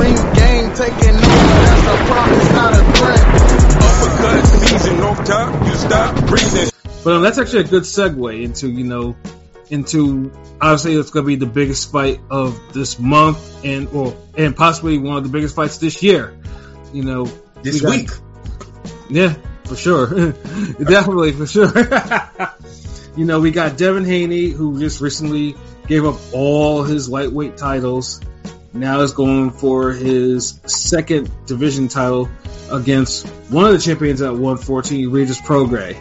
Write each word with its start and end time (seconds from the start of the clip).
Ring 0.00 0.14
Gang 0.34 0.74
taking 0.74 1.16
over. 1.16 1.26
That's 1.26 1.86
a 1.86 2.04
promise, 2.06 2.52
not 2.52 2.72
a 2.74 2.82
threat. 2.92 3.20
Uppercut 3.82 4.46
season, 4.46 4.96
no 4.98 5.14
time, 5.14 5.66
you 5.66 5.74
stop 5.74 6.26
breathing. 6.26 6.70
But 7.04 7.12
um, 7.14 7.22
that's 7.22 7.38
actually 7.38 7.60
a 7.60 7.64
good 7.64 7.82
segue 7.84 8.42
into 8.42 8.68
you 8.68 8.84
know 8.84 9.16
into 9.70 10.32
obviously 10.60 10.94
it's 10.94 11.10
going 11.10 11.24
to 11.24 11.26
be 11.28 11.36
the 11.36 11.46
biggest 11.46 11.90
fight 11.92 12.20
of 12.30 12.60
this 12.72 12.98
month 12.98 13.64
and 13.64 13.88
or 13.88 14.16
and 14.36 14.56
possibly 14.56 14.98
one 14.98 15.16
of 15.16 15.22
the 15.22 15.28
biggest 15.30 15.54
fights 15.56 15.78
this 15.78 16.02
year. 16.02 16.36
You 16.92 17.04
know, 17.04 17.24
This 17.62 17.74
we 17.76 17.80
got- 17.80 17.90
week. 17.90 18.10
Yeah, 19.08 19.34
for 19.64 19.76
sure. 19.76 20.06
Definitely, 20.32 21.32
for 21.32 21.46
sure. 21.46 21.72
you 23.16 23.24
know, 23.24 23.40
we 23.40 23.50
got 23.52 23.76
Devin 23.76 24.04
Haney, 24.04 24.48
who 24.50 24.78
just 24.80 25.00
recently 25.00 25.54
gave 25.86 26.04
up 26.04 26.16
all 26.32 26.82
his 26.82 27.08
lightweight 27.08 27.56
titles. 27.56 28.20
Now 28.78 29.00
is 29.00 29.12
going 29.12 29.50
for 29.50 29.92
his 29.92 30.60
second 30.66 31.30
division 31.46 31.88
title 31.88 32.28
against 32.70 33.26
one 33.48 33.64
of 33.64 33.72
the 33.72 33.78
champions 33.78 34.20
at 34.22 34.32
114, 34.32 35.10
Regis 35.10 35.40
Prograis. 35.40 35.96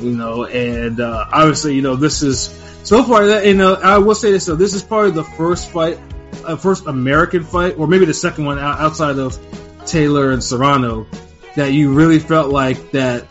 You 0.00 0.10
know, 0.10 0.44
and 0.44 1.00
uh, 1.00 1.26
obviously, 1.32 1.74
you 1.74 1.82
know, 1.82 1.96
this 1.96 2.22
is 2.22 2.46
so 2.82 3.04
far. 3.04 3.26
That 3.26 3.46
you 3.46 3.54
know, 3.54 3.74
I 3.74 3.98
will 3.98 4.14
say 4.14 4.32
this 4.32 4.46
though, 4.46 4.56
this 4.56 4.74
is 4.74 4.82
probably 4.82 5.12
the 5.12 5.24
first 5.24 5.70
fight, 5.70 5.98
uh, 6.44 6.56
first 6.56 6.86
American 6.86 7.44
fight, 7.44 7.78
or 7.78 7.86
maybe 7.86 8.04
the 8.04 8.14
second 8.14 8.44
one 8.44 8.58
outside 8.58 9.18
of 9.18 9.38
Taylor 9.86 10.32
and 10.32 10.42
Serrano 10.42 11.06
that 11.54 11.72
you 11.72 11.92
really 11.92 12.18
felt 12.18 12.50
like 12.50 12.90
that 12.92 13.26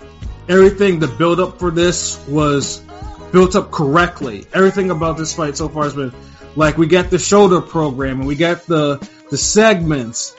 everything 0.48 1.00
the 1.00 1.08
build 1.08 1.40
up 1.40 1.60
for 1.60 1.72
this 1.72 2.26
was 2.28 2.82
built 3.32 3.56
up 3.56 3.72
correctly. 3.72 4.46
Everything 4.54 4.92
about 4.92 5.18
this 5.18 5.34
fight 5.34 5.58
so 5.58 5.68
far 5.68 5.84
has 5.84 5.94
been 5.94 6.14
like 6.56 6.78
we 6.78 6.88
got 6.88 7.10
the 7.10 7.20
shoulder 7.20 7.62
program 7.62 8.20
and 8.20 8.28
we 8.28 8.36
got 8.36 8.66
the 8.66 8.98
the 9.30 9.38
segments. 9.38 10.36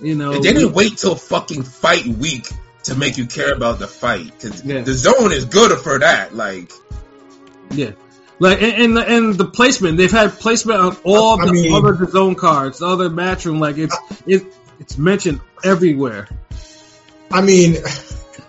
You 0.00 0.16
know, 0.16 0.32
And 0.32 0.42
they 0.44 0.52
didn't 0.52 0.72
wait 0.72 0.98
till 0.98 1.14
fucking 1.14 1.62
fight 1.62 2.06
week 2.06 2.48
to 2.84 2.96
make 2.96 3.16
you 3.18 3.26
care 3.26 3.52
about 3.54 3.78
the 3.78 3.86
fight. 3.86 4.32
Cause 4.40 4.64
Yeah. 4.64 4.80
the 4.80 4.94
zone 4.94 5.30
is 5.32 5.44
good 5.44 5.78
for 5.78 6.00
that. 6.00 6.34
Like, 6.34 6.72
Yeah. 7.70 7.92
Like 8.40 8.60
and, 8.60 8.72
and 8.74 8.96
the 8.96 9.06
and 9.06 9.34
the 9.38 9.44
placement 9.44 9.98
they've 9.98 10.10
had 10.10 10.32
placement 10.32 10.80
on 10.80 10.96
all 11.04 11.40
I 11.40 11.46
the 11.46 11.52
mean- 11.52 11.72
other 11.72 12.04
zone 12.10 12.34
cards, 12.34 12.80
the 12.80 12.86
other 12.86 13.08
matchroom. 13.08 13.60
Like 13.60 13.78
it's 13.78 13.96
it 14.26 14.44
it's 14.80 14.98
mentioned 14.98 15.40
everywhere. 15.62 16.26
I 17.30 17.40
mean, 17.40 17.74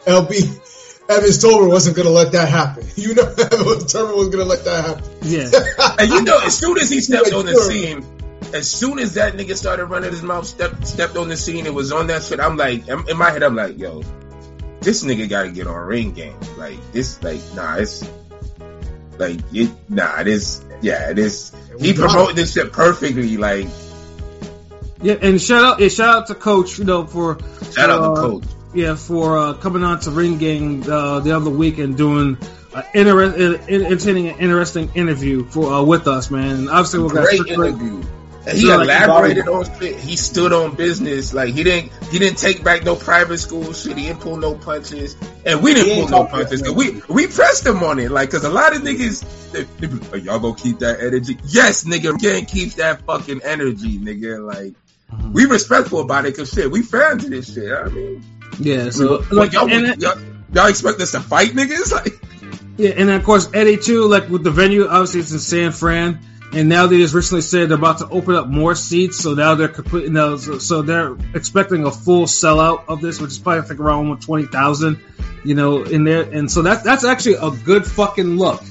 LB 0.07 0.62
Evans 1.09 1.43
Tobler 1.43 1.69
wasn't 1.69 1.95
going 1.95 2.07
to 2.07 2.13
let 2.13 2.31
that 2.31 2.47
happen. 2.49 2.85
You 2.95 3.13
know, 3.15 3.23
Evans 3.27 3.93
Tobler 3.93 4.15
was 4.15 4.29
going 4.29 4.39
to 4.39 4.45
let 4.45 4.63
that 4.65 4.85
happen. 4.85 5.03
Yeah, 5.23 5.49
and 5.99 6.09
you 6.09 6.21
know, 6.23 6.39
as 6.39 6.57
soon 6.57 6.77
as 6.77 6.89
he 6.89 7.01
stepped 7.01 7.25
Like, 7.25 7.33
on 7.33 7.45
the 7.45 7.53
sure. 7.53 7.63
scene, 7.63 8.05
as 8.53 8.69
soon 8.69 8.99
as 8.99 9.15
that 9.15 9.33
nigga 9.33 9.57
started 9.57 9.85
running 9.85 10.11
his 10.11 10.21
mouth, 10.23 10.45
stepped 10.45 10.87
stepped 10.87 11.17
on 11.17 11.27
the 11.27 11.35
scene, 11.37 11.65
it 11.65 11.73
was 11.73 11.91
on 11.91 12.07
that 12.07 12.23
shit. 12.23 12.39
I'm 12.39 12.55
like, 12.55 12.87
in 12.87 13.09
in 13.09 13.17
my 13.17 13.31
head, 13.31 13.43
I'm 13.43 13.55
like, 13.55 13.77
yo, 13.77 14.03
this 14.81 15.03
nigga 15.03 15.27
got 15.27 15.43
to 15.43 15.51
get 15.51 15.67
on 15.67 15.75
Ring 15.75 16.13
Gang. 16.13 16.37
Like 16.57 16.79
this, 16.91 17.21
like 17.23 17.41
nah, 17.55 17.75
it's 17.77 18.07
like 19.17 19.39
it, 19.53 19.71
nah, 19.89 20.19
it 20.21 20.27
is, 20.27 20.63
yeah, 20.81 21.09
it 21.09 21.19
is. 21.19 21.51
He 21.79 21.93
promoted 21.93 22.35
this 22.35 22.53
shit 22.53 22.71
perfectly. 22.71 23.37
Like, 23.37 23.67
yeah. 25.01 25.15
And 25.21 25.41
shout 25.41 25.63
out, 25.63 25.79
yeah, 25.79 25.89
shout 25.89 26.15
out 26.15 26.27
to 26.27 26.35
Coach, 26.35 26.77
you 26.77 26.85
know, 26.85 27.05
for 27.05 27.39
shout 27.71 27.89
out 27.89 28.01
uh, 28.01 28.15
to 28.15 28.21
coach. 28.21 28.43
Yeah, 28.73 28.95
for 28.95 29.37
uh, 29.37 29.53
coming 29.53 29.83
on 29.83 29.99
to 30.01 30.11
Ring 30.11 30.37
Gang 30.37 30.89
uh, 30.89 31.19
the 31.19 31.35
other 31.35 31.49
week 31.49 31.77
and 31.77 31.95
doing 31.95 32.37
uh, 32.73 32.83
inter- 32.93 33.23
uh, 33.23 33.65
entertaining 33.67 34.29
an 34.29 34.39
interesting 34.39 34.91
interview 34.95 35.45
for 35.45 35.71
uh, 35.71 35.83
with 35.83 36.07
us, 36.07 36.31
man. 36.31 36.55
And 36.57 36.69
obviously, 36.69 36.99
we 36.99 37.09
got 37.09 37.25
Great 37.25 37.47
interview. 37.47 38.03
He 38.51 38.67
So, 38.67 38.75
like, 38.75 38.83
elaborated 38.83 39.47
on 39.47 39.63
shit. 39.79 39.95
He 39.97 40.17
stood 40.17 40.51
on 40.51 40.75
business. 40.75 41.33
Like 41.33 41.53
he 41.53 41.63
didn't 41.63 41.93
he 42.11 42.19
didn't 42.19 42.39
take 42.39 42.61
back 42.61 42.83
no 42.83 42.95
private 42.95 43.37
school 43.37 43.71
shit. 43.71 43.95
He 43.97 44.07
didn't 44.07 44.19
pull 44.19 44.35
no 44.35 44.55
punches, 44.55 45.15
and 45.45 45.63
we 45.63 45.73
didn't 45.73 46.09
pull 46.09 46.09
no 46.09 46.25
punches. 46.25 46.61
we 46.69 47.01
we 47.07 47.27
pressed 47.27 47.65
him 47.65 47.81
on 47.83 47.99
it. 47.99 48.11
Like 48.11 48.31
because 48.31 48.43
a 48.43 48.49
lot 48.49 48.75
of 48.75 48.81
niggas, 48.81 49.51
they, 49.53 49.63
they 49.63 49.87
be 49.87 49.93
like, 49.93 50.13
"Are 50.13 50.17
y'all 50.17 50.39
gonna 50.39 50.55
keep 50.55 50.79
that 50.79 50.99
energy? 50.99 51.37
Yes, 51.45 51.85
nigga, 51.85 52.19
can't 52.19 52.45
keep 52.45 52.73
that 52.73 53.03
fucking 53.03 53.41
energy, 53.43 53.97
nigga. 53.97 54.45
Like 54.45 54.73
we 55.31 55.45
respectful 55.45 56.01
about 56.01 56.25
it 56.25 56.33
because 56.33 56.51
shit, 56.51 56.69
we 56.69 56.81
fans 56.81 57.23
of 57.23 57.31
this 57.31 57.53
shit. 57.53 57.71
I 57.71 57.87
mean, 57.87 58.23
yeah. 58.59 58.89
So 58.89 59.17
like 59.17 59.31
like, 59.31 59.53
y'all, 59.53 59.71
and, 59.71 60.01
y'all, 60.01 60.17
y'all 60.53 60.67
expect 60.67 60.99
us 61.01 61.11
to 61.11 61.19
fight 61.19 61.51
niggas? 61.51 61.91
Like 62.03 62.19
yeah, 62.75 62.89
and 62.89 63.07
then, 63.07 63.19
of 63.19 63.23
course 63.23 63.49
Eddie 63.53 63.77
too. 63.77 64.07
Like 64.07 64.29
with 64.29 64.43
the 64.43 64.51
venue, 64.51 64.87
obviously 64.87 65.19
it's 65.19 65.31
in 65.31 65.39
San 65.39 65.71
Fran. 65.71 66.19
And 66.53 66.69
now 66.69 66.85
they 66.85 66.97
just 66.97 67.15
recently 67.15 67.41
said 67.41 67.69
they're 67.69 67.77
about 67.79 67.97
to 67.99 68.09
open 68.09 68.35
up 68.35 68.47
more 68.47 68.75
seats, 68.75 69.17
so 69.17 69.33
now 69.33 69.55
they're 69.55 69.67
complete. 69.67 70.11
Now, 70.11 70.37
so, 70.37 70.59
so 70.59 70.83
they're 70.83 71.17
expecting 71.33 71.83
a 71.83 71.91
full 71.91 72.25
sellout 72.25 72.83
of 72.87 73.01
this, 73.01 73.19
which 73.19 73.31
is 73.31 73.39
probably 73.39 73.61
I 73.61 73.63
think 73.63 73.79
around 73.79 74.21
twenty 74.21 74.45
thousand, 74.45 74.99
you 75.43 75.55
know, 75.55 75.81
in 75.81 76.03
there. 76.03 76.21
And 76.21 76.51
so 76.51 76.61
that's 76.61 76.83
that's 76.83 77.05
actually 77.05 77.35
a 77.35 77.49
good 77.49 77.87
fucking 77.87 78.37
look, 78.37 78.63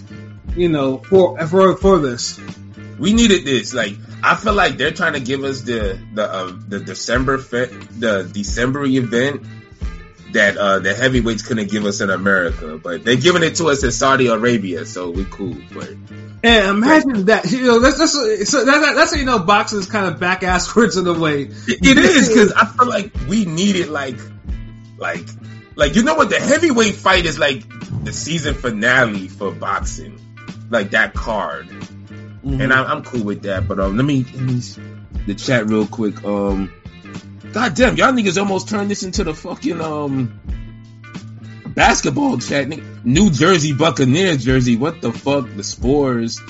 you 0.55 0.69
know, 0.69 0.99
for 0.99 1.45
for 1.49 1.77
for 1.77 1.99
this. 1.99 2.39
we 3.01 3.15
needed 3.15 3.45
this. 3.45 3.75
Like 3.75 3.97
I 4.23 4.37
feel 4.37 4.53
like 4.53 4.77
they're 4.77 4.93
trying 4.93 5.15
to 5.15 5.21
give 5.21 5.43
us 5.43 5.63
the 5.63 5.99
the 6.15 6.25
uh, 6.25 6.53
the 6.69 6.79
December 6.79 7.39
fe- 7.39 7.75
the 7.99 8.23
December 8.33 8.85
event 8.85 9.43
that 10.33 10.57
uh, 10.57 10.79
the 10.79 10.95
heavyweights 10.95 11.43
couldn't 11.43 11.71
give 11.71 11.85
us 11.85 12.01
in 12.01 12.11
America, 12.11 12.79
but 12.79 13.05
they're 13.05 13.17
giving 13.17 13.43
it 13.43 13.57
to 13.57 13.67
us 13.67 13.85
in 13.85 13.93
Saudi 13.93 14.29
Arabia, 14.29 14.85
so 14.87 15.11
we 15.11 15.25
cool. 15.25 15.57
But 15.73 15.91
And 16.43 16.69
imagine 16.69 17.27
that, 17.27 17.51
you 17.51 17.63
know, 17.63 17.81
that's 17.81 17.99
that's 17.99 18.13
so 18.51 18.65
that, 18.65 18.81
that, 18.81 18.95
that's 18.95 19.13
how 19.13 19.19
you 19.19 19.27
know 19.27 19.39
boxing 19.41 19.79
is 19.79 19.87
kind 19.87 20.07
of 20.07 20.21
back 20.21 20.41
asswards 20.41 20.99
in 20.99 21.07
a 21.07 21.19
way. 21.19 21.43
it, 21.43 21.99
is 21.99 22.29
because 22.29 22.53
I 22.53 22.67
feel 22.67 22.89
like 22.89 23.13
we 23.29 23.45
needed 23.45 23.89
like 23.89 24.19
like 24.99 25.27
like 25.75 25.95
you 25.95 26.03
know 26.03 26.15
what 26.15 26.31
the 26.31 26.41
heavyweight 26.41 26.95
fight 26.95 27.27
is 27.27 27.39
like 27.39 27.65
the 28.05 28.13
season 28.13 28.55
finale 28.55 29.29
for 29.29 29.53
boxing, 29.53 30.19
like 30.71 30.91
that 30.91 31.15
card. 31.15 31.69
and 32.43 32.73
I, 32.73 32.85
I'm 32.85 33.05
cool 33.05 33.25
with 33.25 33.43
that. 33.43 33.69
But 33.69 33.79
um, 33.79 33.97
let 33.97 34.05
me, 34.05 34.25
let 34.25 34.43
me 34.43 34.61
the 35.27 35.35
chat 35.35 35.67
real 35.67 35.87
quick. 35.87 36.25
Um, 36.25 36.73
God 37.53 37.75
damn, 37.75 37.97
y'all 37.97 38.13
niggas 38.13 38.39
almost 38.39 38.69
turned 38.69 38.91
this 38.91 39.03
into 39.03 39.25
the 39.25 39.35
fucking 39.35 39.81
um 39.81 40.41
basketball 41.69 42.39
chat. 42.39 42.69
nigga. 42.69 43.05
New 43.05 43.31
Jersey 43.31 43.73
Buccaneers 43.73 44.45
jersey. 44.45 44.77
What 44.77 45.01
the 45.03 45.13
fuck? 45.13 45.49
The 45.57 45.65
Spurs, 45.65 46.41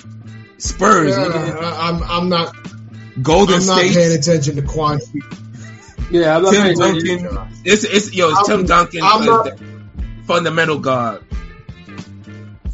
Spurs, 0.59 1.17
Yeah, 1.17 1.25
nigga. 1.25 1.63
I- 1.63 1.89
I'm, 1.89 2.03
I'm 2.05 2.29
not. 2.29 2.55
Golden 3.21 3.61
I'm 3.61 3.67
not 3.67 3.79
State. 3.79 3.93
paying 3.95 4.19
attention 4.19 4.57
to 4.57 4.63
Quan. 4.63 5.01
Yeah, 6.11 6.37
I'm 6.37 6.43
not 6.43 6.53
Tim 6.55 6.77
saying- 6.77 6.79
Duncan. 6.79 7.49
It's 7.65 7.85
it's 7.85 8.13
yo, 8.15 8.29
it's 8.31 8.39
I'm- 8.49 8.59
Tim 8.59 8.67
Duncan, 8.67 9.01
I'm 9.03 9.25
not- 9.27 9.59
fundamental 10.27 10.79
god. 10.79 11.25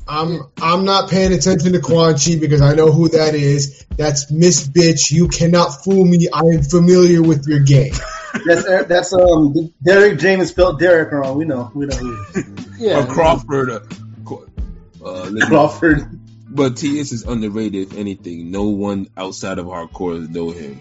I'm 0.07 0.43
I'm 0.63 0.85
not 0.85 1.11
paying 1.11 1.33
attention 1.33 1.73
to 1.73 1.81
Quan 1.81 2.15
Chi 2.17 2.37
because 2.37 2.63
I 2.63 2.75
know 2.75 2.91
who 2.93 3.09
that 3.11 3.35
is. 3.35 3.85
That's 3.97 4.31
Miss 4.31 4.67
Bitch. 4.67 5.11
You 5.11 5.29
cannot 5.29 5.85
fool 5.85 6.05
me. 6.05 6.29
I 6.33 6.41
am 6.41 6.63
familiar 6.63 7.21
with 7.23 7.47
your 7.47 7.61
game. 7.61 7.93
That's 8.47 8.87
that's 8.87 9.13
um 9.13 9.73
Derek 9.83 10.19
James 10.19 10.49
spelled 10.51 10.79
Derek 10.79 11.13
wrong. 11.13 11.37
We 11.39 11.45
know. 11.45 11.71
We 11.75 11.87
know. 11.87 11.97
Who 11.97 12.17
yeah, 12.79 13.01
Or 13.03 13.07
Crawford. 13.07 13.71
Uh, 13.71 13.81
Craw- 14.25 14.45
uh, 15.05 15.23
let 15.25 15.33
me- 15.33 15.47
Crawford. 15.47 16.21
But 16.51 16.77
TS 16.79 17.13
is 17.13 17.25
underrated. 17.25 17.93
If 17.93 17.99
anything, 17.99 18.51
no 18.51 18.65
one 18.65 19.09
outside 19.17 19.59
of 19.59 19.67
hardcore 19.67 20.27
know 20.29 20.51
him. 20.51 20.81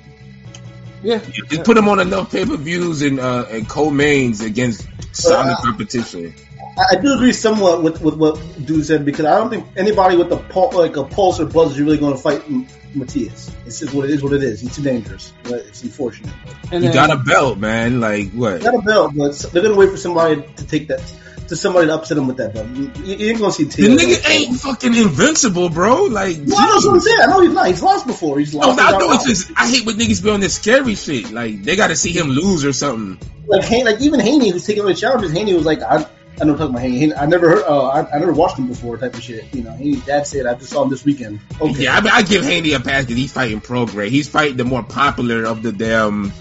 Yeah. 1.03 1.19
Just 1.19 1.63
put 1.63 1.77
him 1.77 1.87
on 1.87 1.99
enough 1.99 2.31
pay 2.31 2.45
per 2.45 2.57
views 2.57 3.01
and 3.01 3.19
uh, 3.19 3.45
and 3.49 3.67
co-mains 3.67 4.41
against 4.41 4.87
solid 5.13 5.53
Uh, 5.53 5.61
competition. 5.61 6.33
I, 6.77 6.95
I 6.97 7.01
do 7.01 7.13
agree 7.13 7.33
somewhat 7.33 7.83
with, 7.83 8.01
with 8.01 8.15
what 8.15 8.35
dude 8.65 8.85
said 8.85 9.05
because 9.05 9.25
I 9.25 9.37
don't 9.37 9.49
think 9.49 9.65
anybody 9.75 10.15
with 10.15 10.31
a 10.31 10.37
pul- 10.37 10.71
like 10.73 10.95
a 10.97 11.03
pulse 11.03 11.39
or 11.39 11.45
buzz 11.45 11.71
is 11.71 11.79
really 11.81 11.97
going 11.97 12.13
to 12.15 12.19
fight 12.21 12.43
M- 12.47 12.67
Matias. 12.95 13.51
It's 13.65 13.79
just 13.79 13.93
what 13.93 14.05
it 14.05 14.11
is. 14.11 14.23
What 14.23 14.33
it 14.33 14.43
is. 14.43 14.61
He's 14.61 14.75
too 14.75 14.83
dangerous. 14.83 15.33
But 15.43 15.59
it's 15.65 15.83
unfortunate. 15.83 16.33
And 16.71 16.83
You 16.83 16.91
then, 16.91 17.07
got 17.07 17.11
a 17.11 17.17
belt, 17.23 17.57
man. 17.57 17.99
Like 17.99 18.31
what? 18.31 18.59
He 18.59 18.63
got 18.63 18.75
a 18.75 18.81
belt, 18.81 19.13
but 19.15 19.37
they're 19.51 19.61
going 19.63 19.73
to 19.73 19.79
wait 19.79 19.89
for 19.89 19.97
somebody 19.97 20.41
to 20.41 20.67
take 20.67 20.87
that 20.89 21.01
to 21.47 21.55
somebody 21.55 21.87
to 21.87 21.95
upset 21.95 22.17
him 22.17 22.27
with 22.27 22.37
that 22.37 22.53
belt. 22.53 22.67
You, 22.69 22.91
you 23.03 23.29
ain't 23.29 23.39
to 23.39 23.51
see 23.51 23.63
The 23.65 23.71
Taylor. 23.71 23.95
nigga 23.95 24.29
ain't 24.29 24.59
fucking 24.59 24.95
invincible, 24.95 25.69
bro. 25.69 26.03
Like, 26.03 26.37
No, 26.37 26.55
that's 26.55 26.85
what 26.85 26.95
I'm 26.95 26.99
saying. 26.99 27.19
I 27.21 27.25
know 27.27 27.41
he's 27.41 27.53
not. 27.53 27.67
He's 27.67 27.81
lost 27.81 28.07
before. 28.07 28.39
He's 28.39 28.53
lost. 28.53 28.77
no. 28.77 28.83
I 28.83 28.91
know 28.97 29.11
it's 29.13 29.25
just 29.25 29.51
I 29.55 29.69
hate 29.69 29.85
when 29.85 29.95
niggas 29.95 30.23
be 30.23 30.29
on 30.29 30.39
this 30.39 30.55
scary 30.55 30.95
shit. 30.95 31.31
Like 31.31 31.63
they 31.63 31.75
got 31.75 31.87
to 31.87 31.95
see 31.95 32.11
him 32.11 32.27
lose 32.27 32.65
or 32.65 32.73
something. 32.73 33.19
like 33.47 33.69
like 33.69 34.01
even 34.01 34.19
Haney 34.19 34.49
who's 34.49 34.65
taking 34.65 34.83
away 34.83 34.93
challenges. 34.93 35.31
Haney 35.31 35.53
was 35.53 35.65
like, 35.65 35.81
I, 35.81 36.07
I 36.39 36.45
know 36.45 36.53
I'm 36.53 36.57
talking 36.57 36.75
about 36.75 36.81
Haney. 36.81 37.15
I 37.15 37.25
never 37.25 37.49
heard, 37.49 37.63
uh, 37.63 37.87
I, 37.87 38.15
I 38.15 38.19
never 38.19 38.33
watched 38.33 38.59
him 38.59 38.67
before, 38.67 38.97
type 38.97 39.15
of 39.15 39.23
shit. 39.23 39.53
You 39.55 39.63
know, 39.63 39.71
Haney 39.71 39.97
dad 40.01 40.27
said 40.27 40.45
I 40.45 40.53
just 40.53 40.71
saw 40.71 40.83
him 40.83 40.89
this 40.89 41.03
weekend. 41.03 41.39
Okay, 41.59 41.83
Yeah, 41.83 41.95
I, 41.95 42.01
mean, 42.01 42.11
I 42.13 42.21
give 42.21 42.43
Haney 42.43 42.73
a 42.73 42.79
pass 42.79 43.05
because 43.05 43.17
he's 43.17 43.33
fighting 43.33 43.61
Prograis. 43.61 44.09
He's 44.09 44.29
fighting 44.29 44.57
the 44.57 44.65
more 44.65 44.83
popular 44.83 45.45
of 45.45 45.63
the 45.63 45.71
damn. 45.71 46.31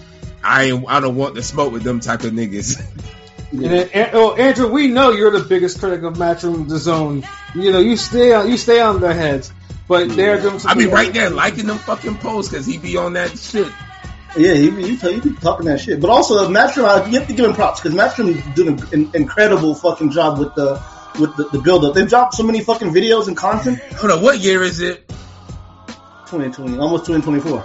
I 0.44 0.70
I 0.86 1.00
don't 1.00 1.16
want 1.16 1.34
to 1.36 1.42
smoke 1.42 1.72
with 1.72 1.82
them 1.82 2.00
type 2.00 2.24
of 2.24 2.32
niggas. 2.32 2.80
and 3.52 3.64
then, 3.64 3.88
An- 3.94 4.10
oh, 4.12 4.34
Andrew, 4.34 4.68
we 4.68 4.88
know 4.88 5.12
you're 5.12 5.30
the 5.30 5.44
biggest 5.44 5.78
critic 5.78 6.02
of 6.02 6.14
Matchroom 6.14 6.68
the 6.68 6.78
Zone. 6.78 7.24
You 7.54 7.72
know, 7.72 7.80
you 7.80 7.96
stay 7.96 8.32
on 8.32 8.48
you 8.48 8.56
stay 8.56 8.80
on 8.80 9.00
their 9.00 9.14
heads, 9.14 9.52
but 9.88 10.08
they're 10.10 10.40
doing 10.40 10.54
I 10.54 10.58
something. 10.58 10.86
be 10.86 10.92
right 10.92 11.12
there 11.12 11.30
liking 11.30 11.66
them 11.66 11.78
fucking 11.78 12.16
posts 12.18 12.50
because 12.50 12.66
he 12.66 12.78
be 12.78 12.96
on 12.96 13.14
that 13.14 13.38
shit. 13.38 13.68
Yeah, 14.36 14.52
he, 14.52 14.70
he, 14.70 14.96
he 14.96 15.20
be 15.20 15.32
talking 15.36 15.66
that 15.66 15.80
shit. 15.80 16.00
But 16.00 16.10
also, 16.10 16.46
Matchroom, 16.50 16.84
uh, 16.84 17.06
you 17.06 17.18
have 17.18 17.28
to 17.28 17.34
give 17.34 17.46
him 17.46 17.54
props 17.54 17.80
because 17.80 17.96
Matchroom 17.96 18.54
doing 18.54 18.78
an 18.92 19.10
incredible 19.14 19.74
fucking 19.74 20.10
job 20.10 20.38
with 20.38 20.54
the 20.54 20.82
with 21.18 21.34
the, 21.36 21.44
the 21.44 21.58
build 21.58 21.84
up. 21.84 21.94
They've 21.94 22.08
dropped 22.08 22.34
so 22.34 22.42
many 22.42 22.62
fucking 22.62 22.92
videos 22.92 23.28
and 23.28 23.36
content. 23.36 23.78
Hold 23.94 24.12
on, 24.12 24.22
what 24.22 24.38
year 24.40 24.62
is 24.62 24.80
it? 24.80 25.08
2020, 26.26 26.78
almost 26.78 27.06
2024. 27.06 27.60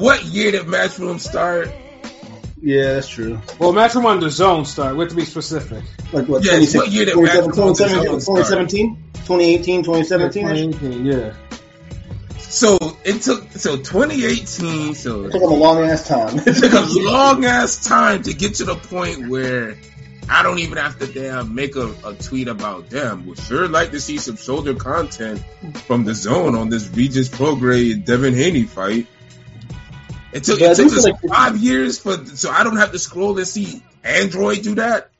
What 0.00 0.24
year 0.24 0.52
did 0.52 0.62
Matchroom 0.62 1.20
start? 1.20 1.68
Yeah, 2.60 2.94
that's 2.94 3.08
true. 3.08 3.40
Well, 3.58 3.72
Matchroom 3.72 4.04
on 4.04 4.20
the 4.20 4.30
zone 4.30 4.64
start. 4.64 4.94
We 4.96 5.00
have 5.00 5.10
to 5.10 5.16
be 5.16 5.24
specific. 5.24 5.84
Like 6.12 6.26
what? 6.26 6.44
Yes, 6.44 6.74
what 6.74 6.90
year 6.90 7.04
did 7.06 7.14
Matchroom 7.14 7.42
on 7.42 7.72
the 7.72 7.74
2017, 7.74 8.20
start? 8.20 8.36
2017, 8.46 8.96
2018, 9.14 9.82
2017. 9.84 10.42
2018, 10.72 11.06
yeah. 11.06 11.34
So 12.38 12.78
it 13.04 13.20
took 13.22 13.52
so 13.52 13.76
2018. 13.76 14.94
So 14.94 15.24
It 15.26 15.32
took 15.32 15.42
them 15.42 15.50
a 15.52 15.54
long 15.54 15.82
ass 15.84 16.08
time. 16.08 16.38
it 16.46 16.54
took 16.56 16.72
a 16.72 16.86
long 17.00 17.44
ass 17.44 17.84
time 17.84 18.22
to 18.22 18.32
get 18.32 18.54
to 18.56 18.64
the 18.64 18.74
point 18.74 19.28
where 19.28 19.76
I 20.30 20.42
don't 20.42 20.58
even 20.58 20.78
have 20.78 20.98
to 20.98 21.06
damn 21.06 21.54
make 21.54 21.76
a, 21.76 21.94
a 22.04 22.14
tweet 22.14 22.48
about 22.48 22.90
them. 22.90 23.26
Would 23.26 23.38
sure 23.38 23.68
like 23.68 23.90
to 23.92 24.00
see 24.00 24.18
some 24.18 24.36
shoulder 24.36 24.74
content 24.74 25.42
from 25.86 26.04
the 26.04 26.14
zone 26.14 26.54
on 26.54 26.70
this 26.70 26.88
Regis 26.88 27.28
Prograis 27.28 28.02
Devin 28.04 28.34
Haney 28.34 28.64
fight. 28.64 29.06
It 30.38 30.44
took, 30.44 30.60
Yeah, 30.60 30.70
it 30.72 30.76
took 30.76 30.86
us 30.92 31.04
like- 31.04 31.20
five 31.28 31.56
years 31.58 31.98
for 31.98 32.24
so 32.26 32.50
I 32.50 32.64
don't 32.64 32.76
have 32.78 32.92
to 32.92 32.98
scroll 32.98 33.36
and 33.38 33.46
see 33.46 33.82
Android 34.04 34.62
do 34.62 34.74
that. 34.76 35.10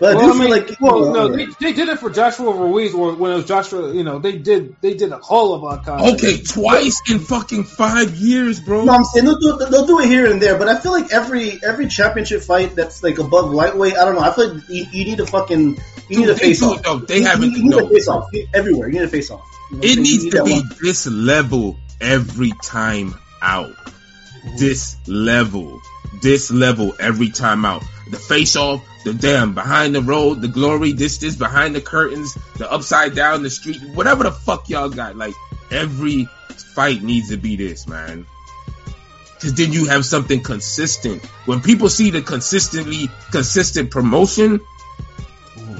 But 0.00 0.12
I 0.12 0.16
Well, 0.16 0.26
do 0.26 0.30
I 0.30 0.32
feel 0.32 0.40
mean, 0.40 0.50
like 0.68 0.80
well, 0.80 1.12
no, 1.12 1.36
they, 1.36 1.46
they 1.60 1.72
did 1.74 1.88
it 1.90 1.98
for 1.98 2.08
Joshua 2.08 2.50
Ruiz, 2.50 2.94
or 2.94 3.14
when 3.14 3.30
it 3.32 3.34
was 3.36 3.44
Joshua, 3.44 3.92
you 3.94 4.02
know, 4.04 4.18
they 4.18 4.38
did 4.38 4.74
they 4.80 4.94
did 4.94 5.12
a 5.12 5.18
whole 5.18 5.52
of 5.52 5.64
our 5.64 5.84
content. 5.84 6.14
Okay, 6.14 6.38
twice 6.42 7.00
in 7.10 7.18
fucking 7.18 7.64
five 7.64 8.14
years, 8.14 8.58
bro. 8.58 8.84
No, 8.84 8.92
I'm 8.94 9.04
saying 9.04 9.26
they'll 9.26 9.38
do, 9.38 9.58
they'll 9.70 9.86
do 9.86 10.00
it 10.00 10.06
here 10.08 10.30
and 10.30 10.40
there, 10.40 10.56
but 10.58 10.68
I 10.68 10.78
feel 10.80 10.92
like 10.92 11.12
every 11.12 11.60
every 11.62 11.88
championship 11.88 12.40
fight 12.42 12.74
that's 12.74 13.02
like 13.02 13.18
above 13.18 13.52
lightweight, 13.52 13.96
I 13.98 14.04
don't 14.06 14.14
know. 14.14 14.20
I 14.22 14.32
feel 14.34 14.54
like 14.54 14.62
you, 14.70 14.86
you 14.92 15.04
need 15.04 15.20
a 15.20 15.26
fucking 15.26 15.76
you 16.08 16.18
need 16.20 16.26
Dude, 16.26 16.30
a 16.30 16.38
face 16.38 16.62
off. 16.62 16.78
it, 16.78 16.82
though. 16.84 16.98
They 16.98 17.18
you, 17.18 17.26
haven't- 17.26 17.50
You, 17.50 17.56
you 17.58 17.62
need 17.64 17.70
no. 17.76 17.86
a 17.86 17.90
face 17.90 18.08
off 18.08 18.30
everywhere. 18.54 18.88
You 18.88 18.94
need 19.00 19.04
a 19.04 19.08
face 19.08 19.30
off. 19.30 19.44
You 19.70 19.76
know 19.76 19.82
It 19.84 19.98
needs 19.98 20.24
You 20.24 20.30
to 20.32 20.44
be 20.44 20.52
one. 20.54 20.70
this 20.82 21.06
level 21.06 21.76
every 22.00 22.52
time 22.64 23.14
out. 23.42 23.72
This 24.56 24.96
level. 25.06 25.80
This 26.22 26.50
level 26.50 26.94
every 26.98 27.30
time 27.30 27.64
out. 27.64 27.82
The 28.10 28.18
face 28.18 28.56
off, 28.56 28.84
the 29.04 29.12
damn 29.12 29.54
behind 29.54 29.94
the 29.94 30.02
road, 30.02 30.40
the 30.40 30.48
glory, 30.48 30.92
this, 30.92 31.18
this, 31.18 31.34
behind 31.34 31.74
the 31.74 31.80
curtains, 31.80 32.34
the 32.56 32.70
upside 32.70 33.14
down, 33.14 33.42
the 33.42 33.50
street, 33.50 33.80
whatever 33.94 34.22
the 34.22 34.30
fuck 34.30 34.68
y'all 34.68 34.88
got. 34.88 35.16
Like, 35.16 35.34
every 35.70 36.28
fight 36.74 37.02
needs 37.02 37.30
to 37.30 37.36
be 37.36 37.56
this, 37.56 37.86
man. 37.86 38.26
Cause 39.40 39.54
then 39.54 39.72
you 39.72 39.84
have 39.86 40.04
something 40.06 40.42
consistent. 40.42 41.24
When 41.44 41.60
people 41.60 41.90
see 41.90 42.10
the 42.10 42.22
consistently 42.22 43.10
consistent 43.30 43.90
promotion, 43.90 44.60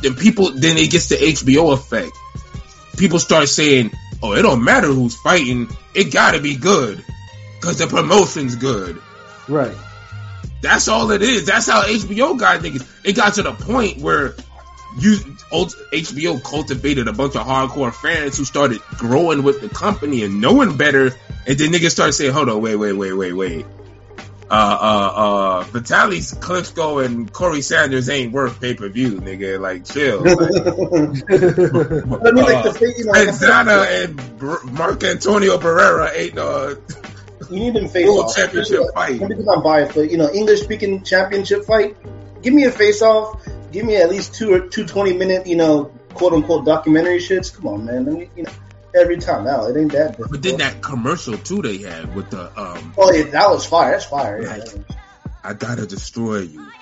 then 0.02 0.14
people 0.14 0.50
then 0.52 0.76
it 0.76 0.90
gets 0.90 1.08
the 1.08 1.16
HBO 1.16 1.72
effect. 1.72 2.12
People 2.98 3.18
start 3.18 3.48
saying, 3.48 3.92
"Oh, 4.22 4.34
it 4.34 4.42
don't 4.42 4.62
matter 4.62 4.88
who's 4.88 5.16
fighting. 5.16 5.68
It 5.94 6.12
got 6.12 6.32
to 6.32 6.40
be 6.40 6.56
good, 6.56 7.02
cause 7.66 7.78
the 7.78 7.86
promotion's 7.86 8.56
good." 8.56 9.00
right. 9.48 9.76
That's 10.62 10.88
all 10.88 11.10
it 11.10 11.22
is. 11.22 11.46
That's 11.46 11.68
how 11.68 11.82
HBO 11.82 12.38
got 12.38 12.60
niggas. 12.60 12.86
It 13.04 13.14
got 13.14 13.34
to 13.34 13.42
the 13.42 13.52
point 13.52 14.00
where 14.00 14.34
you 14.98 15.18
old 15.52 15.74
HBO 15.92 16.42
cultivated 16.42 17.08
a 17.08 17.12
bunch 17.12 17.36
of 17.36 17.46
hardcore 17.46 17.92
fans 17.92 18.38
who 18.38 18.44
started 18.44 18.80
growing 18.96 19.42
with 19.42 19.60
the 19.60 19.68
company 19.68 20.22
and 20.24 20.40
knowing 20.40 20.76
better, 20.76 21.06
and 21.46 21.58
then 21.58 21.72
niggas 21.72 21.90
started 21.90 22.14
saying, 22.14 22.32
"Hold 22.32 22.48
on, 22.48 22.62
wait, 22.62 22.76
wait, 22.76 22.94
wait, 22.94 23.12
wait, 23.12 23.32
wait." 23.32 23.66
Uh, 24.48 24.54
uh, 24.54 25.12
uh, 25.16 25.64
Vitaly 25.64 26.20
Klitschko 26.38 27.04
and 27.04 27.32
Corrie 27.32 27.62
Sanders 27.62 28.08
ain't 28.08 28.32
worth 28.32 28.60
pay 28.60 28.74
per 28.74 28.88
view, 28.88 29.20
nigga. 29.20 29.58
Like, 29.60 29.84
chill. 29.84 30.20
Like, 30.20 30.38
I 32.26 32.30
mean, 32.30 32.44
like 32.44 32.62
the 32.62 32.72
face, 32.72 32.98
you 32.98 33.06
know, 33.06 33.12
like, 33.12 33.28
I 33.28 33.32
feel 33.32 33.48
like 33.48 33.66
Penzana 33.66 34.04
and 34.04 34.72
Marco 34.72 35.06
Antonio 35.08 35.58
Barrera 35.58 36.14
ain't 36.14 36.38
uh 36.38 36.76
you 37.50 37.60
need 37.60 37.75
them 37.75 37.88
face 37.88 38.08
off. 38.08 38.34
championship 38.34 38.82
fight. 38.94 39.20
Maybe 39.20 39.34
because 39.34 39.48
I'm 39.48 39.62
biased, 39.62 39.94
but 39.94 40.10
you 40.10 40.19
know, 40.19 40.31
English 40.32 40.62
speaking 40.62 41.02
championship 41.02 41.64
fight. 41.64 41.96
Give 42.43 42.54
me 42.54 42.64
a 42.64 42.70
face 42.70 43.02
off. 43.02 43.44
Give 43.72 43.84
me 43.84 43.96
at 43.96 44.08
least 44.08 44.34
two 44.34 44.52
or 44.52 44.69
two 44.69 44.87
20 44.87 45.14
minute, 45.14 45.46
you 45.46 45.56
know, 45.56 45.87
quote 46.14 46.32
unquote 46.32 46.64
documentary 46.64 47.19
shits. 47.19 47.54
Come 47.54 47.66
on, 47.69 47.84
man. 47.84 48.04
Let 48.04 48.14
me, 48.14 48.31
you 48.37 48.44
know, 48.44 48.52
every 48.94 49.19
time 49.19 49.44
now. 49.44 49.66
It 49.66 49.76
ain't 49.76 49.93
that 49.93 50.16
difficult. 50.16 50.31
But 50.31 50.43
then 50.43 50.56
that 50.58 50.82
commercial 50.82 51.37
too 51.38 51.62
they 51.62 51.78
had 51.78 52.14
with 52.14 52.31
the 52.31 52.58
um 52.58 52.94
Oh 52.96 53.12
yeah, 53.12 53.25
that 53.31 53.50
was 53.50 53.66
fire. 53.66 53.92
That's 53.92 54.06
fire. 54.06 54.42
Yeah. 54.42 54.64
I 55.44 55.52
gotta 55.54 55.87
destroy 55.87 56.40
you. 56.40 56.75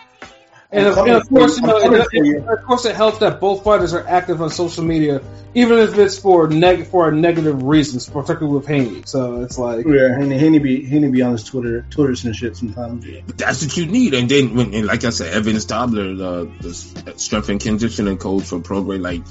And 0.75 0.87
of, 0.87 0.99
and 0.99 1.11
of 1.11 1.29
course, 1.29 1.57
you 1.57 1.63
you. 1.63 1.69
know, 1.69 1.81
I'm 1.83 1.95
it, 1.95 2.09
you. 2.13 2.39
of 2.51 2.63
course, 2.65 2.85
it 2.85 2.97
helps 2.97 3.19
that 3.19 3.41
both 3.41 3.63
fighters 3.63 3.95
are 3.95 4.07
active 4.07 4.43
on 4.43 4.51
social 4.51 4.85
media, 4.85 5.23
even 5.55 5.79
if 5.79 5.97
it's 5.97 6.19
for 6.19 6.49
neg- 6.49 6.87
for 6.89 7.13
negative 7.13 7.63
reasons, 7.63 8.09
particularly 8.09 8.59
with 8.59 8.67
Haney. 8.67 9.03
So 9.07 9.43
it's 9.43 9.57
like, 9.57 9.87
Yeah, 9.87 10.19
Haney, 10.19 10.37
Haney 10.37 10.59
be 10.59 10.85
Haney 10.85 11.11
be 11.11 11.23
on 11.23 11.33
his 11.33 11.45
Twitter, 11.45 11.83
Twitters 11.91 12.25
and 12.25 12.35
shit 12.35 12.57
sometimes. 12.57 13.07
But 13.27 13.39
that's 13.39 13.63
what 13.63 13.77
you 13.77 13.87
need. 13.87 14.15
And 14.15 14.29
then 14.29 14.55
when 14.57 14.75
and 14.75 14.87
like 14.87 15.05
I 15.05 15.11
said, 15.11 15.33
Evans 15.33 15.67
Tobler, 15.67 16.19
the, 16.19 16.69
the 16.69 17.19
strength 17.19 17.49
and 17.49 17.61
conditioning 17.61 18.19
coach 18.19 18.45
for 18.45 18.59
Prograis, 18.59 19.01
like 19.01 19.23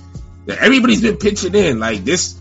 everybody's 0.48 1.02
been 1.02 1.18
pitching 1.18 1.56
in. 1.56 1.80
Like 1.80 2.06
this, 2.06 2.40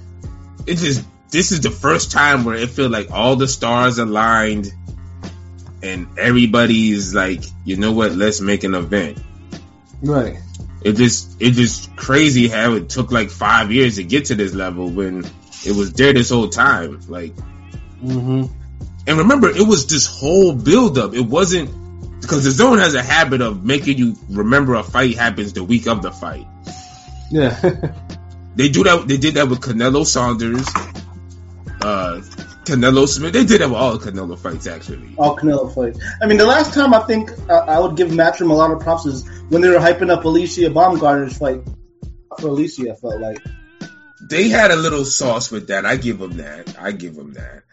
it 0.67 0.77
just 0.77 1.05
this 1.31 1.51
is 1.51 1.61
the 1.61 1.71
first 1.71 2.13
time 2.13 2.45
where 2.45 2.57
it 2.57 2.71
feels 2.71 2.93
like 2.93 3.11
all 3.11 3.37
the 3.37 3.49
stars 3.49 3.99
aligned, 3.99 4.73
and 5.83 6.19
everybody's 6.19 7.15
like, 7.15 7.43
you 7.65 7.77
know 7.77 7.93
what? 7.93 8.13
Let's 8.13 8.41
make 8.41 8.65
an 8.65 8.75
event. 8.75 9.19
right? 10.03 10.39
it 10.85 10.95
just 10.97 11.41
it 11.41 11.53
just 11.53 11.95
crazy 11.97 12.49
how 12.49 12.73
it 12.73 12.89
took 12.89 13.13
like 13.13 13.31
five 13.31 13.71
years 13.71 13.97
to 13.97 14.05
get 14.05 14.27
to 14.27 14.35
this 14.35 14.53
level 14.53 14.89
when 14.91 15.25
it 15.65 15.77
was 15.77 15.93
there 15.93 16.13
this 16.13 16.31
whole 16.31 16.49
time. 16.49 17.01
Like, 17.09 17.35
hmm 18.01 18.45
and 19.07 19.19
remember, 19.19 19.49
it 19.49 19.67
was 19.67 19.87
this 19.89 20.07
whole 20.07 20.55
build 20.55 20.97
up. 20.99 21.13
It 21.15 21.27
wasn't 21.27 22.21
because 22.21 22.45
the 22.45 22.51
zone 22.53 22.79
has 22.79 22.95
a 22.95 23.03
habit 23.03 23.41
of 23.41 23.65
making 23.65 23.99
you 23.99 24.17
remember 24.31 24.75
a 24.75 24.83
fight 24.85 25.17
happens 25.17 25.53
the 25.53 25.65
week 25.65 25.87
of 25.89 26.03
the 26.03 26.13
fight. 26.13 26.47
Yeah, 27.31 27.59
They 28.57 28.69
do 28.69 28.85
that. 28.85 29.09
They 29.09 29.17
did 29.17 29.35
that 29.35 29.49
with 29.49 29.61
Canelo 29.61 30.05
Saunders, 30.05 30.69
uh, 31.81 32.21
Canelo 32.65 33.09
Smith. 33.09 33.33
They 33.33 33.45
did 33.45 33.61
have 33.61 33.73
all 33.73 33.97
the 33.97 34.11
Canelo 34.11 34.39
fights 34.39 34.67
actually. 34.67 35.15
All 35.17 35.37
Canelo 35.37 35.73
fights. 35.75 35.99
I 36.21 36.27
mean, 36.27 36.39
the 36.39 36.47
last 36.47 36.75
time 36.75 36.95
I 36.95 37.01
think 37.01 37.31
I, 37.51 37.55
I 37.55 37.79
would 37.81 37.97
give 37.97 38.09
Matchroom 38.09 38.51
a 38.51 38.55
lot 38.55 38.71
of 38.71 38.81
props 38.81 39.07
is 39.07 39.29
when 39.49 39.63
they 39.63 39.69
were 39.69 39.79
hyping 39.79 40.11
up 40.11 40.23
Alycia 40.23 40.73
Baumgardner's 40.73 41.37
fight 41.37 41.63
for 42.39 42.49
Alycia. 42.49 42.93
I 42.93 42.95
felt 42.95 43.21
like. 43.21 43.39
They 44.29 44.49
had 44.49 44.71
a 44.71 44.77
little 44.77 45.05
sauce 45.05 45.51
with 45.51 45.69
that. 45.69 45.85
I 45.85 45.97
give 45.97 46.19
them 46.19 46.37
that. 46.37 46.77
I 46.79 46.93
give 46.93 47.17
them 47.17 47.35
that. 47.35 47.65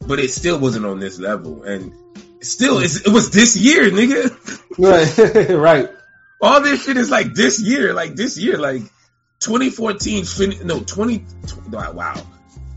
But 0.00 0.20
it 0.20 0.30
still 0.30 0.58
wasn't 0.58 0.86
on 0.86 0.98
this 0.98 1.18
level, 1.18 1.62
and 1.62 1.92
still, 2.40 2.78
it's, 2.78 3.06
it 3.06 3.12
was 3.12 3.30
this 3.30 3.56
year, 3.56 3.90
nigga. 3.90 4.30
right, 4.78 5.50
right. 5.56 5.90
All 6.40 6.60
this 6.60 6.84
shit 6.84 6.96
is 6.96 7.10
like 7.10 7.34
this 7.34 7.60
year, 7.60 7.92
like 7.94 8.16
this 8.16 8.36
year, 8.36 8.58
like 8.58 8.82
2014 9.40 10.24
shouldn't 10.24 10.64
no 10.64 10.80
20 10.80 11.24
wow 11.70 12.14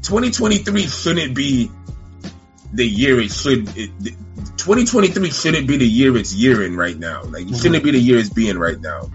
2023 0.05 0.88
shouldn't 0.88 1.35
be 1.35 1.71
the 2.74 2.85
year 2.85 3.19
it 3.19 3.31
should 3.31 3.69
it, 3.77 3.89
2023 4.57 5.31
shouldn't 5.31 5.67
be 5.67 5.77
the 5.77 5.88
year 5.88 6.15
it's 6.17 6.33
yearing 6.33 6.75
right 6.75 6.97
now 6.97 7.24
like 7.24 7.47
it 7.47 7.55
shouldn't 7.55 7.83
be 7.83 7.91
the 7.91 8.00
year 8.00 8.17
it's 8.17 8.29
being 8.29 8.57
right 8.57 8.79
now 8.79 9.09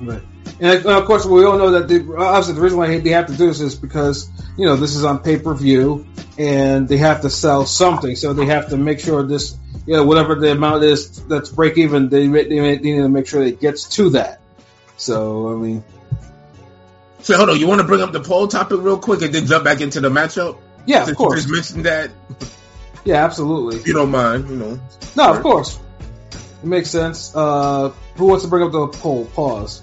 Right. 0.00 0.22
And 0.60 0.86
uh, 0.86 0.98
of 0.98 1.06
course, 1.06 1.24
we 1.24 1.44
all 1.44 1.58
know 1.58 1.70
that 1.72 1.88
the, 1.88 2.16
obviously 2.16 2.54
the 2.54 2.60
reason 2.60 2.78
why 2.78 2.98
they 2.98 3.10
have 3.10 3.26
to 3.26 3.36
do 3.36 3.46
this 3.46 3.60
is 3.60 3.74
because 3.74 4.28
you 4.56 4.66
know 4.66 4.76
this 4.76 4.94
is 4.94 5.04
on 5.04 5.20
pay 5.20 5.38
per 5.38 5.54
view, 5.54 6.06
and 6.38 6.88
they 6.88 6.96
have 6.98 7.22
to 7.22 7.30
sell 7.30 7.66
something, 7.66 8.16
so 8.16 8.32
they 8.32 8.46
have 8.46 8.70
to 8.70 8.76
make 8.76 9.00
sure 9.00 9.22
this, 9.22 9.56
you 9.86 9.94
know, 9.94 10.04
whatever 10.04 10.34
the 10.34 10.52
amount 10.52 10.84
is 10.84 11.22
that's 11.26 11.50
break 11.50 11.78
even, 11.78 12.08
they 12.08 12.26
they, 12.26 12.46
they 12.46 12.76
need 12.78 12.98
to 12.98 13.08
make 13.08 13.26
sure 13.26 13.42
it 13.42 13.60
gets 13.60 13.88
to 13.96 14.10
that. 14.10 14.40
So 14.96 15.52
I 15.52 15.56
mean, 15.56 15.84
so 17.22 17.36
hold 17.36 17.50
on 17.50 17.58
you 17.60 17.66
want 17.66 17.80
to 17.80 17.86
bring 17.86 18.00
up 18.00 18.12
the 18.12 18.20
poll 18.20 18.46
topic 18.48 18.78
real 18.80 18.98
quick 18.98 19.22
and 19.22 19.34
then 19.34 19.46
jump 19.46 19.64
back 19.64 19.80
into 19.80 20.00
the 20.00 20.08
matchup 20.10 20.58
yeah, 20.86 21.00
of 21.00 21.06
Since 21.06 21.18
you 21.18 21.24
course, 21.26 21.42
just 21.44 21.52
mentioned 21.52 21.86
that 21.86 22.10
yeah, 23.04 23.24
absolutely. 23.24 23.76
if 23.76 23.86
you 23.86 23.92
don't 23.92 24.10
mind 24.10 24.48
you 24.48 24.56
know 24.56 24.80
No, 25.16 25.32
of 25.34 25.42
course, 25.42 25.78
it 26.32 26.66
makes 26.66 26.90
sense. 26.90 27.34
Uh, 27.34 27.90
who 28.16 28.26
wants 28.26 28.44
to 28.44 28.50
bring 28.50 28.62
up 28.64 28.72
the 28.72 28.86
poll? 28.88 29.24
Pause. 29.26 29.82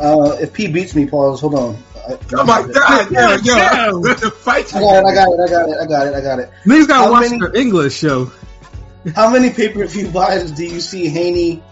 Uh, 0.00 0.36
if 0.40 0.52
P 0.52 0.68
beats 0.68 0.94
me, 0.94 1.06
pause. 1.06 1.40
Hold 1.40 1.54
on. 1.54 1.82
I, 1.96 2.18
oh 2.34 2.44
my 2.44 2.62
god 2.72 3.10
yo, 3.10 3.36
yo, 3.36 4.00
the 4.14 4.30
fight 4.40 4.74
I 4.74 4.80
got 4.80 5.04
it. 5.04 5.06
I 5.06 5.14
got 5.14 5.28
it. 5.28 5.40
I 5.40 5.46
got 5.48 5.68
it. 5.68 5.76
I 5.80 5.86
got 5.86 6.06
it. 6.06 6.14
I 6.14 6.20
got 6.20 6.38
it. 6.40 6.50
Niggas 6.66 6.88
gotta 6.88 7.04
How 7.04 7.12
watch 7.12 7.30
many- 7.30 7.38
their 7.40 7.56
English 7.56 7.94
show. 7.96 8.30
How 9.14 9.30
many 9.30 9.50
pay 9.50 9.68
per 9.70 9.86
view 9.86 10.08
buys 10.12 10.50
do 10.52 10.64
you 10.64 10.80
see 10.80 11.08
Haney 11.08 11.62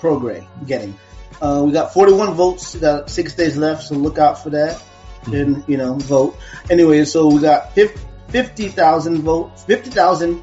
Prograis 0.00 0.46
getting? 0.66 0.98
Uh, 1.40 1.62
we 1.64 1.72
got 1.72 1.92
41 1.94 2.34
votes. 2.34 2.74
We 2.74 2.80
got 2.80 3.08
six 3.10 3.34
days 3.34 3.56
left, 3.56 3.84
so 3.84 3.94
look 3.94 4.18
out 4.18 4.42
for 4.42 4.50
that. 4.50 4.82
And 5.26 5.64
you 5.66 5.76
know, 5.76 5.94
vote 5.94 6.38
anyway. 6.70 7.04
So 7.04 7.28
we 7.28 7.40
got 7.40 7.72
50, 7.74 8.00
50,000 8.28 9.22
votes, 9.22 9.64
50,000 9.64 10.42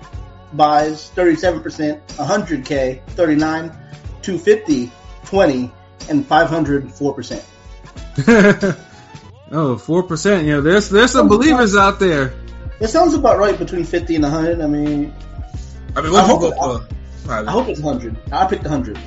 buys, 0.54 1.12
37%, 1.16 2.02
100K, 2.08 3.04
39, 3.10 3.70
250, 4.22 4.92
20, 5.26 5.72
and 6.10 6.26
500, 6.26 6.86
4%. 6.86 7.46
oh, 9.52 9.78
four 9.78 10.04
percent. 10.04 10.46
You 10.46 10.54
know, 10.54 10.62
there's 10.62 10.90
there's 10.90 11.12
some 11.12 11.28
believers 11.28 11.76
out 11.76 12.00
there. 12.00 12.34
It 12.80 12.88
sounds 12.88 13.14
about 13.14 13.38
right 13.38 13.58
between 13.58 13.84
50 13.84 14.16
and 14.16 14.24
100. 14.24 14.62
I 14.62 14.68
mean, 14.68 14.86
I 14.86 14.92
mean, 14.92 15.14
I 15.96 16.00
what 16.00 16.06
you 16.06 16.20
hope- 16.20 16.42
go 16.42 16.80
for? 17.26 17.34
I 17.34 17.52
hope 17.52 17.68
it's 17.68 17.80
100. 17.80 18.18
I 18.32 18.48
picked 18.48 18.64
100. 18.64 18.98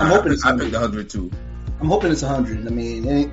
I'm 0.00 0.06
I, 0.06 0.16
hoping 0.16 0.32
it's 0.32 0.44
I 0.44 0.50
100. 0.50 0.64
picked 0.64 0.74
100 0.74 1.10
too. 1.10 1.30
I'm 1.80 1.88
hoping 1.88 2.12
it's 2.12 2.22
100. 2.22 2.66
I 2.66 2.70
mean, 2.70 3.04
it 3.06 3.10
ain't. 3.12 3.32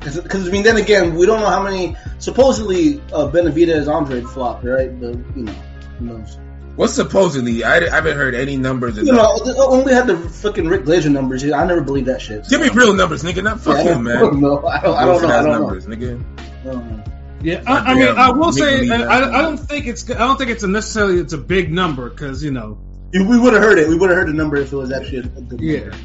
Because 0.00 0.48
I 0.48 0.50
mean, 0.52 0.62
then 0.62 0.76
again, 0.76 1.14
we 1.16 1.26
don't 1.26 1.40
know 1.40 1.48
how 1.50 1.62
many. 1.62 1.96
Supposedly, 2.18 3.00
uh, 3.12 3.28
Benavidez 3.30 3.92
Andre 3.92 4.20
flopped, 4.22 4.64
right? 4.64 4.88
But 5.00 5.14
you 5.36 5.42
know, 5.44 5.52
who 5.98 6.04
knows? 6.06 6.38
What's 6.76 6.94
supposedly? 6.94 7.64
I, 7.64 7.78
I 7.78 7.90
haven't 7.90 8.16
heard 8.16 8.34
any 8.36 8.56
numbers. 8.56 8.96
You 8.96 9.12
know, 9.12 9.36
th- 9.42 9.56
only 9.58 9.92
had 9.92 10.06
the 10.06 10.16
fucking 10.16 10.68
Rick 10.68 10.84
Glazer 10.84 11.10
numbers. 11.10 11.42
I 11.44 11.66
never 11.66 11.80
believed 11.80 12.06
that 12.06 12.22
shit. 12.22 12.46
Give 12.48 12.60
me 12.60 12.68
real 12.68 12.94
numbers, 12.94 13.24
nigga. 13.24 13.42
Not 13.42 13.56
Yeah, 13.66 13.72
I 13.72 13.76
fuck 13.76 13.84
don't, 13.84 14.06
him, 14.06 14.08
I 14.08 14.12
don't 14.20 14.32
man. 14.34 14.40
know. 14.40 14.66
I 14.66 14.80
don't, 14.80 14.96
I 14.96 15.04
don't 15.04 15.22
know. 15.22 15.28
I 15.28 15.42
don't 15.42 15.52
know. 15.52 15.58
numbers, 15.60 15.86
nigga. 15.86 16.24
I 16.38 16.64
don't 16.64 16.90
know. 16.92 17.04
Yeah, 17.42 17.62
I, 17.66 17.78
I 17.78 17.94
mean, 17.94 18.08
I 18.08 18.30
will 18.30 18.52
say, 18.52 18.88
I, 18.90 19.38
I 19.38 19.42
don't 19.42 19.58
think 19.58 19.86
it's, 19.86 20.08
I 20.10 20.14
don't 20.18 20.36
think 20.38 20.50
it's 20.50 20.62
a 20.64 20.68
necessarily 20.68 21.20
it's 21.20 21.32
a 21.32 21.38
big 21.38 21.72
number 21.72 22.08
because 22.10 22.42
you 22.44 22.50
know, 22.52 22.78
You- 22.80 22.87
We 23.12 23.38
would 23.38 23.52
have 23.54 23.62
heard 23.62 23.78
it. 23.78 23.88
We 23.88 23.96
would 23.96 24.10
have 24.10 24.18
heard 24.18 24.28
the 24.28 24.34
number 24.34 24.56
if 24.56 24.72
it 24.72 24.76
was 24.76 24.92
actually 24.92 25.18
a, 25.18 25.22
a 25.22 25.40
good 25.42 25.60
yeah, 25.60 25.78
number. 25.80 25.96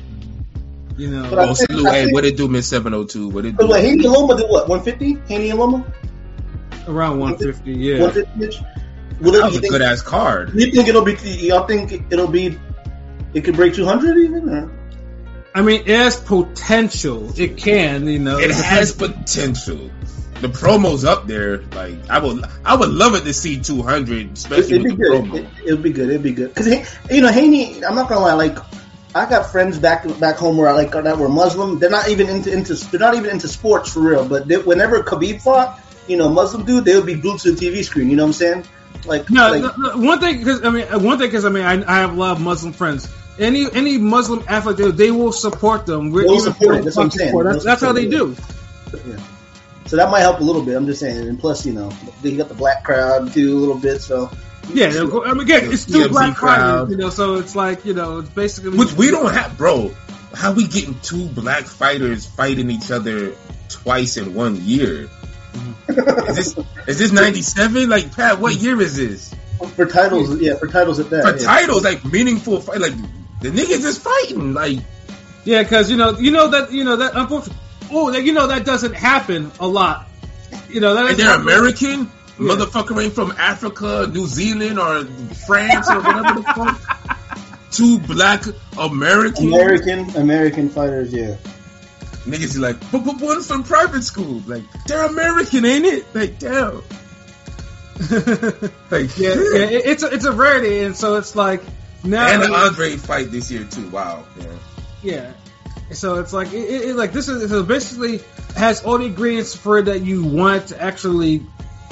you 0.98 1.10
know, 1.10 1.29
But 1.29 1.39
I 1.39 1.43
Oh, 1.50 1.53
think- 1.53 1.72
salute. 1.72 1.89
Hey, 1.91 2.12
what 2.12 2.24
it 2.25 2.38
do, 2.38 2.48
Miss 2.48 2.67
702? 2.67 3.27
What 3.29 3.45
it 3.45 3.57
do? 3.57 3.67
wait, 3.67 3.83
Haney 3.83 4.05
and 4.05 4.13
Loma 4.13 4.38
did 4.38 4.50
what? 4.50 4.69
150? 4.69 5.22
Haney 5.33 5.50
and 5.50 5.60
Loma? 5.60 5.86
around 6.88 7.19
150. 7.19 7.72
Yeah, 7.74 8.01
150? 8.01 8.65
Will 9.22 9.31
That 9.33 9.43
was 9.45 9.57
a 9.57 9.62
think, 9.62 9.72
good 9.72 9.81
ass 9.81 10.01
card. 10.01 10.51
you 10.53 10.72
think 10.72 10.88
it'll 10.88 11.03
be? 11.05 11.13
Y'all 11.13 11.65
think 11.67 11.91
it'll 12.12 12.27
be? 12.27 12.57
It 13.33 13.41
could 13.43 13.55
break 13.55 13.74
200 13.74 14.17
even? 14.17 14.50
Or? 14.50 14.72
I 15.55 15.62
mean, 15.62 15.81
it 15.81 15.88
has 15.88 16.19
potential. 16.19 17.31
It 17.39 17.57
can, 17.57 18.07
you 18.07 18.19
know, 18.19 18.38
It 18.39 18.51
has 18.51 18.91
potential. 18.93 19.89
The 20.43 20.50
promo's 20.50 21.05
up 21.05 21.25
there. 21.25 21.59
Like 21.71 22.09
I 22.09 22.19
would, 22.19 22.43
I 22.65 22.75
would 22.75 22.89
love 22.89 23.15
it 23.15 23.23
to 23.23 23.33
see 23.33 23.62
200, 23.62 24.33
especially 24.33 24.75
It'd 24.75 24.83
be 24.83 24.89
with 24.89 25.00
the 25.00 25.03
good. 25.05 25.23
promo. 25.23 25.35
It, 25.38 25.67
it'd 25.67 25.81
be 25.81 25.93
good. 25.93 26.09
It'd 26.09 26.21
be 26.21 26.33
good. 26.33 26.53
Because 26.53 26.67
you 27.09 27.21
know, 27.21 27.31
Haney. 27.31 27.81
I'm 27.85 27.95
not 27.95 28.09
gonna 28.09 28.19
lie. 28.19 28.33
Like, 28.33 28.57
I 29.15 29.29
got 29.29 29.53
friends 29.53 29.79
back 29.79 30.05
back 30.19 30.35
home 30.35 30.57
where 30.57 30.67
I 30.67 30.73
like 30.73 30.91
that 30.91 31.17
were 31.17 31.29
Muslim. 31.29 31.79
They're 31.79 31.89
not 31.89 32.09
even 32.09 32.27
into 32.27 32.51
into. 32.51 32.73
They're 32.75 33.00
not 33.00 33.15
even 33.15 33.29
into 33.29 33.47
sports 33.47 33.93
for 33.93 34.01
real. 34.01 34.27
But 34.27 34.50
they, 34.50 34.57
whenever 34.57 35.01
Khabib 35.01 35.41
fought, 35.41 35.79
you 36.09 36.17
know, 36.17 36.27
Muslim 36.27 36.65
dude, 36.65 36.83
they 36.83 36.93
would 36.97 37.05
be 37.05 37.15
glued 37.15 37.39
to 37.39 37.53
the 37.53 37.65
TV 37.65 37.81
screen. 37.81 38.09
You 38.09 38.17
know 38.17 38.23
what 38.23 38.27
I'm 38.27 38.33
saying? 38.33 38.65
Like, 39.05 39.29
No, 39.29 39.50
like, 39.50 39.62
no, 39.62 39.95
no, 39.95 40.05
one 40.05 40.19
thing 40.19 40.39
because 40.39 40.62
I 40.65 40.71
mean, 40.71 40.88
one 41.01 41.19
thing 41.19 41.27
because 41.27 41.45
I 41.45 41.50
mean, 41.51 41.63
I, 41.63 41.89
I 41.89 42.00
have 42.00 42.12
a 42.12 42.19
lot 42.19 42.35
of 42.35 42.41
Muslim 42.41 42.73
friends. 42.73 43.09
Any 43.39 43.65
any 43.71 43.97
Muslim 43.97 44.43
athlete, 44.50 44.75
they, 44.75 44.91
they 44.91 45.12
will 45.12 45.31
support 45.31 45.85
them. 45.85 46.12
We're 46.12 46.23
They'll 46.23 46.33
even 46.33 46.53
support 46.53 46.75
it, 46.75 46.83
that's 46.83 46.97
what 46.97 47.03
I'm 47.03 47.12
saying. 47.12 47.43
That's, 47.45 47.63
that's 47.63 47.81
how 47.81 47.93
they 47.93 48.09
do. 48.09 48.35
yeah. 49.07 49.15
So 49.93 49.97
that 49.97 50.09
might 50.09 50.21
help 50.21 50.39
a 50.39 50.43
little 50.43 50.63
bit. 50.63 50.75
I'm 50.75 50.88
just 50.88 51.00
saying. 51.00 51.27
And 51.27 51.39
plus, 51.39 51.67
you 51.67 51.73
know, 51.73 51.91
they 52.23 52.35
got 52.35 52.47
the 52.50 52.55
black 52.55 52.83
crowd 52.83 53.31
too 53.31 53.55
a 53.55 53.59
little 53.59 53.77
bit. 53.77 54.01
So 54.01 54.31
Yeah, 54.73 54.88
they'll 54.88 55.07
go- 55.07 55.23
I 55.23 55.33
mean, 55.33 55.41
again, 55.41 55.71
it's 55.71 55.85
two 55.85 56.09
black 56.09 56.35
crowd. 56.35 56.88
fighters, 56.88 56.89
you 56.89 56.97
know, 56.97 57.12
so 57.12 57.35
it's 57.35 57.55
like 57.55 57.85
you 57.85 57.93
know, 57.93 58.17
it's 58.17 58.29
basically 58.29 58.75
Which 58.75 58.93
we 58.93 59.12
don't 59.12 59.31
have, 59.31 59.55
bro. 59.55 59.91
How 60.33 60.51
we 60.53 60.65
getting 60.67 61.00
two 61.01 61.27
black 61.27 61.65
fighters 61.65 62.25
fighting 62.25 62.71
each 62.71 62.89
other 62.89 63.35
twice 63.69 64.17
in 64.17 64.33
one 64.33 64.65
year? 64.65 65.12
is 65.88 66.35
this 66.38 66.57
is 66.88 66.97
this 66.97 67.12
ninety 67.12 67.43
seven? 67.43 67.88
Like 67.88 68.15
Pat, 68.15 68.39
what 68.39 68.55
year 68.55 68.81
is 68.81 68.95
this? 68.95 69.31
for 69.75 69.85
titles, 69.85 70.41
yeah, 70.41 70.55
for 70.55 70.65
titles 70.65 70.97
at 70.97 71.12
that. 71.12 71.23
For 71.23 71.38
yeah. 71.38 71.45
titles, 71.45 71.83
like 71.83 72.03
meaningful 72.03 72.62
fight, 72.62 72.81
like 72.81 72.95
the 73.41 73.50
niggas 73.50 73.85
is 73.85 74.00
fighting. 74.00 74.55
Like 74.55 74.79
Yeah, 75.45 75.62
because 75.62 75.91
you 75.91 75.97
know, 75.97 76.17
you 76.17 76.31
know 76.31 76.47
that 76.47 76.71
you 76.71 76.83
know 76.83 76.95
that 76.95 77.12
unfortunately, 77.13 77.62
oh, 77.93 78.12
you 78.17 78.33
know 78.33 78.47
that 78.47 78.65
doesn't 78.65 78.93
happen 78.95 79.51
a 79.59 79.67
lot. 79.67 80.07
You 80.69 80.79
know 80.81 80.93
that 80.95 81.09
and 81.12 81.17
they're 81.17 81.25
happen- 81.27 81.41
American. 81.43 82.12
Motherfucker 82.38 83.01
ain't 83.03 83.13
from 83.13 83.31
Africa, 83.38 84.09
New 84.12 84.25
Zealand, 84.25 84.79
or 84.79 85.05
France, 85.45 85.88
or 85.88 86.01
whatever 86.01 86.39
the 86.39 86.43
fuck. 86.43 87.69
Two 87.71 88.00
black 88.00 88.43
Americans. 88.77 89.39
American 89.53 90.09
American 90.15 90.69
fighters, 90.69 91.13
yeah. 91.13 91.35
Niggas 92.25 92.41
is 92.55 92.59
like, 92.59 92.79
but, 92.91 93.05
but 93.05 93.19
one's 93.21 93.47
from 93.47 93.63
private 93.63 94.01
school. 94.03 94.41
Like, 94.47 94.63
they're 94.88 95.05
American, 95.05 95.63
ain't 95.65 95.85
it? 95.85 96.05
Like, 96.15 96.39
damn. 96.39 96.81
Like, 98.89 99.17
yeah, 99.17 99.35
yeah, 99.35 99.65
it- 99.69 99.85
it's 99.85 100.03
a, 100.03 100.07
it's 100.07 100.25
a 100.25 100.31
rarity, 100.31 100.79
and 100.81 100.95
so 100.95 101.15
it's 101.17 101.35
like 101.35 101.62
now, 102.03 102.27
And 102.27 102.41
the 102.43 102.53
Andre 102.53 102.95
fight 102.97 103.29
this 103.31 103.50
year 103.51 103.63
too. 103.65 103.88
Wow. 103.89 104.25
Yeah. 104.39 104.45
yeah. 105.03 105.33
So 105.95 106.19
it's 106.19 106.33
like 106.33 106.53
it, 106.53 106.89
it, 106.89 106.95
like 106.95 107.12
this 107.13 107.27
is 107.29 107.50
so 107.50 107.63
basically 107.63 108.21
has 108.55 108.83
all 108.83 108.97
the 108.97 109.05
ingredients 109.05 109.55
for 109.55 109.81
that 109.81 110.01
you 110.01 110.23
want 110.23 110.67
to 110.67 110.81
actually, 110.81 111.43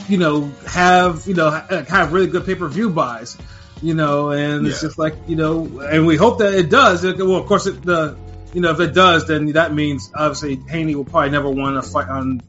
you 0.08 0.18
know, 0.18 0.52
have 0.68 1.28
you 1.28 1.34
know 1.34 1.48
uh, 1.48 1.86
have 1.86 2.14
really 2.14 2.28
good 2.28 2.46
pay 2.46 2.56
per 2.56 2.68
view 2.68 2.90
buys, 2.90 3.38
you 3.82 3.94
know, 3.94 4.32
and 4.32 4.66
it's 4.68 4.82
just 4.82 4.98
like 4.98 5.16
you 5.28 5.36
know, 5.36 5.80
and 5.80 6.06
we 6.06 6.18
hope 6.18 6.40
that 6.40 6.54
it 6.54 6.70
does. 6.70 7.04
It- 7.04 7.18
well, 7.18 7.36
of 7.38 7.46
course, 7.48 7.68
it, 7.68 7.82
the 7.84 8.18
you 8.54 8.62
know 8.62 8.72
if 8.72 8.80
it 8.80 8.94
does, 8.94 9.28
then 9.28 9.48
that 9.54 9.74
means 9.74 10.12
obviously 10.16 10.56
Haney 10.70 10.96
will 10.96 11.06
probably 11.06 11.30
never 11.32 11.50
want 11.50 11.82
to 11.84 11.90
fight 11.90 12.10
on 12.10 12.42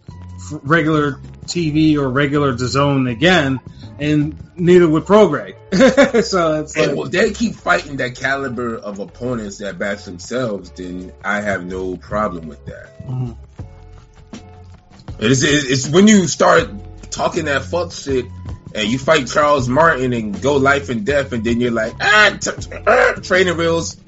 regular 0.63 1.21
TV 1.47 1.97
or 1.97 2.09
regular 2.09 2.57
zone 2.57 3.07
again, 3.07 3.61
and 4.03 4.37
neither 4.57 4.89
would 4.89 5.05
Prograis. 5.05 5.55
so 6.25 6.61
it's 6.61 6.77
And 6.77 6.97
like, 6.97 7.07
if 7.07 7.13
they 7.13 7.33
keep 7.33 7.55
fighting 7.55 7.99
that 7.99 8.17
caliber 8.17 8.77
of 8.77 8.99
opponents 8.99 9.59
that 9.59 9.79
bash 9.79 10.03
themselves, 10.05 10.71
then 10.73 11.13
I 11.25 11.41
have 11.41 11.65
no 11.65 11.97
problem 11.97 12.49
with 12.49 12.67
that. 12.67 13.07
Mhm. 13.07 13.37
It's, 15.21 15.43
it's 15.45 15.89
when 15.89 16.09
you 16.09 16.27
start 16.27 16.69
talking 17.11 17.45
that 17.45 17.63
fuck 17.65 17.93
shit 17.93 18.27
and 18.75 18.89
you 18.89 18.99
fight 18.99 19.29
Charles 19.29 19.69
Martin 19.69 20.13
and 20.13 20.41
go 20.43 20.57
life 20.57 20.89
and 20.89 21.07
death, 21.07 21.33
and 21.33 21.45
then 21.45 21.61
you're 21.61 21.71
like, 21.71 21.95
ah, 22.01 22.37
t- 22.41 22.51
t- 22.51 22.71
ah, 22.87 23.13
training 23.23 23.57
wheels. 23.57 23.99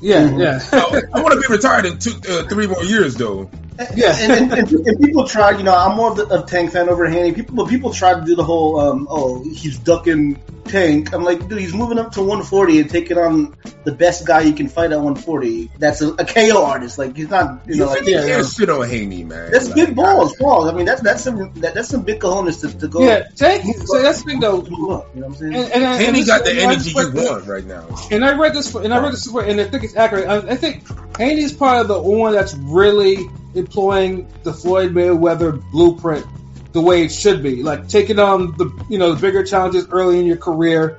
yeah, 0.00 0.36
yeah. 0.36 0.60
I, 0.72 1.02
I 1.12 1.22
want 1.22 1.34
to 1.34 1.40
be 1.40 1.52
retired 1.52 1.86
in 1.86 1.98
two, 1.98 2.12
uh, 2.28 2.44
three 2.46 2.66
more 2.68 2.84
years, 2.84 3.16
though. 3.16 3.50
Yeah, 3.96 4.14
and, 4.16 4.32
and, 4.32 4.52
and, 4.52 4.86
and 4.86 5.00
people 5.00 5.26
try. 5.26 5.56
You 5.56 5.64
know, 5.64 5.74
I'm 5.74 5.96
more 5.96 6.10
of 6.10 6.16
the 6.16 6.28
of 6.28 6.46
Tank 6.46 6.72
fan 6.72 6.88
over 6.88 7.08
Haney. 7.08 7.32
People, 7.32 7.56
but 7.56 7.68
people 7.68 7.92
try 7.92 8.14
to 8.14 8.24
do 8.24 8.36
the 8.36 8.44
whole, 8.44 8.78
um, 8.78 9.08
oh, 9.10 9.42
he's 9.42 9.78
ducking 9.78 10.40
Tank. 10.64 11.12
I'm 11.12 11.24
like, 11.24 11.48
dude, 11.48 11.58
he's 11.58 11.74
moving 11.74 11.98
up 11.98 12.12
to 12.12 12.20
140 12.20 12.80
and 12.80 12.90
taking 12.90 13.18
on 13.18 13.56
the 13.82 13.90
best 13.90 14.26
guy 14.26 14.42
you 14.42 14.52
can 14.52 14.68
fight 14.68 14.92
at 14.92 14.98
140. 14.98 15.72
That's 15.78 16.02
a, 16.02 16.10
a 16.12 16.24
KO 16.24 16.64
artist. 16.64 16.98
Like 16.98 17.16
he's 17.16 17.28
not, 17.28 17.66
you 17.66 17.74
You 17.74 17.80
know, 17.80 17.86
like 17.86 18.00
really 18.00 18.12
yeah, 18.12 18.18
can't 18.18 18.44
yeah. 18.44 18.48
shit 18.48 18.70
on 18.70 18.88
Haney, 18.88 19.24
man. 19.24 19.50
that's 19.50 19.66
Like, 19.66 19.74
big 19.74 19.96
balls, 19.96 20.36
balls. 20.36 20.68
I 20.68 20.72
mean, 20.72 20.86
that's 20.86 21.02
that's 21.02 21.24
some 21.24 21.52
that, 21.54 21.74
that's 21.74 21.88
some 21.88 22.02
big 22.02 22.20
cojones 22.20 22.60
to, 22.60 22.78
to 22.78 22.86
go. 22.86 23.04
Yeah, 23.04 23.28
Tank. 23.34 23.64
So 23.86 24.00
that's 24.00 24.22
the 24.22 24.30
thing, 24.30 24.40
though. 24.40 24.60
up, 24.60 24.66
you 24.68 24.76
know 24.76 24.98
what 25.00 25.26
I'm 25.26 25.34
saying? 25.34 25.54
And, 25.54 25.72
and, 25.72 25.84
and 25.84 26.02
Haney 26.02 26.24
got 26.24 26.44
the 26.44 26.50
and 26.50 26.60
energy 26.60 26.92
just 26.92 27.14
you 27.14 27.22
want 27.22 27.46
right 27.46 27.64
now. 27.64 27.86
And 28.12 28.24
I 28.24 28.38
read 28.38 28.54
this, 28.54 28.72
and 28.74 28.94
I 28.94 29.02
read 29.02 29.12
this, 29.12 29.26
before, 29.26 29.42
and 29.42 29.60
I 29.60 29.64
think 29.64 29.82
it's 29.82 29.96
accurate. 29.96 30.28
I, 30.28 30.36
I 30.36 30.56
think 30.56 30.84
Haney's 31.18 31.52
part 31.52 31.80
of 31.80 31.88
the 31.88 32.00
one 32.00 32.32
that's 32.32 32.54
really 32.54 33.28
employing 33.54 34.28
the 34.42 34.52
Floyd 34.52 34.92
Mayweather 34.92 35.62
blueprint 35.70 36.26
the 36.72 36.80
way 36.80 37.04
it 37.04 37.12
should 37.12 37.42
be, 37.42 37.62
like 37.62 37.88
taking 37.88 38.18
on 38.18 38.56
the 38.56 38.70
you 38.88 38.98
know 38.98 39.14
the 39.14 39.20
bigger 39.20 39.44
challenges 39.44 39.88
early 39.90 40.18
in 40.18 40.26
your 40.26 40.36
career 40.36 40.98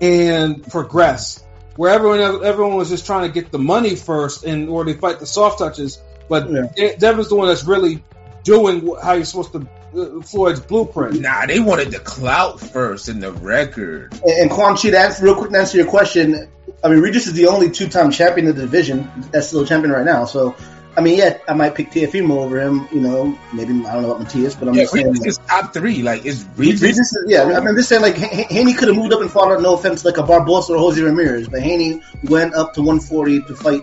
and 0.00 0.62
progress. 0.66 1.44
Where 1.76 1.92
everyone 1.92 2.44
everyone 2.44 2.76
was 2.76 2.88
just 2.88 3.06
trying 3.06 3.28
to 3.28 3.32
get 3.32 3.52
the 3.52 3.58
money 3.58 3.96
first 3.96 4.44
in 4.44 4.68
order 4.68 4.92
to 4.92 4.98
fight 4.98 5.20
the 5.20 5.26
soft 5.26 5.58
touches, 5.58 5.98
but 6.28 6.50
Yeah. 6.50 6.96
Devin's 6.96 7.28
the 7.28 7.36
one 7.36 7.48
that's 7.48 7.64
really 7.64 8.02
doing 8.44 8.96
how 9.02 9.12
you're 9.12 9.24
supposed 9.24 9.52
to 9.52 9.66
uh, 9.94 10.22
Floyd's 10.22 10.60
blueprint. 10.60 11.20
Nah, 11.20 11.46
they 11.46 11.60
wanted 11.60 11.90
the 11.90 11.98
clout 11.98 12.60
first 12.60 13.08
in 13.08 13.20
the 13.20 13.32
record. 13.32 14.12
And, 14.24 14.42
and 14.42 14.50
Quan 14.50 14.76
Chi, 14.76 14.90
to 14.90 14.98
answer, 14.98 15.24
real 15.24 15.34
quick 15.34 15.50
to 15.50 15.58
answer 15.58 15.78
your 15.78 15.86
question, 15.86 16.48
I 16.82 16.88
mean, 16.88 17.00
Regis 17.00 17.26
is 17.26 17.32
the 17.32 17.48
only 17.48 17.70
two-time 17.70 18.10
champion 18.10 18.46
of 18.46 18.56
the 18.56 18.62
division 18.62 19.10
that's 19.32 19.48
still 19.48 19.62
a 19.62 19.66
champion 19.66 19.92
right 19.92 20.04
now. 20.04 20.24
So, 20.26 20.54
I 20.96 21.02
mean, 21.02 21.18
yeah, 21.18 21.38
I 21.46 21.54
might 21.54 21.74
pick 21.74 21.90
Teofimo 21.92 22.30
over 22.38 22.60
him. 22.60 22.88
You 22.92 23.00
know, 23.00 23.38
maybe 23.52 23.70
I 23.86 23.92
don't 23.94 24.02
know 24.02 24.10
about 24.12 24.20
Matias, 24.20 24.54
but 24.56 24.68
I'm 24.68 24.74
Yeah, 24.74 24.82
just 24.82 24.92
saying. 24.94 25.06
Regis 25.06 25.20
Like, 25.20 25.28
is 25.28 25.38
top 25.38 25.72
three. 25.72 26.02
Like, 26.02 26.26
it's 26.26 26.44
Regis. 26.56 26.82
Regis 26.82 26.98
is, 27.16 27.24
yeah, 27.28 27.42
I 27.42 27.46
mean, 27.46 27.68
I'm 27.68 27.76
just 27.76 27.88
saying, 27.88 28.02
like, 28.02 28.18
H- 28.20 28.28
H- 28.32 28.46
Haney 28.50 28.74
could 28.74 28.88
have 28.88 28.96
moved 28.96 29.12
up 29.12 29.20
and 29.20 29.30
fought 29.30 29.52
out, 29.52 29.62
no 29.62 29.74
offense, 29.74 30.04
like 30.04 30.18
a 30.18 30.22
Barboza 30.24 30.72
or 30.74 30.78
Jose 30.78 31.00
Ramirez, 31.00 31.48
but 31.48 31.62
Haney 31.62 32.00
went 32.24 32.54
up 32.54 32.74
to 32.74 32.80
140 32.82 33.42
to 33.42 33.54
fight 33.54 33.82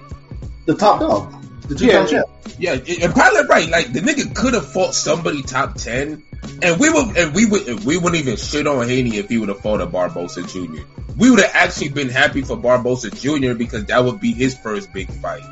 the 0.66 0.76
top 0.76 1.00
dog, 1.00 1.34
the 1.70 1.76
two-time 1.76 2.04
Yeah. 2.04 2.06
champ. 2.06 2.26
Yeah, 2.60 2.74
and 3.04 3.14
probably 3.14 3.46
right. 3.48 3.70
Like 3.70 3.94
the 3.94 4.00
nigga 4.00 4.34
could 4.36 4.54
have 4.56 4.66
fought 4.72 4.96
somebody 4.96 5.44
top 5.44 5.76
ten, 5.76 6.24
and 6.64 6.80
we 6.80 6.90
would, 6.90 7.16
and 7.16 7.34
we 7.36 7.46
would, 7.46 7.68
and 7.68 7.86
we 7.86 7.98
wouldn't 7.98 8.20
even 8.22 8.36
shit 8.36 8.66
on 8.66 8.88
Haney 8.88 9.18
if 9.18 9.30
he 9.30 9.38
would 9.38 9.50
have 9.50 9.60
fought 9.62 9.80
a 9.80 9.86
Barboza 9.86 10.42
Jr. 10.44 10.82
We 11.18 11.30
would 11.30 11.40
have 11.40 11.52
actually 11.54 11.90
been 11.90 12.10
happy 12.10 12.42
for 12.42 12.58
Barboza 12.58 13.12
Jr. 13.12 13.54
because 13.54 13.86
that 13.86 14.04
would 14.04 14.20
be 14.20 14.34
his 14.34 14.58
first 14.58 14.92
big 14.92 15.10
fight. 15.10 15.44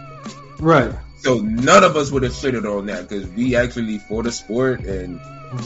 Right. 0.59 0.91
So 1.25 1.39
none 1.39 1.83
of 1.83 1.95
us 1.97 2.11
would 2.11 2.21
have 2.21 2.33
shitted 2.33 2.65
on 2.71 2.85
that 2.85 3.09
because 3.09 3.27
we 3.29 3.55
actually 3.55 3.97
for 3.97 4.21
the 4.21 4.31
sport, 4.31 4.81
and 4.81 5.19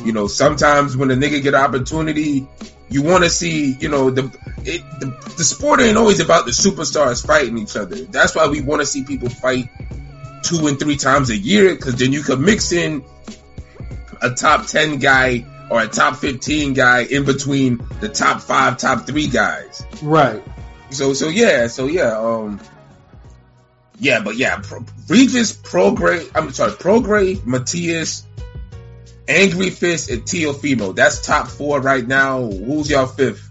You 0.04 0.14
know, 0.14 0.28
sometimes 0.28 0.96
when 0.96 1.12
a 1.12 1.16
nigga 1.16 1.42
get 1.42 1.54
an 1.54 1.62
opportunity, 1.62 2.48
you 2.90 3.04
want 3.04 3.24
to 3.24 3.30
see, 3.30 3.74
you 3.80 3.90
know, 3.90 4.10
the, 4.10 4.24
it, 4.64 4.84
the 5.00 5.06
the 5.38 5.44
sport 5.44 5.80
ain't 5.82 5.98
always 5.98 6.20
about 6.20 6.46
the 6.46 6.52
superstars 6.52 7.26
fighting 7.26 7.58
each 7.58 7.76
other. 7.76 7.96
That's 7.96 8.36
why 8.36 8.48
we 8.48 8.62
want 8.62 8.82
to 8.82 8.86
see 8.86 9.04
people 9.04 9.30
fight 9.30 9.70
two 10.44 10.68
and 10.68 10.80
three 10.80 10.96
times 10.96 11.30
a 11.30 11.38
year, 11.38 11.76
because 11.76 11.96
then 11.96 12.14
you 12.14 12.24
could 12.24 12.40
mix 12.40 12.72
in 12.72 13.04
a 14.22 14.32
top 14.32 14.68
ten 14.68 14.98
guy 15.00 15.46
or 15.70 15.82
a 15.82 15.88
top 15.88 16.18
fifteen 16.18 16.74
guy 16.74 17.04
in 17.04 17.26
between 17.26 17.82
the 18.00 18.10
top 18.10 18.42
five, 18.42 18.78
top 18.78 19.06
three 19.06 19.28
guys. 19.28 19.86
Right. 20.02 20.44
So 20.92 21.14
so 21.14 21.28
yeah, 21.30 21.68
so 21.68 21.86
yeah, 21.86 22.18
um 22.18 22.60
yeah, 24.00 24.22
but 24.22 24.36
yeah, 24.38 24.60
Pro, 24.62 24.84
Regis, 25.08 25.54
Prograis, 25.54 26.30
I'm 26.36 26.52
sorry, 26.52 26.72
Prograis, 26.72 27.46
Matias, 27.46 28.26
Angry 29.28 29.70
Fist, 29.70 30.10
and 30.10 30.24
Teofimo. 30.24 30.96
That's 30.96 31.26
top 31.26 31.48
four 31.48 31.80
right 31.82 32.06
now. 32.06 32.42
Who's 32.42 32.90
y'all 32.90 33.06
fifth? 33.06 33.46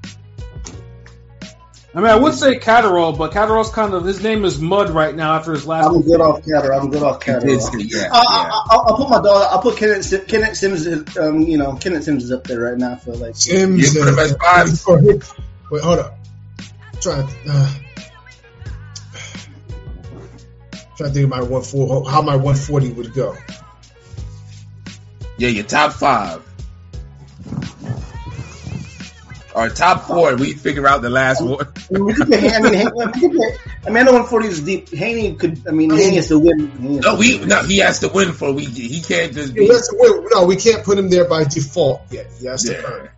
I 1.94 2.00
mean, 2.00 2.10
I 2.10 2.16
would 2.16 2.34
say 2.34 2.58
Catterall, 2.58 3.14
but 3.16 3.32
Catterall's 3.32 3.70
kind 3.70 3.94
of 3.94 4.04
his 4.04 4.22
name 4.22 4.44
is 4.44 4.60
Mud 4.60 4.90
right 4.90 5.14
now 5.14 5.34
after 5.34 5.52
his 5.52 5.66
last. 5.66 5.86
I'm 5.86 6.02
good 6.02 6.20
off 6.20 6.44
Catterall. 6.44 6.80
I'm 6.82 6.90
good 6.90 7.02
off 7.02 7.18
Did 7.24 7.40
Catterall. 7.40 7.80
yeah, 7.80 7.96
I, 7.96 7.98
yeah. 8.02 8.08
I, 8.12 8.62
I'll, 8.70 8.84
I'll 8.88 8.96
put 8.96 9.08
my 9.08 9.16
dog. 9.22 9.48
I'll 9.50 9.62
put 9.62 9.78
Kenneth, 9.78 10.28
Kenneth 10.28 10.56
Sims. 10.56 11.16
Um, 11.16 11.40
you 11.42 11.56
know, 11.58 11.74
Kenneth 11.76 12.04
Sims 12.04 12.24
is 12.24 12.30
up 12.30 12.44
there 12.44 12.60
right 12.60 12.76
now. 12.76 12.92
I 12.92 12.96
feel 12.96 13.14
like 13.16 13.36
Sims. 13.36 13.94
You 13.94 14.00
put 14.00 14.08
him 14.12 14.18
and- 14.18 14.32
at 14.32 14.38
five? 14.38 14.86
Wait, 15.70 15.82
hold 15.82 15.98
up. 15.98 16.18
Trying 17.00 17.26
to 17.26 17.34
uh, 17.48 17.72
trying 20.98 21.10
to 21.10 21.14
think 21.14 21.24
of 21.24 21.30
my 21.30 21.42
one 21.42 21.62
four 21.62 22.08
how 22.10 22.20
my 22.22 22.36
one 22.36 22.54
forty 22.56 22.90
would 22.92 23.14
go. 23.14 23.36
Yeah, 25.38 25.48
your 25.48 25.64
top 25.64 25.92
five. 25.94 26.44
Or 29.54 29.68
top 29.70 30.04
four, 30.06 30.36
we 30.36 30.52
figure 30.52 30.86
out 30.86 31.02
the 31.02 31.10
last 31.10 31.42
one. 31.42 31.66
I 31.66 31.92
mean, 31.92 32.04
we 32.04 32.14
could 32.14 32.28
put, 32.28 32.36
I 32.44 32.60
mean, 32.60 32.74
Han- 32.74 32.92
we 32.94 33.04
could 33.06 33.32
put, 33.32 33.86
I 33.86 33.90
mean, 33.90 33.96
I 33.96 34.02
know 34.02 34.12
140 34.12 34.48
is 34.48 34.60
deep. 34.60 34.88
Haney 34.90 35.34
could. 35.34 35.66
I 35.66 35.72
mean, 35.72 35.90
Haney 35.90 36.16
has 36.16 36.28
to 36.28 36.38
win. 36.38 36.68
Has 36.70 36.80
No, 37.04 37.16
we 37.16 37.38
no, 37.44 37.62
he 37.64 37.78
has 37.78 37.98
to 38.00 38.08
win 38.08 38.32
for 38.32 38.52
we. 38.52 38.66
He 38.66 39.00
can't 39.00 39.32
just 39.32 39.54
Yeah, 39.54 39.60
be. 39.60 39.66
that's- 39.66 39.88
wait, 39.92 40.22
no, 40.32 40.44
we 40.46 40.56
can't 40.56 40.84
put 40.84 40.96
him 40.98 41.08
there 41.08 41.24
by 41.24 41.44
default 41.44 42.02
yet. 42.10 42.30
He 42.38 42.46
has 42.46 42.62
to 42.64 42.84
earn. 42.84 43.06
it. 43.06 43.10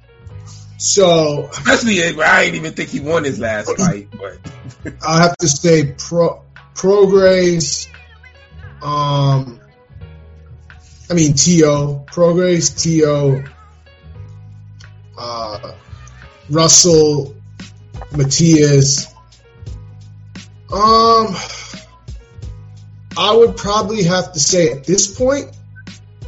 So 0.78 1.48
Especially, 1.52 2.02
I 2.22 2.44
didn't 2.44 2.56
even 2.56 2.72
think 2.72 2.88
he 2.88 3.00
won 3.00 3.24
his 3.24 3.38
last 3.38 3.76
fight, 3.76 4.08
but 4.12 4.38
I 5.06 5.22
have 5.22 5.36
to 5.38 5.48
say 5.48 5.92
pro 5.98 6.42
Progress. 6.80 7.88
Um, 8.80 9.60
I 11.10 11.12
mean 11.12 11.34
To 11.34 12.04
Progress 12.06 12.70
To. 12.84 13.44
Uh, 15.18 15.72
Russell, 16.48 17.36
Matias. 18.16 19.08
Um, 20.72 21.36
I 23.14 23.36
would 23.36 23.58
probably 23.58 24.04
have 24.04 24.32
to 24.32 24.40
say 24.40 24.72
at 24.72 24.84
this 24.84 25.14
point, 25.14 25.50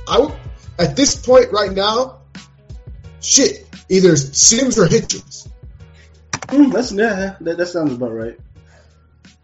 I 0.06 0.18
would 0.18 0.34
at 0.78 0.96
this 0.96 1.16
point 1.16 1.50
right 1.50 1.72
now, 1.72 2.18
shit, 3.22 3.66
either 3.88 4.16
Sims 4.16 4.78
or 4.78 4.86
Hitchens. 4.86 5.48
Mm, 6.48 6.72
that's 6.72 6.92
yeah. 6.92 7.36
That, 7.40 7.56
that 7.56 7.66
sounds 7.68 7.94
about 7.94 8.12
right. 8.12 8.38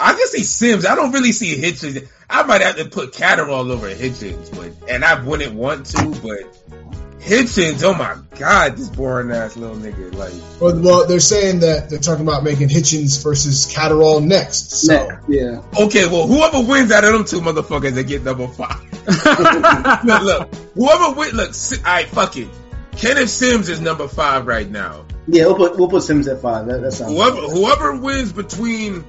I 0.00 0.12
can 0.12 0.26
see 0.28 0.44
Sims. 0.44 0.86
I 0.86 0.94
don't 0.94 1.12
really 1.12 1.32
see 1.32 1.56
Hitchens. 1.56 2.08
I 2.30 2.42
might 2.44 2.60
have 2.60 2.76
to 2.76 2.84
put 2.84 3.12
Catterall 3.14 3.70
over 3.72 3.88
Hitchens, 3.92 4.54
but 4.54 4.88
and 4.88 5.04
I 5.04 5.22
wouldn't 5.22 5.54
want 5.54 5.86
to, 5.86 6.08
but 6.22 7.20
Hitchens, 7.20 7.82
oh 7.82 7.94
my 7.94 8.16
god, 8.38 8.76
this 8.76 8.88
boring 8.88 9.30
ass 9.32 9.56
little 9.56 9.76
nigga. 9.76 10.14
Like, 10.14 10.32
Well, 10.60 10.80
well, 10.80 11.06
they're 11.06 11.18
saying 11.20 11.60
that 11.60 11.90
they're 11.90 11.98
talking 11.98 12.26
about 12.26 12.44
making 12.44 12.68
Hitchens 12.68 13.22
versus 13.22 13.66
Catterall 13.72 14.20
next. 14.20 14.70
So 14.70 15.08
Next, 15.08 15.28
yeah. 15.28 15.62
okay, 15.80 16.06
well, 16.06 16.26
whoever 16.28 16.62
wins 16.62 16.92
out 16.92 17.04
of 17.04 17.12
them 17.12 17.24
two 17.24 17.40
motherfuckers, 17.40 17.92
they 17.92 18.04
get 18.04 18.22
number 18.22 18.46
five. 18.46 18.80
look, 20.04 20.22
look, 20.22 20.54
whoever 20.74 21.18
wins, 21.18 21.34
look, 21.34 21.54
Si- 21.54 21.78
all 21.78 21.82
right, 21.84 22.06
fuck 22.06 22.36
it. 22.36 22.48
Kenneth 22.96 23.30
Sims 23.30 23.68
is 23.68 23.80
number 23.80 24.06
five 24.06 24.46
right 24.46 24.68
now. 24.68 25.04
Yeah, 25.26 25.46
we'll 25.46 25.56
put 25.56 25.76
we'll 25.78 25.88
put 25.88 26.02
Sims 26.04 26.26
at 26.28 26.40
five. 26.40 26.66
That, 26.66 26.82
that 26.82 26.92
sounds. 26.92 27.12
Whoever 27.12 27.36
whoever 27.42 27.96
wins 27.96 28.32
between 28.32 29.04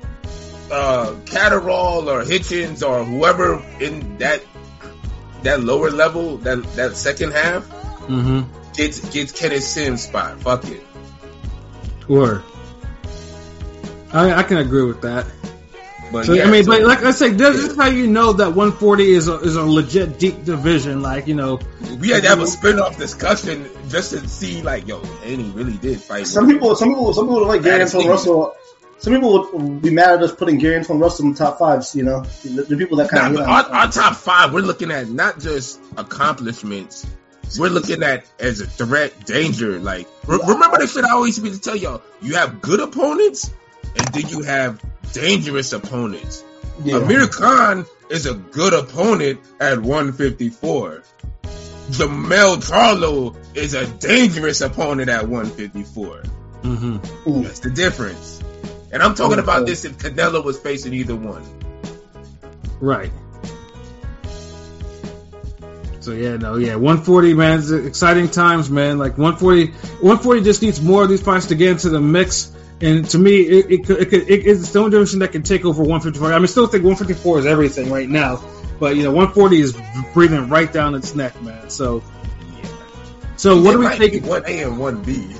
uh 0.71 1.15
Catterall 1.25 2.09
or 2.09 2.23
Hitchens 2.23 2.87
or 2.87 3.03
whoever 3.03 3.63
in 3.79 4.17
that 4.17 4.43
that 5.43 5.61
lower 5.61 5.89
level, 5.89 6.37
that 6.37 6.63
that 6.75 6.95
second 6.95 7.31
half, 7.31 7.67
mm-hmm. 8.07 8.41
gets 8.73 8.99
gets 9.09 9.31
Kenneth 9.31 9.63
Sims 9.63 10.03
spot. 10.03 10.39
Fuck 10.41 10.65
it. 10.65 10.83
Word. 12.07 12.43
I, 14.11 14.33
I 14.33 14.43
can 14.43 14.57
agree 14.57 14.83
with 14.83 15.01
that. 15.01 15.27
But 16.11 16.25
So 16.25 16.33
yeah, 16.33 16.45
I 16.45 16.51
mean, 16.51 16.63
so 16.63 16.71
but 16.71 16.81
like 16.81 17.03
I 17.03 17.11
say, 17.11 17.29
this 17.29 17.57
is 17.57 17.75
how 17.75 17.87
you 17.87 18.07
know 18.07 18.33
that 18.33 18.47
140 18.49 19.11
is 19.11 19.27
a, 19.27 19.39
is 19.41 19.55
a 19.55 19.63
legit 19.63 20.17
deep 20.17 20.43
division. 20.43 21.01
Like 21.01 21.27
you 21.27 21.35
know, 21.35 21.59
we 21.99 22.09
had 22.09 22.23
to 22.23 22.29
have 22.29 22.41
a 22.41 22.47
spin 22.47 22.79
off 22.79 22.97
discussion 22.97 23.69
just 23.89 24.11
to 24.11 24.27
see 24.27 24.63
like, 24.63 24.87
yo, 24.87 25.03
Haney 25.21 25.51
really 25.51 25.77
did 25.77 26.01
fight. 26.01 26.25
Some 26.25 26.47
people, 26.47 26.75
some 26.75 26.89
people, 26.89 27.13
some 27.13 27.27
people 27.27 27.45
like 27.45 27.61
Gary 27.61 27.79
Baddest 27.79 27.95
Antuanne. 27.95 28.09
Russell. 28.09 28.55
Some 28.99 29.13
people 29.13 29.49
would 29.53 29.81
be 29.81 29.91
mad 29.91 30.15
at 30.15 30.23
us 30.23 30.33
putting 30.35 30.57
Gary 30.57 30.83
Antuanne 30.83 30.99
Russell 31.01 31.25
in 31.25 31.31
the 31.31 31.37
top 31.37 31.57
fives. 31.59 31.95
You 31.95 32.03
know, 32.03 32.21
the, 32.43 32.63
the 32.63 32.77
people 32.77 32.97
that 32.97 33.11
Nah, 33.11 33.19
kind 33.19 33.35
but 33.35 33.43
of. 33.43 33.49
our, 33.49 33.63
our 33.71 33.91
top 33.91 34.15
five, 34.15 34.53
we're 34.53 34.59
looking 34.61 34.91
at 34.91 35.07
not 35.07 35.39
just 35.39 35.79
accomplishments. 35.97 37.07
We're 37.57 37.69
looking 37.69 38.03
at 38.03 38.25
as 38.39 38.61
a 38.61 38.67
threat, 38.67 39.25
danger. 39.25 39.79
Like, 39.79 40.07
re- 40.27 40.39
remember 40.45 40.77
the 40.79 40.87
shit 40.87 41.03
I 41.05 41.11
always 41.11 41.39
used 41.39 41.63
to 41.63 41.69
tell 41.69 41.77
y'all: 41.77 42.01
you 42.21 42.35
have 42.35 42.61
good 42.61 42.79
opponents, 42.79 43.49
and 43.95 44.07
then 44.09 44.27
you 44.27 44.43
have 44.43 44.79
dangerous 45.13 45.73
opponents. 45.73 46.43
yeah. 46.83 46.97
Amir 46.97 47.27
Khan 47.27 47.85
is 48.11 48.25
a 48.27 48.33
good 48.35 48.73
opponent 48.73 49.39
at 49.59 49.79
154. 49.79 51.03
Jermell 51.89 52.57
Charlo 52.57 53.35
is 53.55 53.73
a 53.73 53.87
dangerous 53.87 54.61
opponent 54.61 55.09
at 55.09 55.27
154. 55.27 56.23
mm-hmm. 56.61 57.41
That's 57.41 57.59
the 57.61 57.71
difference. 57.71 58.41
And 58.91 59.03
I'm 59.03 59.15
talking 59.15 59.39
oh, 59.39 59.43
about 59.43 59.61
oh. 59.61 59.65
this 59.65 59.85
if 59.85 59.97
Canelo 59.97 60.43
was 60.43 60.59
facing 60.59 60.93
either 60.93 61.15
one. 61.15 61.43
right. 62.79 63.11
So 66.01 66.13
yeah, 66.13 66.37
no, 66.37 66.55
yeah, 66.55 66.75
140, 66.75 67.33
man, 67.33 67.59
it's 67.59 67.71
exciting 67.71 68.29
times, 68.29 68.69
man. 68.69 68.97
Like 68.97 69.17
140, 69.17 69.67
140 69.67 70.41
just 70.41 70.61
needs 70.61 70.81
more 70.81 71.03
of 71.03 71.09
these 71.09 71.21
fights 71.21 71.47
to 71.47 71.55
get 71.55 71.71
into 71.71 71.89
the 71.89 71.99
mix. 71.99 72.55
And 72.81 73.07
to 73.09 73.17
me, 73.19 73.41
it, 73.41 73.69
it, 73.71 73.85
could- 73.85 73.99
it, 73.99 74.09
could- 74.09 74.29
it, 74.29 74.47
it's 74.47 74.71
the 74.71 74.79
only 74.79 74.91
division 74.91 75.19
that 75.19 75.33
can 75.33 75.43
take 75.43 75.65
over 75.65 75.81
154. 75.81 76.31
I 76.31 76.37
mean, 76.39 76.47
still 76.47 76.67
think 76.67 76.85
154 76.85 77.39
is 77.39 77.45
everything 77.45 77.91
right 77.91 78.07
now, 78.07 78.41
but 78.79 78.95
you 78.95 79.03
know, 79.03 79.11
140 79.11 79.59
is 79.59 79.77
breathing 80.13 80.47
right 80.47 80.71
down 80.71 80.95
its 80.95 81.13
neck, 81.13 81.39
man. 81.41 81.69
So, 81.69 82.01
so 83.35 83.61
what 83.61 83.75
It 83.75 83.77
do 83.77 83.79
we 83.79 84.09
think? 84.09 84.25
One 84.25 84.43
A 84.47 84.63
and 84.63 84.79
one 84.79 85.03
B. 85.03 85.35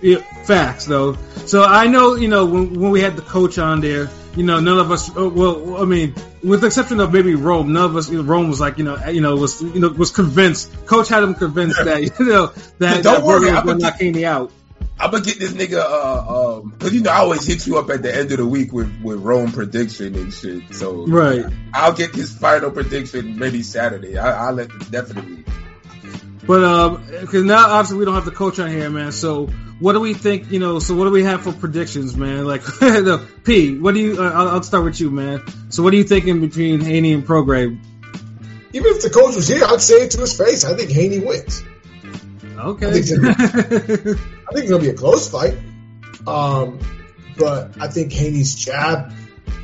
Yeah, 0.00 0.16
facts 0.44 0.86
though. 0.86 1.16
So 1.46 1.64
I 1.64 1.86
know, 1.86 2.14
you 2.14 2.28
know, 2.28 2.46
when, 2.46 2.78
when 2.80 2.90
we 2.90 3.00
had 3.00 3.16
the 3.16 3.22
coach 3.22 3.58
on 3.58 3.80
there, 3.80 4.08
you 4.36 4.44
know, 4.44 4.60
none 4.60 4.78
of 4.78 4.90
us. 4.90 5.14
uh, 5.14 5.28
Well, 5.28 5.82
I 5.82 5.84
mean, 5.84 6.14
with 6.42 6.60
the 6.62 6.68
exception 6.68 7.00
of 7.00 7.12
maybe 7.12 7.34
Rome, 7.34 7.72
none 7.72 7.84
of 7.84 7.96
us. 7.96 8.10
You 8.10 8.18
know, 8.18 8.24
Rome 8.24 8.48
was 8.48 8.60
like, 8.60 8.78
you 8.78 8.84
know, 8.84 8.96
you 9.08 9.20
know, 9.20 9.36
was 9.36 9.60
you 9.60 9.80
know, 9.80 9.88
was 9.88 10.10
convinced. 10.10 10.70
Coach 10.86 11.08
had 11.08 11.22
him 11.22 11.34
convinced 11.34 11.84
that 11.84 12.02
you 12.18 12.26
know 12.26 12.46
that, 12.78 13.02
Don't 13.02 13.20
that 13.20 13.24
worry, 13.24 13.50
I'm 13.50 13.64
going 13.64 13.78
to 13.78 13.84
knock 13.84 13.96
Haney 14.00 14.24
out. 14.24 14.52
I'm 14.98 15.10
gonna 15.10 15.24
get 15.24 15.40
this 15.40 15.52
nigga, 15.52 15.78
uh, 15.80 16.58
um, 16.60 16.74
cause 16.78 16.92
you 16.92 17.00
know 17.02 17.10
I 17.10 17.16
always 17.16 17.44
hit 17.44 17.66
you 17.66 17.76
up 17.78 17.90
at 17.90 18.02
the 18.02 18.14
end 18.14 18.30
of 18.30 18.38
the 18.38 18.46
week 18.46 18.72
with 18.72 18.88
with 19.02 19.18
Rome 19.20 19.50
prediction 19.50 20.14
and 20.14 20.32
shit. 20.32 20.72
So 20.74 21.06
Right. 21.06 21.44
I'll 21.74 21.92
get 21.92 22.14
his 22.14 22.32
final 22.32 22.70
prediction 22.70 23.36
maybe 23.36 23.62
Saturday. 23.64 24.16
I, 24.16 24.46
I'll 24.46 24.52
let 24.54 24.68
definitely. 24.92 25.41
But 26.44 26.64
um, 26.64 27.06
because 27.20 27.44
now 27.44 27.70
obviously 27.70 27.98
we 27.98 28.04
don't 28.04 28.14
have 28.14 28.24
the 28.24 28.32
coach 28.32 28.58
on 28.58 28.68
here, 28.68 28.90
man. 28.90 29.12
So 29.12 29.46
what 29.78 29.92
do 29.92 30.00
we 30.00 30.14
think? 30.14 30.50
You 30.50 30.58
know, 30.58 30.80
so 30.80 30.94
what 30.96 31.04
do 31.04 31.10
we 31.10 31.22
have 31.22 31.42
for 31.42 31.52
predictions, 31.52 32.16
man? 32.16 32.44
Like, 32.44 32.62
no, 32.80 33.24
P, 33.44 33.78
what 33.78 33.94
do 33.94 34.00
you? 34.00 34.20
Uh, 34.20 34.30
I'll, 34.30 34.48
I'll 34.48 34.62
start 34.62 34.84
with 34.84 35.00
you, 35.00 35.10
man. 35.10 35.42
So 35.70 35.82
what 35.82 35.92
are 35.92 35.96
you 35.96 36.04
thinking 36.04 36.40
between 36.40 36.80
Haney 36.80 37.12
and 37.12 37.24
Prograis? 37.24 37.78
even 38.74 38.92
if 38.92 39.02
the 39.02 39.10
coach 39.10 39.36
was 39.36 39.48
here, 39.48 39.64
I'd 39.64 39.82
say 39.82 40.04
it 40.04 40.12
to 40.12 40.20
his 40.20 40.36
face. 40.36 40.64
I 40.64 40.74
think 40.74 40.90
Haney 40.90 41.18
wins. 41.18 41.62
Okay. 42.56 42.86
I 42.86 43.02
think 43.02 43.28
I 43.28 44.52
think 44.52 44.64
it's 44.64 44.70
gonna 44.70 44.82
be 44.82 44.90
a 44.90 44.94
close 44.94 45.30
fight. 45.30 45.58
Um, 46.26 46.78
but 47.36 47.80
I 47.80 47.88
think 47.88 48.12
Haney's 48.12 48.54
jab, 48.54 49.12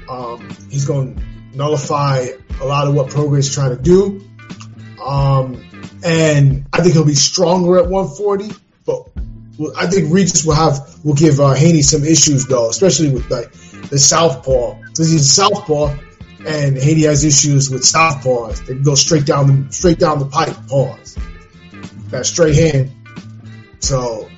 um, 0.08 0.48
he's 0.70 0.86
going 0.86 1.16
to 1.16 1.56
nullify 1.56 2.26
a 2.60 2.64
lot 2.64 2.88
of 2.88 2.94
what 2.94 3.08
Prograis 3.08 3.38
is 3.38 3.54
trying 3.54 3.76
to 3.76 3.82
do. 3.82 4.28
Um, 5.02 5.67
and 6.04 6.66
I 6.72 6.82
think 6.82 6.94
he'll 6.94 7.04
be 7.04 7.14
stronger 7.14 7.78
at 7.78 7.88
140. 7.88 8.50
But 8.86 9.08
I 9.76 9.86
think 9.86 10.12
Regis 10.12 10.44
will 10.44 10.54
have 10.54 11.04
will 11.04 11.14
give 11.14 11.40
uh, 11.40 11.54
Haney 11.54 11.82
some 11.82 12.04
issues 12.04 12.46
though, 12.46 12.68
especially 12.70 13.10
with 13.10 13.30
like 13.30 13.52
the 13.52 13.98
southpaw 13.98 14.74
because 14.82 15.10
he's 15.10 15.22
a 15.22 15.24
southpaw. 15.24 15.96
And 16.46 16.78
Haney 16.78 17.02
has 17.02 17.24
issues 17.24 17.68
with 17.68 17.82
southpaws. 17.82 18.64
They 18.64 18.74
can 18.74 18.84
go 18.84 18.94
straight 18.94 19.26
down 19.26 19.66
the 19.66 19.72
straight 19.72 19.98
down 19.98 20.20
the 20.20 20.26
pipe. 20.26 20.56
paws, 20.68 21.18
that 22.10 22.26
straight 22.26 22.54
hand. 22.54 22.92
So 23.80 24.28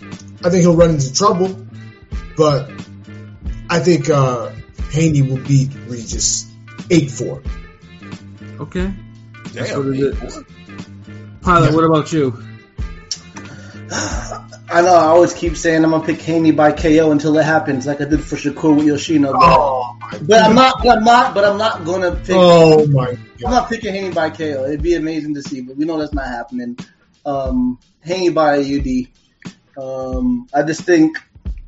I 0.43 0.49
think 0.49 0.63
he'll 0.63 0.77
run 0.77 0.91
into 0.91 1.13
trouble, 1.13 1.67
but 2.37 2.71
I 3.69 3.81
think 3.81 4.09
uh, 4.09 4.51
Haney 4.91 5.23
will 5.23 5.39
beat 5.45 5.71
Regis 5.87 6.51
eight 6.91 7.11
four. 7.11 7.43
Okay. 8.61 8.93
That's 9.53 9.71
Damn, 9.71 9.87
what 9.87 9.97
it 9.97 10.17
eight, 10.17 10.23
is. 10.23 10.45
Four. 11.43 11.53
Pilot, 11.55 11.71
Yeah. 11.71 11.75
what 11.77 11.85
about 11.85 12.13
you? 12.13 12.43
I 14.73 14.83
know 14.83 14.95
I 14.95 15.07
always 15.07 15.33
keep 15.33 15.57
saying 15.57 15.83
I'm 15.85 15.91
gonna 15.91 16.05
pick 16.05 16.21
Haney 16.23 16.53
by 16.53 16.71
KO 16.73 17.11
until 17.11 17.37
it 17.39 17.45
happens, 17.45 17.87
like 17.87 18.01
I 18.01 18.05
did 18.05 18.23
for 18.23 18.37
Shakur 18.37 18.77
with 18.77 18.87
Yoshino. 18.87 19.33
But, 19.33 19.41
Oh 19.43 19.97
but 20.23 20.43
I'm 20.43 20.55
not. 20.55 20.77
But 20.83 20.99
I'm 20.99 21.05
not. 21.05 21.35
But 21.35 21.45
I'm 21.45 21.59
not 21.59 21.85
gonna 21.85 22.13
pick. 22.15 22.37
Oh 22.37 22.87
my 22.87 23.07
God. 23.15 23.19
I'm 23.45 23.51
not 23.51 23.69
picking 23.69 23.93
Haney 23.95 24.13
by 24.15 24.31
KO. 24.31 24.65
It'd 24.67 24.83
be 24.83 24.95
amazing 24.95 25.35
to 25.35 25.43
see, 25.43 25.61
but 25.63 25.77
we 25.77 25.85
know 25.87 25.99
that's 25.99 26.13
not 26.15 26.27
happening. 26.27 26.79
Um, 27.27 27.79
Haney 28.01 28.31
by 28.31 28.59
UD. 28.61 29.09
Um, 29.83 30.47
I 30.55 30.63
just 30.63 30.83
think, 30.83 31.17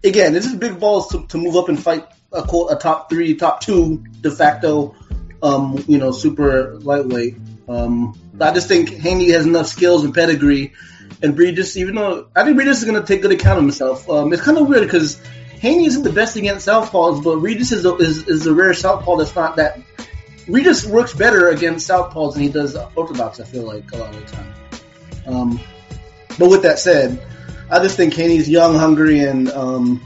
again, 0.04 0.32
this 0.32 0.46
is 0.46 0.54
big 0.54 0.78
balls 0.78 1.08
to, 1.08 1.26
to 1.28 1.38
move 1.38 1.56
up 1.56 1.68
and 1.68 1.80
fight 1.82 2.06
a, 2.32 2.42
co- 2.42 2.68
a 2.68 2.76
top 2.78 3.08
three, 3.11 3.35
top 3.37 3.61
two 3.61 4.02
de 4.20 4.30
facto, 4.30 4.94
um, 5.42 5.82
you 5.88 5.98
know, 5.98 6.11
super 6.12 6.78
lightweight. 6.80 7.37
Um, 7.68 8.18
I 8.40 8.52
just 8.52 8.68
think 8.68 8.90
Haney 8.90 9.30
has 9.30 9.46
enough 9.46 9.66
skills 9.66 10.04
and 10.04 10.14
pedigree, 10.14 10.72
and 11.22 11.38
Regis, 11.38 11.76
even 11.76 11.96
though 11.96 12.28
I 12.34 12.44
think 12.44 12.58
Regis 12.58 12.78
is 12.78 12.84
going 12.84 13.00
to 13.00 13.06
take 13.06 13.22
good 13.22 13.32
account 13.32 13.58
of 13.58 13.64
himself. 13.64 14.08
Um, 14.08 14.32
it's 14.32 14.42
kind 14.42 14.58
of 14.58 14.68
weird 14.68 14.82
because 14.82 15.20
Haney 15.60 15.86
isn't 15.86 16.02
the 16.02 16.12
best 16.12 16.36
against 16.36 16.66
southpaws, 16.66 17.22
but 17.22 17.36
Regis 17.36 17.72
is 17.72 17.84
a, 17.84 17.94
is, 17.96 18.26
is 18.26 18.46
a 18.46 18.54
rare 18.54 18.74
southpaw 18.74 19.16
that's 19.16 19.34
not 19.36 19.56
that 19.56 19.80
Regis 20.48 20.84
works 20.84 21.14
better 21.14 21.48
against 21.48 21.88
southpaws 21.88 22.34
than 22.34 22.42
he 22.42 22.48
does 22.48 22.76
orthodox. 22.96 23.38
I 23.38 23.44
feel 23.44 23.62
like 23.62 23.90
a 23.92 23.96
lot 23.96 24.14
of 24.14 24.26
the 24.26 24.36
time. 24.36 24.54
Um, 25.26 25.60
but 26.38 26.50
with 26.50 26.62
that 26.62 26.78
said, 26.78 27.24
I 27.70 27.78
just 27.78 27.96
think 27.96 28.14
Haney's 28.14 28.48
young, 28.48 28.74
hungry, 28.74 29.20
and 29.20 29.50
um, 29.50 30.04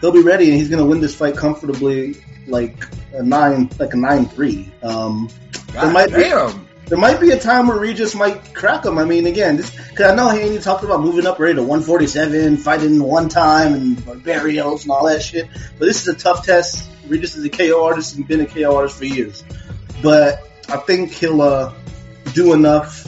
he'll 0.00 0.12
be 0.12 0.22
ready, 0.22 0.50
and 0.50 0.58
he's 0.58 0.68
going 0.68 0.82
to 0.82 0.88
win 0.88 1.00
this 1.00 1.14
fight 1.14 1.36
comfortably, 1.36 2.16
like 2.46 2.84
a 3.12 3.22
nine, 3.22 3.70
like 3.78 3.94
a 3.94 3.96
nine 3.96 4.26
three. 4.26 4.72
Um, 4.82 5.28
there 5.72 5.90
might 5.90 6.08
be 6.08 6.14
damn. 6.14 6.63
There 6.86 6.98
might 6.98 7.20
be 7.20 7.30
a 7.30 7.38
time 7.38 7.68
where 7.68 7.78
Regis 7.78 8.14
might 8.14 8.54
crack 8.54 8.84
him. 8.84 8.98
I 8.98 9.04
mean, 9.04 9.26
again, 9.26 9.56
because 9.56 10.12
I 10.12 10.14
know 10.14 10.28
Haney 10.28 10.58
talked 10.58 10.84
about 10.84 11.00
moving 11.00 11.26
up 11.26 11.38
already 11.38 11.54
to 11.54 11.62
147, 11.62 12.58
fighting 12.58 13.02
one 13.02 13.28
time 13.28 13.72
and 13.74 14.22
burials 14.22 14.82
and 14.82 14.92
all 14.92 15.06
that 15.06 15.22
shit. 15.22 15.48
But 15.78 15.86
this 15.86 16.02
is 16.02 16.08
a 16.08 16.14
tough 16.14 16.44
test. 16.44 16.88
Regis 17.06 17.36
is 17.36 17.44
a 17.44 17.48
KO 17.48 17.84
artist 17.84 18.16
and 18.16 18.28
been 18.28 18.40
a 18.40 18.46
KO 18.46 18.76
artist 18.76 18.98
for 18.98 19.06
years. 19.06 19.44
But 20.02 20.46
I 20.68 20.76
think 20.76 21.12
he'll 21.12 21.40
uh, 21.40 21.72
do 22.34 22.52
enough, 22.52 23.06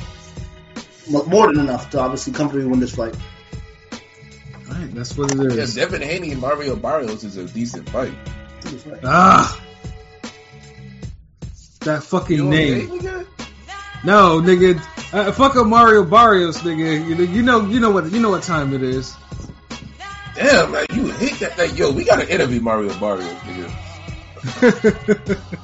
more 1.08 1.52
than 1.52 1.60
enough 1.60 1.90
to 1.90 2.00
obviously 2.00 2.32
comfortably 2.32 2.66
win 2.66 2.80
this 2.80 2.94
fight. 2.94 3.14
All 4.68 4.74
right, 4.74 4.94
that's 4.94 5.16
what 5.16 5.32
it 5.32 5.40
is. 5.52 5.76
Yeah. 5.76 5.84
Devin 5.84 6.02
Haney 6.02 6.32
and 6.32 6.40
Mario 6.40 6.76
Barrios 6.76 7.24
is 7.24 7.36
a 7.36 7.44
decent 7.44 7.88
fight. 7.90 8.14
This. 8.62 8.86
Ah, 9.04 9.60
that 11.80 12.02
fucking 12.02 12.36
You 12.36 12.44
know 12.44 12.50
name. 12.50 13.26
No, 14.04 14.40
nigga. 14.40 14.78
Uh, 15.12 15.32
fuck 15.32 15.56
up 15.56 15.66
Mario 15.66 16.04
Barrios, 16.04 16.58
nigga. 16.58 17.06
You 17.08 17.14
know, 17.14 17.22
you 17.24 17.42
know, 17.42 17.66
you 17.66 17.80
know 17.80 17.90
what, 17.90 18.10
you 18.12 18.20
know 18.20 18.30
what 18.30 18.42
time 18.42 18.72
it 18.74 18.82
is. 18.82 19.14
Damn, 20.34 20.72
like 20.72 20.92
you 20.92 21.08
hate 21.12 21.38
that. 21.40 21.56
Like, 21.58 21.76
yo, 21.78 21.90
we 21.92 22.04
gotta 22.04 22.30
interview 22.32 22.60
Mario 22.60 22.92
Barrios, 23.00 23.32
nigga. 23.42 23.72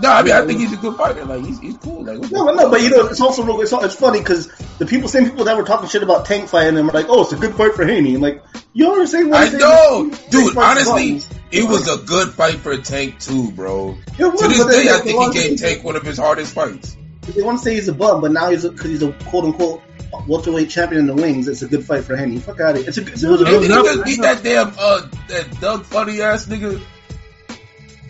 No, 0.00 0.12
I 0.12 0.22
mean, 0.22 0.32
I 0.32 0.46
think 0.46 0.60
he's 0.60 0.72
a 0.72 0.76
good 0.76 0.96
fighter. 0.96 1.24
Like, 1.24 1.44
he's, 1.44 1.58
he's 1.58 1.76
cool. 1.78 2.04
Like, 2.04 2.20
what 2.20 2.30
No, 2.30 2.44
but 2.44 2.54
no, 2.54 2.70
but 2.70 2.82
you 2.82 2.90
know, 2.90 3.08
it's 3.08 3.20
also 3.20 3.42
real- 3.42 3.60
it's, 3.62 3.72
it's 3.72 3.96
funny 3.96 4.20
because 4.20 4.46
the 4.78 4.86
people, 4.86 5.08
same 5.08 5.24
people 5.28 5.44
that 5.46 5.56
were 5.56 5.64
talking 5.64 5.88
shit 5.88 6.04
about 6.04 6.24
Tank 6.24 6.48
fighting 6.48 6.76
him 6.76 6.88
are 6.88 6.92
like, 6.92 7.06
oh, 7.08 7.22
it's 7.22 7.32
a 7.32 7.36
good 7.36 7.56
fight 7.56 7.74
for 7.74 7.84
Haney. 7.84 8.14
I'm 8.14 8.20
like, 8.20 8.40
you 8.72 8.88
already 8.88 9.08
say 9.08 9.24
one 9.24 9.34
I 9.34 9.48
thing- 9.48 9.58
know, 9.58 10.08
dude. 10.30 10.56
Honestly, 10.56 11.14
buttons. 11.18 11.28
It 11.50 11.68
was 11.68 11.88
a 11.88 11.96
good 12.04 12.30
fight 12.30 12.56
for 12.56 12.76
Tank 12.76 13.18
too, 13.20 13.50
bro. 13.52 13.96
Was, 14.18 14.40
To 14.40 14.48
this 14.48 14.66
day, 14.66 14.90
I 14.90 14.98
think 14.98 15.18
he 15.20 15.26
to 15.26 15.32
gave 15.32 15.58
say- 15.58 15.74
Tank 15.74 15.84
one 15.84 15.96
of 15.96 16.02
his 16.02 16.18
hardest 16.18 16.54
fights. 16.54 16.96
They 17.34 17.42
want 17.42 17.58
to 17.58 17.64
say 17.64 17.74
he's 17.74 17.88
a 17.88 17.92
bum, 17.92 18.20
but 18.22 18.32
now 18.32 18.50
he's 18.50 18.66
because 18.66 18.86
he's 18.90 19.02
a 19.02 19.12
quote 19.26 19.44
unquote 19.44 19.82
welterweight 20.26 20.70
champion 20.70 21.00
in 21.02 21.06
the 21.06 21.14
wings. 21.14 21.46
It's 21.46 21.60
a 21.60 21.68
good 21.68 21.84
fight 21.84 22.04
for 22.04 22.16
Haney. 22.16 22.38
Fuck 22.38 22.60
out 22.60 22.70
of 22.70 22.78
here. 22.78 22.88
It's 22.88 22.96
a, 22.96 23.02
it's 23.02 23.22
a, 23.22 23.32
it's 23.34 23.42
a 23.42 23.44
good 23.44 23.60
did 23.60 23.70
he 23.70 23.76
just 23.82 24.04
beat 24.04 24.20
that 24.22 24.42
damn 24.42 24.72
uh 24.78 25.06
that 25.28 25.60
Doug 25.60 25.84
funny 25.84 26.22
ass 26.22 26.46
nigga? 26.46 26.80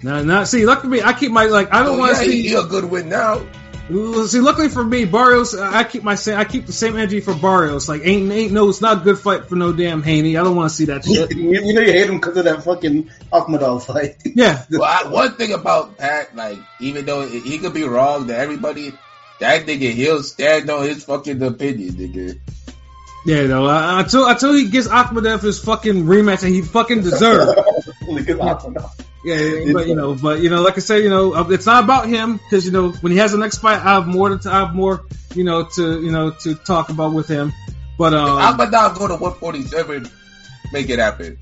Now, 0.04 0.22
now, 0.22 0.44
see, 0.44 0.64
luckily 0.64 0.98
me, 0.98 1.02
I 1.02 1.12
keep 1.12 1.32
my 1.32 1.46
like. 1.46 1.72
I 1.74 1.82
don't 1.82 1.96
Oh, 1.96 1.98
want 1.98 2.16
to 2.16 2.22
he, 2.22 2.30
see. 2.30 2.48
he 2.50 2.54
a 2.54 2.62
good 2.62 2.84
win 2.84 3.08
now. 3.08 3.44
See, 3.88 4.40
luckily 4.40 4.68
for 4.68 4.84
me, 4.84 5.06
Barrios, 5.06 5.54
I 5.54 5.82
keep 5.82 6.02
my 6.02 6.14
same, 6.14 6.38
I 6.38 6.44
keep 6.44 6.66
the 6.66 6.72
same 6.72 6.96
energy 6.96 7.20
for 7.20 7.34
Barrios. 7.34 7.88
Like, 7.88 8.02
ain't 8.04 8.30
ain't 8.30 8.52
no, 8.52 8.68
it's 8.68 8.82
not 8.82 8.98
a 8.98 9.00
good 9.00 9.18
fight 9.18 9.46
for 9.46 9.56
no 9.56 9.72
damn 9.72 10.02
Haney. 10.02 10.36
I 10.36 10.44
don't 10.44 10.56
want 10.56 10.70
to 10.70 10.76
see 10.76 10.84
that 10.86 11.06
shit. 11.06 11.34
you, 11.34 11.50
you 11.62 11.72
know 11.72 11.80
you 11.80 11.92
hate 11.92 12.08
him 12.10 12.16
because 12.16 12.36
of 12.36 12.44
that 12.44 12.64
fucking 12.64 13.10
Akhmedov 13.32 13.84
fight. 13.86 14.16
Yeah, 14.24 14.62
Well, 14.70 14.82
I, 14.82 15.08
one 15.10 15.32
thing 15.36 15.52
about 15.52 15.96
Pat, 15.96 16.36
like, 16.36 16.58
even 16.80 17.06
though 17.06 17.26
he 17.26 17.40
he 17.40 17.58
could 17.58 17.72
be 17.72 17.84
wrong 17.84 18.26
to 18.28 18.36
everybody, 18.36 18.92
that 19.40 19.64
nigga 19.66 19.90
he'll 19.92 20.22
stand 20.22 20.68
on 20.68 20.82
his 20.84 21.04
fucking 21.04 21.42
opinion, 21.42 21.94
nigga. 21.94 22.38
yeah. 23.24 23.46
No, 23.46 23.64
I, 23.66 24.00
until 24.02 24.26
until 24.28 24.52
he 24.52 24.68
gets 24.68 24.88
Akhmedov 24.88 25.40
his 25.40 25.60
fucking 25.60 26.04
rematch 26.04 26.40
that 26.42 26.48
he 26.50 26.60
fucking 26.60 27.00
deserves. 27.08 27.58
Only 28.06 28.22
good 28.22 28.36
Akhmedov. 28.38 28.90
Yeah, 29.28 29.72
but 29.72 29.86
you 29.86 29.94
know, 29.94 30.14
but 30.14 30.40
you 30.40 30.50
know, 30.50 30.62
like 30.62 30.76
I 30.76 30.80
say, 30.80 31.02
you 31.02 31.10
know, 31.10 31.34
uh, 31.34 31.48
it's 31.50 31.66
not 31.66 31.84
about 31.84 32.08
him 32.08 32.38
because 32.38 32.64
you 32.64 32.72
know 32.72 32.90
when 32.90 33.12
he 33.12 33.18
has 33.18 33.32
the 33.32 33.38
next 33.38 33.58
fight, 33.58 33.78
I 33.78 33.94
have 33.94 34.06
more 34.06 34.36
to 34.36 34.50
I 34.50 34.60
have 34.60 34.74
more, 34.74 35.04
you 35.34 35.44
know, 35.44 35.64
to 35.64 36.02
you 36.02 36.10
know 36.10 36.30
to 36.30 36.54
talk 36.54 36.88
about 36.88 37.12
with 37.12 37.28
him. 37.28 37.52
But 37.98 38.14
um, 38.14 38.38
I'm 38.38 38.54
about 38.54 38.94
to 38.94 38.98
go 38.98 39.08
to 39.08 39.14
147, 39.14 40.08
make 40.72 40.88
it 40.88 40.98
happen. 40.98 41.38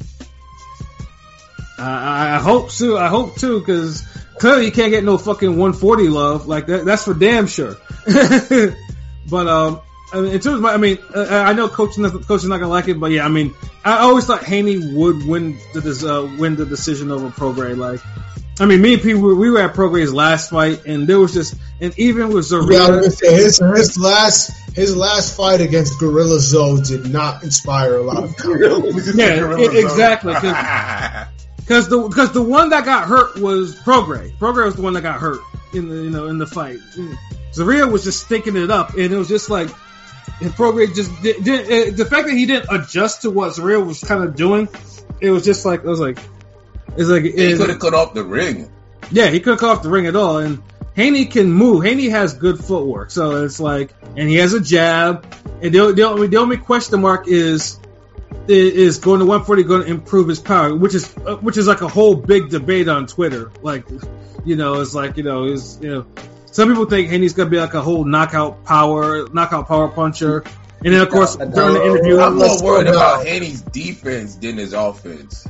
I, 1.79 2.37
I 2.37 2.38
hope 2.38 2.70
so. 2.70 2.96
I 2.96 3.09
hope 3.09 3.37
too, 3.37 3.61
because 3.61 4.03
clearly 4.38 4.64
you 4.64 4.72
can't 4.72 4.90
get 4.90 5.05
no 5.05 5.18
fucking 5.18 5.51
140 5.51 6.09
love 6.09 6.49
like 6.49 6.66
that. 6.66 6.85
That's 6.85 7.05
for 7.05 7.14
damn 7.14 7.46
sure. 7.46 7.77
but 9.31 9.46
um, 9.46 9.81
I 10.12 10.21
mean, 10.21 10.33
in 10.33 10.40
terms 10.40 10.57
of 10.57 10.61
my, 10.61 10.73
I 10.73 10.77
mean, 10.77 10.99
uh, 11.14 11.27
I 11.29 11.53
know 11.53 11.69
coach, 11.69 11.97
coach 11.97 12.42
is 12.42 12.45
not 12.49 12.59
gonna 12.61 12.69
like 12.69 12.88
it, 12.88 13.01
but 13.01 13.11
yeah, 13.11 13.25
I 13.25 13.29
mean, 13.29 13.55
I 13.85 13.99
always 13.99 14.25
thought 14.27 14.45
Haney 14.45 14.79
would 14.95 15.27
win 15.27 15.59
the 15.75 15.81
des- 15.81 16.07
uh, 16.09 16.37
win 16.38 16.55
the 16.57 16.64
decision 16.64 17.11
over 17.11 17.29
Prograis. 17.29 17.77
Like, 17.77 18.01
I 18.61 18.66
mean, 18.66 18.81
me 18.81 18.95
and 18.95 19.03
P, 19.03 19.14
we 19.14 19.35
we 19.35 19.51
were 19.51 19.61
at 19.61 19.75
Prograis's 19.75 20.14
last 20.14 20.51
fight, 20.51 20.87
and 20.87 21.07
there 21.09 21.19
was 21.19 21.35
just, 21.35 21.57
and 21.81 21.92
even 21.99 22.29
with 22.33 22.51
Yeah, 22.53 22.59
was 22.90 23.09
Zarina, 23.09 23.12
say 23.12 23.35
his 23.35 23.59
his 23.59 23.99
last 23.99 24.53
his 24.77 24.97
last 24.97 25.37
fight 25.37 25.61
against 25.61 25.99
Gorilla 25.99 26.38
Zoe 26.38 26.81
did 26.83 27.11
not 27.11 27.42
inspire 27.42 27.97
a 27.97 28.03
lot 28.03 28.23
of 28.25 28.37
confidence. 28.37 29.14
yeah, 29.16 29.59
e- 29.59 29.79
exactly, 29.79 30.35
because 30.35 31.88
the 31.88 32.07
because 32.09 32.33
the 32.33 32.42
one 32.42 32.71
that 32.71 32.85
got 32.85 33.09
hurt 33.09 33.37
was 33.40 33.75
Prograis. 33.75 34.33
Prograis 34.38 34.66
was 34.66 34.77
the 34.77 34.83
one 34.83 34.92
that 34.95 35.03
got 35.03 35.19
hurt 35.21 35.40
in 35.75 35.88
the 35.88 35.97
you 35.97 36.11
know 36.11 36.29
in 36.29 36.38
the 36.38 36.47
fight. 36.47 36.79
Zorrilla 37.53 37.90
was 37.90 38.05
just 38.05 38.25
stinking 38.25 38.57
it 38.57 38.71
up, 38.71 38.95
and 38.95 39.12
it 39.12 39.16
was 39.16 39.29
just 39.29 39.51
like 39.51 39.69
and 40.41 40.51
Prograis 40.53 40.95
just 40.95 41.11
did, 41.23 41.43
did, 41.45 41.61
uh, 41.65 41.97
the 41.97 42.05
fact 42.05 42.27
that 42.27 42.35
he 42.35 42.47
didn't 42.47 42.69
adjust 42.71 43.23
to 43.23 43.31
what 43.31 43.53
Zorrilla 43.53 43.87
was 43.87 44.01
kind 44.01 44.23
of 44.23 44.37
doing. 44.37 44.69
It 45.21 45.31
was 45.31 45.45
just 45.45 45.65
like 45.65 45.81
it 45.81 45.87
was 45.87 46.01
like 46.01 46.19
it's 46.97 47.09
like 47.09 47.25
he 47.25 47.57
could 47.57 47.69
have 47.69 47.79
cut 47.79 47.95
off 47.95 48.15
the 48.15 48.25
ring. 48.25 48.71
yeah, 49.11 49.29
he 49.29 49.41
couldn't 49.41 49.59
cut 49.59 49.71
off 49.71 49.83
the 49.83 49.89
ring 49.89 50.07
at 50.07 50.17
all. 50.17 50.39
And 50.39 50.62
Haney 50.95 51.27
can 51.27 51.53
move. 51.53 51.85
Haney 51.85 52.09
has 52.09 52.35
good 52.35 52.59
footwork, 52.59 53.11
so 53.11 53.45
it's 53.45 53.61
like, 53.61 53.95
and 54.17 54.29
he 54.29 54.37
has 54.37 54.55
a 54.55 54.61
jab. 54.61 55.27
And 55.62 55.75
the, 55.75 55.93
the 55.93 56.03
only 56.03 56.27
the 56.29 56.39
only 56.39 56.57
question 56.57 57.01
mark 57.01 57.29
is 57.29 57.79
is 58.49 58.99
going 58.99 59.21
to 59.21 59.27
140 59.27 59.62
going 59.65 59.83
to 59.83 59.89
improve 59.89 60.29
his 60.29 60.41
power, 60.41 60.75
which 60.75 60.95
is 60.95 61.15
uh, 61.19 61.37
which 61.37 61.57
is 61.57 61.67
like 61.67 61.83
a 61.83 61.89
whole 61.89 62.15
big 62.15 62.49
debate 62.49 62.89
on 62.89 63.07
Twitter. 63.07 63.51
Like, 63.62 63.87
you 64.45 64.57
know, 64.57 64.81
it's 64.81 64.95
like 64.95 65.17
you 65.17 65.23
know, 65.23 65.45
is 65.45 65.79
you 65.83 65.89
know, 65.91 66.07
some 66.57 66.71
people 66.71 66.87
think 66.87 67.11
Haney's 67.11 67.35
going 67.35 67.49
to 67.49 67.51
be 67.51 67.59
like 67.61 67.75
a 67.75 67.83
whole 67.83 68.07
knockout 68.07 68.64
power, 68.64 69.29
knockout 69.29 69.69
power 69.69 69.88
puncher. 69.88 70.42
And 70.83 70.95
then 70.95 71.03
of 71.03 71.11
course 71.11 71.37
No, 71.37 71.45
during 71.51 71.75
the 71.75 71.85
interview, 71.85 72.19
I'm 72.19 72.38
let's 72.38 72.62
more 72.62 72.77
worried 72.77 72.87
about 72.88 73.19
down. 73.19 73.27
Haney's 73.27 73.61
defense 73.61 74.37
than 74.37 74.57
his 74.57 74.73
offense. 74.73 75.47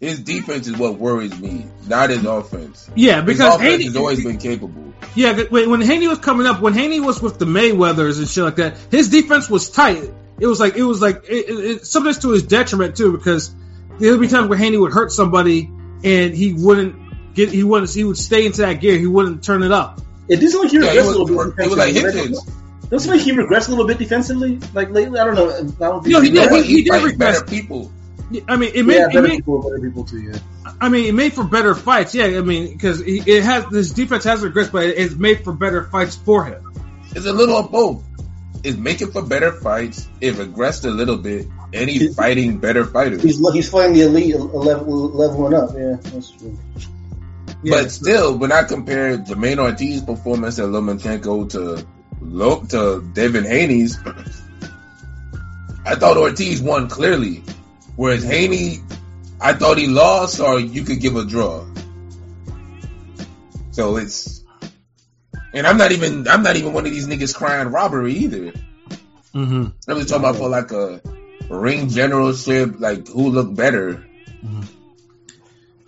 His 0.00 0.18
defense 0.18 0.66
is 0.66 0.76
what 0.76 0.98
worries 0.98 1.38
me, 1.38 1.66
not 1.86 2.10
his 2.10 2.24
offense. 2.24 2.90
yeah, 2.96 3.16
His 3.16 3.24
because 3.26 3.54
offense 3.54 3.70
Haney 3.70 3.84
has 3.84 3.96
always 3.96 4.24
been 4.24 4.38
capable. 4.38 4.92
Yeah, 5.14 5.34
th- 5.34 5.50
when 5.52 5.70
when 5.70 5.82
Haney 5.82 6.08
was 6.08 6.18
coming 6.18 6.46
up, 6.48 6.60
when 6.60 6.72
Haney 6.72 6.98
was 6.98 7.22
with 7.22 7.38
the 7.38 7.44
Mayweathers 7.44 8.18
and 8.18 8.26
shit 8.26 8.42
like 8.42 8.56
that, 8.56 8.76
his 8.90 9.08
defense 9.10 9.48
was 9.48 9.70
tight. 9.70 10.10
It 10.40 10.46
was 10.46 10.58
like 10.58 10.74
it 10.74 10.82
was 10.82 11.00
like 11.00 11.24
it, 11.28 11.48
it, 11.50 11.64
it, 11.70 11.86
sometimes 11.86 12.18
to 12.20 12.30
his 12.30 12.42
detriment 12.42 12.96
too, 12.96 13.12
because 13.12 13.54
there 14.00 14.10
would 14.10 14.20
be 14.20 14.26
times 14.28 14.48
where 14.48 14.58
Haney 14.58 14.78
would 14.78 14.92
hurt 14.92 15.12
somebody 15.12 15.70
and 16.02 16.34
he 16.34 16.54
wouldn't 16.54 16.96
get 17.46 17.54
he 17.54 17.62
wouldn't 17.64 17.92
he 17.92 18.04
would 18.04 18.16
stay 18.18 18.46
into 18.46 18.62
that 18.62 18.74
gear, 18.80 18.98
he 18.98 19.06
wouldn't 19.06 19.42
turn 19.44 19.62
it 19.62 19.72
up. 19.72 20.00
It 20.28 20.36
doesn't 20.40 20.60
like 20.60 20.70
he 20.70 20.76
Yeah, 20.78 20.82
regressed 20.84 20.92
he 20.92 20.98
a 20.98 21.04
little 21.04 21.26
bit. 21.26 21.62
he 21.62 21.68
was 21.68 21.78
like 21.78 21.94
defensively. 21.94 22.36
Hitchens. 22.36 22.90
Doesn't 22.90 23.10
like 23.12 23.20
he 23.20 23.32
regressed 23.32 23.68
a 23.68 23.70
little 23.70 23.86
bit 23.86 23.98
defensively. 23.98 24.58
Like 24.74 24.90
lately, 24.90 25.18
I 25.20 25.24
don't 25.24 25.34
know. 25.36 25.50
I 25.50 25.60
don't 25.90 26.02
think 26.02 26.12
No, 26.12 26.20
he 26.20 26.28
You 26.28 26.34
did. 26.34 26.50
what? 26.50 26.64
he 26.64 26.76
He, 26.76 26.82
did 26.82 27.02
regress. 27.04 27.42
better 27.42 27.44
people. 27.46 27.92
I 28.48 28.56
mean, 28.56 28.70
it 28.74 28.84
made 28.84 28.94
yeah, 28.96 29.06
it 29.06 29.12
better 29.12 29.22
made 29.22 29.36
people, 29.38 29.62
better 29.62 29.80
people 29.80 30.04
too. 30.04 30.20
Yeah. 30.20 30.38
I 30.80 30.88
mean 30.88 31.06
it 31.06 31.14
made 31.14 31.32
for 31.32 31.42
better 31.44 31.74
fights. 31.74 32.14
Yeah, 32.14 32.26
I 32.26 32.42
mean 32.42 32.72
because 32.72 33.00
it 33.04 33.42
has 33.42 33.64
his 33.72 33.92
defense 33.92 34.24
has 34.24 34.40
regressed, 34.42 34.70
but 34.72 34.84
it's 34.86 35.14
made 35.16 35.42
for 35.44 35.52
better 35.52 35.84
fights 35.84 36.14
for 36.16 36.44
him. 36.44 36.62
It's 37.14 37.26
a 37.26 37.32
little 37.32 37.56
of 37.56 37.72
both. 37.72 38.04
It's 38.62 38.76
making 38.76 39.10
for 39.10 39.22
better 39.22 39.52
fights. 39.52 40.06
It 40.20 40.34
regressed 40.34 40.84
a 40.84 40.90
little 40.90 41.16
bit, 41.16 41.46
and 41.72 41.88
he's 41.90 42.14
fighting 42.14 42.58
better 42.58 42.84
fighters. 42.84 43.22
He's 43.22 43.40
he's 43.52 43.68
fighting 43.70 43.94
the 43.94 44.02
elite 44.02 44.34
uh, 44.36 44.38
level, 44.44 45.08
leveling 45.08 45.54
up. 45.54 45.70
Yeah, 45.74 45.96
that's 46.12 46.30
true. 46.30 46.56
Yeah. 47.62 47.82
But 47.82 47.90
still, 47.92 48.38
when 48.38 48.52
I 48.52 48.62
compare 48.64 49.18
Jermaine 49.18 49.58
Ortiz' 49.58 50.02
performance 50.02 50.58
at 50.58 50.66
Lomachenko 50.66 51.50
to 51.50 51.86
Lo- 52.20 52.64
to 52.70 53.02
Devin 53.12 53.44
Haney's, 53.44 53.98
I 55.84 55.94
thought 55.94 56.16
Ortiz 56.16 56.62
won 56.62 56.88
clearly, 56.88 57.42
whereas 57.96 58.22
Haney, 58.24 58.78
I 59.40 59.52
thought 59.54 59.78
he 59.78 59.86
lost, 59.88 60.40
or 60.40 60.58
you 60.58 60.84
could 60.84 61.00
give 61.00 61.16
a 61.16 61.24
draw. 61.24 61.66
So 63.72 63.96
it's, 63.96 64.42
and 65.52 65.66
I'm 65.66 65.76
not 65.76 65.92
even 65.92 66.26
I'm 66.28 66.42
not 66.42 66.56
even 66.56 66.72
one 66.72 66.86
of 66.86 66.92
these 66.92 67.06
niggas 67.06 67.34
crying 67.34 67.68
robbery 67.68 68.14
either. 68.14 68.52
hmm 69.32 69.66
I'm 69.88 69.96
just 69.98 70.08
talking 70.08 70.24
about 70.24 70.36
for 70.36 70.48
like 70.48 70.72
a 70.72 71.00
ring 71.50 71.88
generalship, 71.88 72.80
like 72.80 73.06
who 73.08 73.28
looked 73.30 73.54
better. 73.54 74.04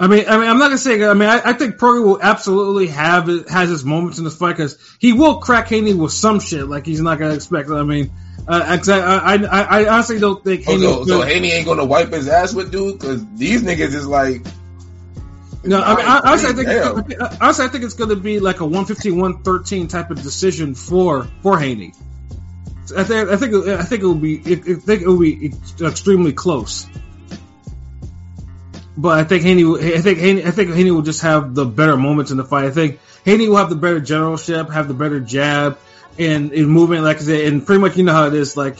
I 0.02 0.08
mean, 0.08 0.24
I 0.26 0.36
mean, 0.36 0.48
I'm 0.48 0.58
not 0.58 0.64
gonna 0.66 0.78
say. 0.78 1.04
I 1.04 1.14
mean, 1.14 1.28
I, 1.28 1.40
I 1.44 1.52
think 1.52 1.76
Prograis 1.76 2.04
will 2.04 2.20
absolutely 2.20 2.88
have 2.88 3.28
has 3.48 3.68
his 3.68 3.84
moments 3.84 4.18
in 4.18 4.24
this 4.24 4.36
fight 4.36 4.56
because 4.56 4.76
he 4.98 5.12
will 5.12 5.36
crack 5.36 5.68
Haney 5.68 5.94
with 5.94 6.10
some 6.10 6.40
shit 6.40 6.66
like 6.66 6.84
he's 6.84 7.00
not 7.00 7.20
gonna 7.20 7.34
expect. 7.34 7.70
I 7.70 7.84
mean, 7.84 8.10
uh, 8.48 8.78
I, 8.84 8.90
I, 8.90 9.36
I, 9.36 9.62
I 9.62 9.88
honestly 9.88 10.18
don't 10.18 10.42
think 10.42 10.64
Oh, 10.66 10.72
Haney. 10.72 10.82
so, 10.82 11.04
so 11.04 11.20
Haney 11.22 11.52
ain't 11.52 11.66
gonna 11.66 11.84
wipe 11.84 12.12
his 12.12 12.26
ass 12.26 12.52
with 12.52 12.72
dude 12.72 12.98
because 12.98 13.24
these 13.36 13.62
niggas 13.62 13.94
is 13.94 14.04
like. 14.04 14.44
no, 15.62 15.80
I 15.80 15.94
mean, 15.94 16.04
I, 16.04 16.20
honestly, 16.24 16.50
I 16.50 16.52
think, 16.52 17.22
honestly, 17.40 17.64
I 17.64 17.68
think 17.68 17.84
it's 17.84 17.94
gonna 17.94 18.16
be 18.16 18.40
like 18.40 18.58
a 18.58 18.64
115, 18.64 19.12
113 19.12 19.86
type 19.86 20.10
of 20.10 20.20
decision 20.20 20.74
for 20.74 21.28
for 21.44 21.60
Haney. 21.60 21.94
I 22.96 23.04
think, 23.04 23.28
I 23.28 23.36
think, 23.36 23.54
I 23.54 23.84
think 23.84 24.02
it 24.02 24.06
will 24.06 24.16
be, 24.16 24.40
I 24.40 24.56
think 24.56 25.02
it 25.02 25.06
will 25.06 25.20
be 25.20 25.52
extremely 25.80 26.32
close. 26.32 26.88
But 28.96 29.18
I 29.18 29.24
think 29.24 29.42
Haney, 29.42 29.64
will- 29.64 29.82
I 29.82 30.00
think 30.00 30.18
Haney, 30.18 30.44
I 30.44 30.50
think 30.50 30.74
Haney 30.74 30.90
will 30.90 31.02
just 31.02 31.22
have 31.22 31.54
the 31.54 31.64
better 31.64 31.96
moments 31.96 32.30
in 32.30 32.36
the 32.36 32.44
fight. 32.44 32.66
I 32.66 32.70
think 32.70 33.00
Haney 33.24 33.48
will 33.48 33.56
have 33.56 33.70
the 33.70 33.76
better 33.76 34.00
generalship, 34.00 34.70
have 34.70 34.88
the 34.88 34.94
better 34.94 35.20
jab, 35.20 35.78
and 36.18 36.52
in 36.52 36.66
movement, 36.66 37.04
like 37.04 37.16
I 37.18 37.20
said, 37.20 37.52
and 37.52 37.64
pretty 37.64 37.80
much 37.80 37.96
you 37.96 38.04
know 38.04 38.12
how 38.12 38.26
it 38.26 38.34
is. 38.34 38.56
Like 38.56 38.78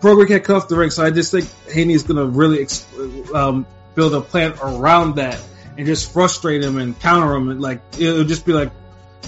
Prograis 0.00 0.28
can't 0.28 0.44
cuff 0.44 0.68
the 0.68 0.76
ring, 0.76 0.90
so 0.90 1.04
I 1.04 1.10
just 1.10 1.32
think 1.32 1.48
Haney 1.70 1.94
is 1.94 2.02
gonna 2.02 2.26
really 2.26 2.60
ex- 2.60 2.86
um, 3.34 3.66
build 3.94 4.14
a 4.14 4.20
plan 4.20 4.52
around 4.62 5.16
that 5.16 5.40
and 5.78 5.86
just 5.86 6.12
frustrate 6.12 6.62
him 6.62 6.76
and 6.76 6.98
counter 7.00 7.34
him, 7.34 7.48
and 7.48 7.60
like 7.60 7.80
it'll 7.98 8.24
just 8.24 8.44
be 8.44 8.52
like 8.52 8.70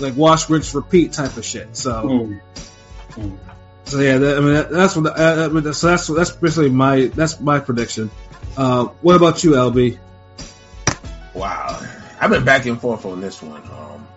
like 0.00 0.16
wash, 0.16 0.50
rinse, 0.50 0.74
repeat 0.74 1.12
type 1.12 1.36
of 1.36 1.44
shit. 1.44 1.76
So. 1.76 2.02
Mm. 2.02 3.38
So 3.86 4.00
yeah, 4.00 4.18
that, 4.18 4.36
I 4.36 4.40
mean 4.40 4.54
that, 4.54 4.70
that's 4.70 4.96
what. 4.96 5.04
The, 5.04 5.12
uh, 5.12 5.44
I 5.44 5.48
mean, 5.48 5.72
so 5.72 5.86
that's 5.86 6.08
that's 6.08 6.32
basically 6.32 6.70
my 6.70 7.06
that's 7.06 7.40
my 7.40 7.60
prediction. 7.60 8.10
Uh, 8.56 8.86
what 9.00 9.14
about 9.14 9.44
you, 9.44 9.52
LB? 9.52 9.98
Wow, 11.36 11.78
I've 12.18 12.30
been 12.30 12.46
back 12.46 12.64
and 12.64 12.80
forth 12.80 13.04
on 13.04 13.20
this 13.20 13.42
one. 13.42 13.62
Um, 13.70 14.08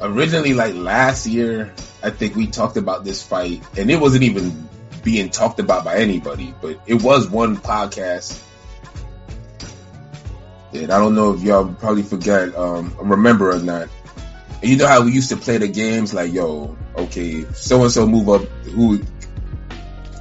originally, 0.00 0.52
like 0.52 0.74
last 0.74 1.28
year, 1.28 1.72
I 2.02 2.10
think 2.10 2.34
we 2.34 2.48
talked 2.48 2.76
about 2.76 3.04
this 3.04 3.22
fight, 3.22 3.62
and 3.78 3.88
it 3.88 4.00
wasn't 4.00 4.24
even 4.24 4.68
being 5.04 5.30
talked 5.30 5.60
about 5.60 5.84
by 5.84 5.98
anybody, 5.98 6.52
but 6.60 6.80
it 6.88 7.04
was 7.04 7.30
one 7.30 7.56
podcast. 7.56 8.42
And 10.72 10.90
I 10.90 10.98
don't 10.98 11.14
know 11.14 11.32
if 11.34 11.42
y'all 11.42 11.72
probably 11.72 12.02
forget, 12.02 12.56
um, 12.56 12.96
remember 12.98 13.52
or 13.52 13.60
not. 13.60 13.88
And 14.60 14.70
you 14.70 14.76
know 14.76 14.88
how 14.88 15.04
we 15.04 15.12
used 15.12 15.28
to 15.28 15.36
play 15.36 15.58
the 15.58 15.68
games 15.68 16.12
like, 16.12 16.32
yo, 16.32 16.76
okay, 16.96 17.44
so 17.52 17.80
and 17.82 17.92
so 17.92 18.08
move 18.08 18.28
up, 18.28 18.42
who, 18.74 19.00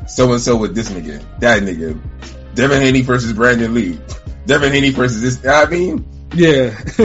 so 0.08 0.32
and 0.32 0.40
so 0.42 0.58
with 0.58 0.76
this 0.76 0.92
nigga, 0.92 1.26
that 1.40 1.64
nigga, 1.64 2.00
Devin 2.56 2.82
Haney 2.82 3.02
versus 3.02 3.34
Brandon 3.34 3.74
Lee, 3.74 4.00
Devin 4.46 4.74
Haney 4.74 4.90
versus 4.90 5.22
this. 5.22 5.46
I 5.46 5.70
mean, 5.70 6.06
Yeah, 6.34 6.78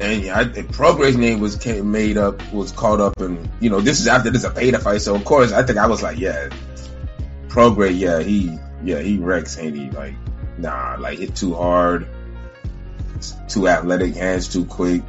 and 0.00 0.22
yeah, 0.22 0.38
I, 0.38 0.44
Prograis 0.44 1.16
name 1.16 1.40
was 1.40 1.56
came, 1.56 1.90
made 1.92 2.16
up, 2.16 2.40
was 2.52 2.72
caught 2.72 3.00
up, 3.00 3.20
and 3.20 3.48
you 3.60 3.70
know, 3.70 3.80
this 3.80 4.00
is 4.00 4.08
after 4.08 4.30
this 4.30 4.44
a 4.44 4.50
beta 4.50 4.78
fight, 4.78 5.02
so 5.02 5.14
of 5.14 5.24
course, 5.24 5.52
I 5.52 5.62
think 5.62 5.78
I 5.78 5.86
was 5.86 6.02
like, 6.02 6.18
yeah, 6.18 6.48
Prograis, 7.48 7.98
yeah, 7.98 8.20
he, 8.20 8.58
yeah, 8.82 9.00
he 9.00 9.18
wrecks 9.18 9.54
Haney, 9.54 9.90
like, 9.90 10.14
nah, 10.58 10.96
like 10.98 11.18
hit 11.18 11.36
too 11.36 11.54
hard, 11.54 12.08
too 13.48 13.68
athletic, 13.68 14.14
hands 14.14 14.48
too 14.48 14.64
quick, 14.64 15.02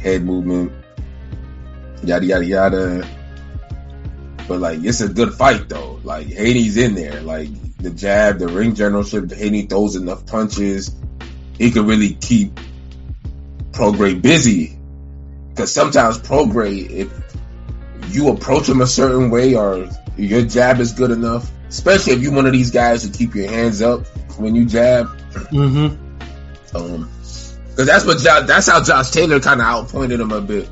head 0.00 0.24
movement, 0.24 0.72
yada 2.02 2.24
yada 2.24 2.44
yada. 2.44 3.08
But 4.46 4.60
like, 4.60 4.84
it's 4.84 5.00
a 5.00 5.08
good 5.08 5.34
fight 5.34 5.68
though. 5.68 6.00
Like 6.04 6.26
Haney's 6.26 6.76
in 6.76 6.94
there, 6.94 7.22
like 7.22 7.48
the 7.84 7.90
jab, 7.90 8.38
the 8.38 8.48
ring 8.48 8.74
generalship. 8.74 9.30
Haney 9.30 9.62
throws 9.62 9.94
enough 9.94 10.26
punches, 10.26 10.94
he 11.58 11.70
could 11.70 11.86
really 11.86 12.14
keep 12.14 12.58
Prograis 13.72 14.20
busy. 14.20 14.76
Because 15.50 15.72
sometimes 15.72 16.18
Prograis, 16.18 16.90
if 16.90 18.14
you 18.14 18.28
approach 18.30 18.68
him 18.68 18.80
a 18.80 18.86
certain 18.86 19.30
way 19.30 19.54
or 19.54 19.88
your 20.16 20.42
jab 20.42 20.80
is 20.80 20.92
good 20.92 21.10
enough, 21.10 21.50
especially 21.68 22.14
if 22.14 22.22
you're 22.22 22.32
one 22.32 22.46
of 22.46 22.52
these 22.52 22.70
guys 22.70 23.04
who 23.04 23.10
keep 23.10 23.34
your 23.34 23.48
hands 23.48 23.82
up 23.82 24.06
when 24.38 24.54
you 24.54 24.64
jab, 24.64 25.06
hmm 25.50 25.88
um, 26.74 27.08
because 27.70 27.86
that's 27.86 28.04
what 28.04 28.18
Josh, 28.18 28.46
that's 28.46 28.68
how 28.68 28.82
Josh 28.82 29.10
Taylor 29.10 29.40
kind 29.40 29.60
of 29.60 29.66
outpointed 29.66 30.20
him 30.20 30.30
a 30.30 30.40
bit. 30.40 30.68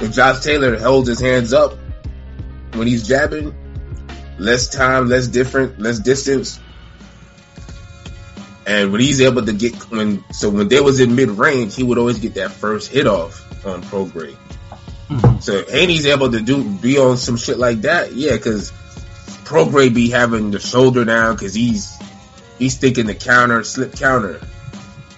If 0.00 0.12
Josh 0.12 0.42
Taylor 0.42 0.78
held 0.78 1.06
his 1.06 1.20
hands 1.20 1.52
up 1.52 1.74
when 2.72 2.86
he's 2.86 3.06
jabbing, 3.06 3.54
less 4.38 4.68
time, 4.68 5.08
less 5.08 5.26
different, 5.26 5.78
less 5.78 5.98
distance. 5.98 6.60
And 8.66 8.92
when 8.92 9.00
he's 9.00 9.20
able 9.20 9.44
to 9.46 9.52
get 9.52 9.74
when 9.90 10.22
so 10.32 10.50
when 10.50 10.68
they 10.68 10.80
was 10.80 11.00
in 11.00 11.14
mid 11.14 11.30
range, 11.30 11.74
he 11.74 11.82
would 11.82 11.98
always 11.98 12.18
get 12.18 12.34
that 12.34 12.52
first 12.52 12.90
hit 12.90 13.06
off 13.06 13.44
on 13.64 13.82
Prograis. 13.82 14.36
Mm-hmm. 15.08 15.40
So 15.40 15.64
Haney's 15.64 16.06
able 16.06 16.30
to 16.32 16.40
do 16.40 16.62
be 16.62 16.98
on 16.98 17.16
some 17.16 17.36
shit 17.36 17.58
like 17.58 17.82
that, 17.82 18.12
yeah, 18.12 18.32
because 18.32 18.70
Prograis 19.44 19.94
be 19.94 20.10
having 20.10 20.50
the 20.50 20.58
shoulder 20.58 21.06
down 21.06 21.34
because 21.34 21.54
he's 21.54 21.96
he's 22.58 22.76
thinking 22.76 23.06
the 23.06 23.14
counter, 23.14 23.64
slip 23.64 23.94
counter, 23.94 24.40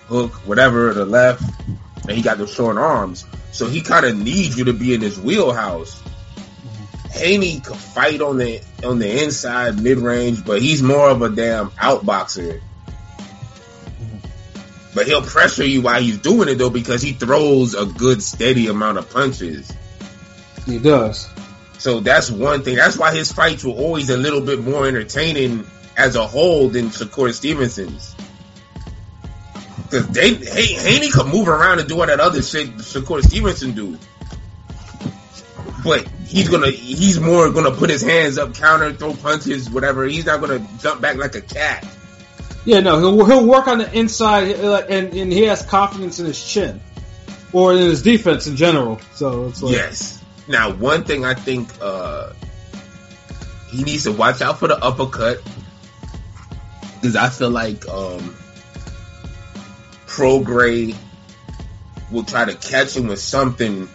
hook, 0.06 0.32
whatever, 0.46 0.94
the 0.94 1.04
left, 1.04 1.42
and 2.02 2.12
he 2.12 2.22
got 2.22 2.38
the 2.38 2.46
short 2.46 2.76
arms. 2.76 3.24
So 3.50 3.66
he 3.66 3.80
kind 3.80 4.06
of 4.06 4.16
needs 4.16 4.56
you 4.56 4.66
to 4.66 4.72
be 4.72 4.94
in 4.94 5.00
his 5.00 5.18
wheelhouse. 5.18 6.00
Haney 7.10 7.60
could 7.60 7.76
fight 7.76 8.20
on 8.20 8.38
the 8.38 8.60
on 8.84 8.98
the 8.98 9.22
inside 9.22 9.82
mid 9.82 9.98
range, 9.98 10.44
but 10.44 10.62
he's 10.62 10.82
more 10.82 11.08
of 11.10 11.22
a 11.22 11.28
damn 11.28 11.70
outboxer. 11.70 12.60
But 14.94 15.06
he'll 15.06 15.22
pressure 15.22 15.64
you 15.64 15.82
while 15.82 16.00
he's 16.00 16.18
doing 16.18 16.48
it 16.48 16.56
though 16.56 16.70
because 16.70 17.02
he 17.02 17.12
throws 17.12 17.74
a 17.74 17.86
good 17.86 18.22
steady 18.22 18.68
amount 18.68 18.98
of 18.98 19.10
punches. 19.10 19.70
he 20.66 20.78
does. 20.78 21.28
So 21.78 22.00
that's 22.00 22.30
one 22.30 22.62
thing. 22.62 22.76
That's 22.76 22.98
why 22.98 23.14
his 23.14 23.32
fights 23.32 23.64
were 23.64 23.72
always 23.72 24.10
a 24.10 24.16
little 24.16 24.40
bit 24.40 24.60
more 24.62 24.86
entertaining 24.86 25.66
as 25.96 26.14
a 26.16 26.26
whole 26.26 26.68
than 26.68 26.88
Shakur 26.90 27.32
Stevenson's. 27.32 28.14
Because 29.84 30.08
they 30.08 30.34
Hay- 30.34 30.74
Haney 30.74 31.10
could 31.10 31.26
move 31.26 31.48
around 31.48 31.78
and 31.80 31.88
do 31.88 32.00
all 32.00 32.06
that 32.06 32.20
other 32.20 32.42
shit 32.42 32.68
Shakur 32.76 33.22
Stevenson 33.22 33.72
do. 33.72 33.98
But 35.82 36.06
he's 36.30 36.48
gonna 36.48 36.70
he's 36.70 37.18
more 37.18 37.50
gonna 37.50 37.72
put 37.72 37.90
his 37.90 38.02
hands 38.02 38.38
up, 38.38 38.54
counter, 38.54 38.92
throw 38.92 39.14
punches, 39.14 39.68
whatever. 39.68 40.04
He's 40.04 40.26
not 40.26 40.40
gonna 40.40 40.66
jump 40.78 41.00
back 41.00 41.16
like 41.16 41.34
a 41.34 41.40
cat. 41.40 41.86
Yeah, 42.64 42.80
no, 42.80 42.98
he'll 42.98 43.24
he'll 43.24 43.46
work 43.46 43.66
on 43.66 43.78
the 43.78 43.98
inside, 43.98 44.56
uh, 44.60 44.86
and 44.88 45.12
and 45.14 45.32
he 45.32 45.42
has 45.44 45.62
confidence 45.62 46.20
in 46.20 46.26
his 46.26 46.42
chin, 46.42 46.80
or 47.52 47.72
in 47.72 47.78
his 47.78 48.02
defense 48.02 48.46
in 48.46 48.56
general. 48.56 49.00
So 49.14 49.46
it's 49.46 49.62
like, 49.62 49.74
Yes. 49.74 50.22
Now, 50.46 50.72
one 50.72 51.04
thing 51.04 51.24
I 51.24 51.34
think 51.34 51.68
uh, 51.80 52.32
he 53.68 53.82
needs 53.82 54.04
to 54.04 54.12
watch 54.12 54.40
out 54.40 54.58
for 54.58 54.68
the 54.68 54.76
uppercut 54.76 55.42
because 56.94 57.16
I 57.16 57.28
feel 57.28 57.50
like 57.50 57.88
um, 57.88 58.34
Prograis 60.06 60.96
will 62.10 62.24
try 62.24 62.44
to 62.44 62.54
catch 62.54 62.96
him 62.96 63.06
with 63.06 63.20
something 63.20 63.88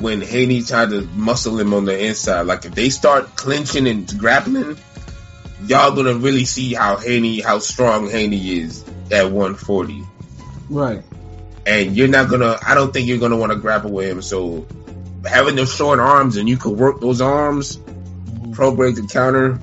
when 0.00 0.20
Haney 0.20 0.62
tried 0.62 0.90
to 0.90 1.02
muscle 1.14 1.58
him 1.58 1.74
on 1.74 1.84
the 1.84 2.06
inside. 2.06 2.42
Like 2.42 2.64
if 2.64 2.74
they 2.74 2.90
start 2.90 3.36
clinching 3.36 3.86
and 3.86 4.18
grappling, 4.18 4.78
y'all 5.66 5.94
gonna 5.94 6.14
really 6.14 6.44
see 6.44 6.74
how 6.74 6.96
Haney, 6.96 7.40
how 7.40 7.58
strong 7.58 8.10
Haney 8.10 8.60
is 8.60 8.84
at 9.10 9.30
140 9.30 10.04
right. 10.70 11.02
and 11.66 11.96
you're 11.96 12.08
not 12.08 12.30
gonna. 12.30 12.56
I 12.64 12.74
don't 12.74 12.92
think 12.92 13.08
you're 13.08 13.18
gonna 13.18 13.36
want 13.36 13.52
to 13.52 13.58
grapple 13.58 13.90
with 13.90 14.08
him. 14.08 14.22
So 14.22 14.66
having 15.26 15.56
those 15.56 15.74
short 15.74 15.98
arms 15.98 16.36
and 16.36 16.48
you 16.48 16.56
could 16.56 16.78
work 16.78 17.00
those 17.00 17.20
arms, 17.20 17.78
pro 18.52 18.74
break 18.74 18.94
the 18.94 19.06
counter. 19.06 19.60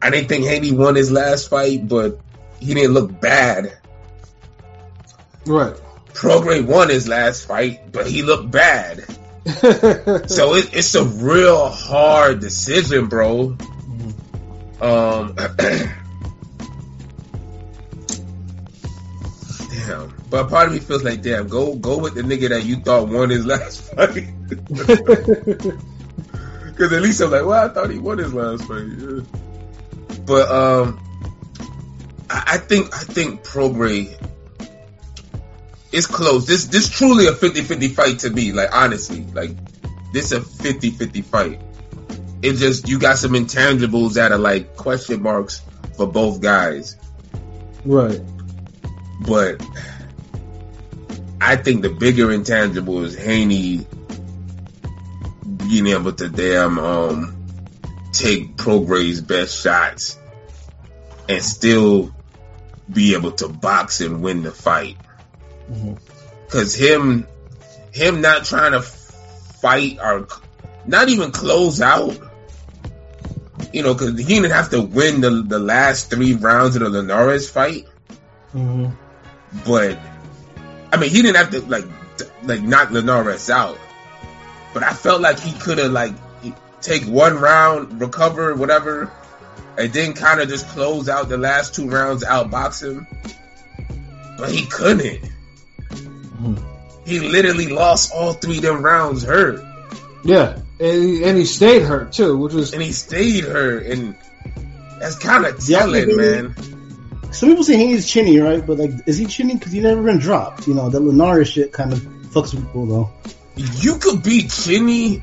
I 0.00 0.10
didn't 0.10 0.28
think 0.28 0.44
Haney 0.46 0.72
won 0.72 0.96
his 0.96 1.12
last 1.12 1.48
fight, 1.48 1.86
but 1.86 2.18
he 2.58 2.74
didn't 2.74 2.92
look 2.92 3.20
bad. 3.20 3.78
Right. 5.46 5.76
Prograis 6.14 6.64
won 6.64 6.88
his 6.88 7.08
last 7.08 7.46
fight, 7.46 7.92
but 7.92 8.06
he 8.06 8.22
looked 8.22 8.50
bad. 8.50 9.04
So 10.28 10.54
it, 10.54 10.72
it's 10.72 10.94
a 10.94 11.04
real 11.04 11.68
hard 11.68 12.38
decision, 12.40 13.06
bro. 13.08 13.56
Um, 14.80 15.34
damn. 19.68 20.14
But 20.30 20.48
part 20.48 20.68
of 20.68 20.74
me 20.74 20.78
feels 20.78 21.02
like, 21.02 21.22
damn, 21.22 21.48
go 21.48 21.74
go 21.74 21.98
with 21.98 22.14
the 22.14 22.22
nigga 22.22 22.50
that 22.50 22.64
you 22.64 22.76
thought 22.76 23.08
won 23.08 23.30
his 23.30 23.44
last 23.44 23.80
fight. 23.92 24.28
Because 26.72 26.94
at 26.94 27.02
least 27.02 27.20
I'm 27.20 27.30
like, 27.30 27.44
well, 27.44 27.66
I 27.66 27.68
thought 27.68 27.90
he 27.90 27.98
won 27.98 28.16
his 28.16 28.32
last 28.32 28.64
fight. 28.64 28.86
Yeah. 28.98 29.20
But 30.24 30.50
um, 30.50 30.98
I, 32.30 32.44
I 32.46 32.58
think 32.58 32.94
I 32.94 33.00
think 33.00 33.44
Prograis 33.44 34.18
is 35.92 36.06
close. 36.06 36.46
This 36.46 36.66
this 36.66 36.88
truly 36.88 37.26
a 37.26 37.32
50-50 37.32 37.94
fight 37.94 38.18
to 38.20 38.30
me. 38.30 38.52
Like 38.52 38.74
honestly, 38.74 39.24
like 39.32 39.50
this 40.12 40.32
a 40.32 40.40
50-50 40.40 41.24
fight. 41.24 41.60
It 42.42 42.54
just 42.54 42.88
you 42.88 42.98
got 42.98 43.18
some 43.18 43.32
intangibles 43.32 44.14
that 44.14 44.32
are 44.32 44.38
like 44.38 44.76
question 44.76 45.22
marks 45.22 45.62
for 45.96 46.06
both 46.06 46.40
guys. 46.40 46.96
right. 47.84 48.20
But 49.26 49.64
I 51.40 51.56
think 51.56 51.82
the 51.82 51.90
bigger 51.90 52.32
intangible 52.32 53.04
is 53.04 53.16
Haney 53.16 53.86
being 55.56 55.86
able 55.86 56.12
to 56.12 56.28
damn 56.28 56.78
um 56.78 57.36
take 58.12 58.56
Prograis' 58.56 59.26
best 59.26 59.62
shots 59.62 60.18
and 61.28 61.42
still 61.42 62.14
be 62.90 63.14
able 63.14 63.32
to 63.32 63.48
box 63.48 64.00
and 64.00 64.22
win 64.22 64.42
the 64.42 64.50
fight. 64.50 64.96
Mhm. 65.72 65.98
Cause 66.48 66.74
him 66.74 67.26
him 67.92 68.20
not 68.20 68.44
trying 68.44 68.72
to 68.72 68.82
fight 68.82 69.98
or 70.02 70.28
not 70.86 71.08
even 71.08 71.30
close 71.30 71.80
out. 71.80 72.18
You 73.72 73.82
know, 73.82 73.94
cause 73.94 74.18
he 74.18 74.24
didn't 74.24 74.50
have 74.50 74.70
to 74.70 74.82
win 74.82 75.20
the 75.20 75.30
the 75.42 75.58
last 75.58 76.10
three 76.10 76.34
rounds 76.34 76.76
of 76.76 76.82
the 76.82 76.88
Linares 76.90 77.48
fight 77.48 77.86
hmm 78.52 78.88
but 79.66 79.98
I 80.92 80.96
mean, 80.96 81.10
he 81.10 81.22
didn't 81.22 81.36
have 81.36 81.50
to 81.50 81.60
like 81.66 81.84
like 82.44 82.62
knock 82.62 82.90
Linares 82.90 83.50
out, 83.50 83.78
but 84.72 84.82
I 84.82 84.92
felt 84.92 85.20
like 85.20 85.38
he 85.38 85.52
could 85.58 85.78
have 85.78 85.92
like 85.92 86.14
take 86.80 87.04
one 87.04 87.36
round, 87.36 88.00
recover, 88.00 88.54
whatever, 88.54 89.10
and 89.78 89.92
then 89.92 90.14
kind 90.14 90.40
of 90.40 90.48
just 90.48 90.68
close 90.68 91.08
out 91.08 91.28
the 91.28 91.38
last 91.38 91.74
two 91.74 91.88
rounds, 91.88 92.24
outbox 92.24 92.82
him. 92.82 93.06
But 94.38 94.50
he 94.50 94.66
couldn't. 94.66 95.31
He 97.04 97.18
literally 97.20 97.66
lost 97.68 98.12
all 98.14 98.32
three 98.32 98.58
of 98.58 98.62
them 98.62 98.82
rounds 98.82 99.24
hurt, 99.24 99.60
Yeah, 100.24 100.58
and 100.80 101.02
he, 101.02 101.24
and 101.24 101.36
he 101.38 101.44
stayed 101.44 101.82
hurt 101.82 102.12
too, 102.12 102.36
which 102.38 102.52
was 102.52 102.72
and 102.72 102.82
he 102.82 102.92
stayed 102.92 103.44
hurt, 103.44 103.86
and 103.86 104.14
that's 105.00 105.18
kind 105.18 105.44
of 105.44 105.58
Yeah, 105.68 105.80
telling, 105.80 106.08
he- 106.10 106.16
man. 106.16 106.54
Some 107.32 107.48
people 107.48 107.64
say 107.64 107.76
he's 107.78 108.06
chinny, 108.08 108.38
right? 108.40 108.64
But 108.64 108.78
like, 108.78 108.90
is 109.06 109.16
he 109.16 109.24
chinny 109.26 109.54
because 109.54 109.72
he's 109.72 109.82
never 109.82 110.02
been 110.02 110.18
dropped? 110.18 110.68
You 110.68 110.74
know, 110.74 110.90
that 110.90 111.00
Linares 111.00 111.48
shit 111.48 111.72
kind 111.72 111.92
of 111.92 111.98
fucks 112.00 112.50
people 112.54 112.84
though. 112.86 113.10
you 113.56 113.96
could 113.96 114.22
be 114.22 114.48
chinny 114.48 115.20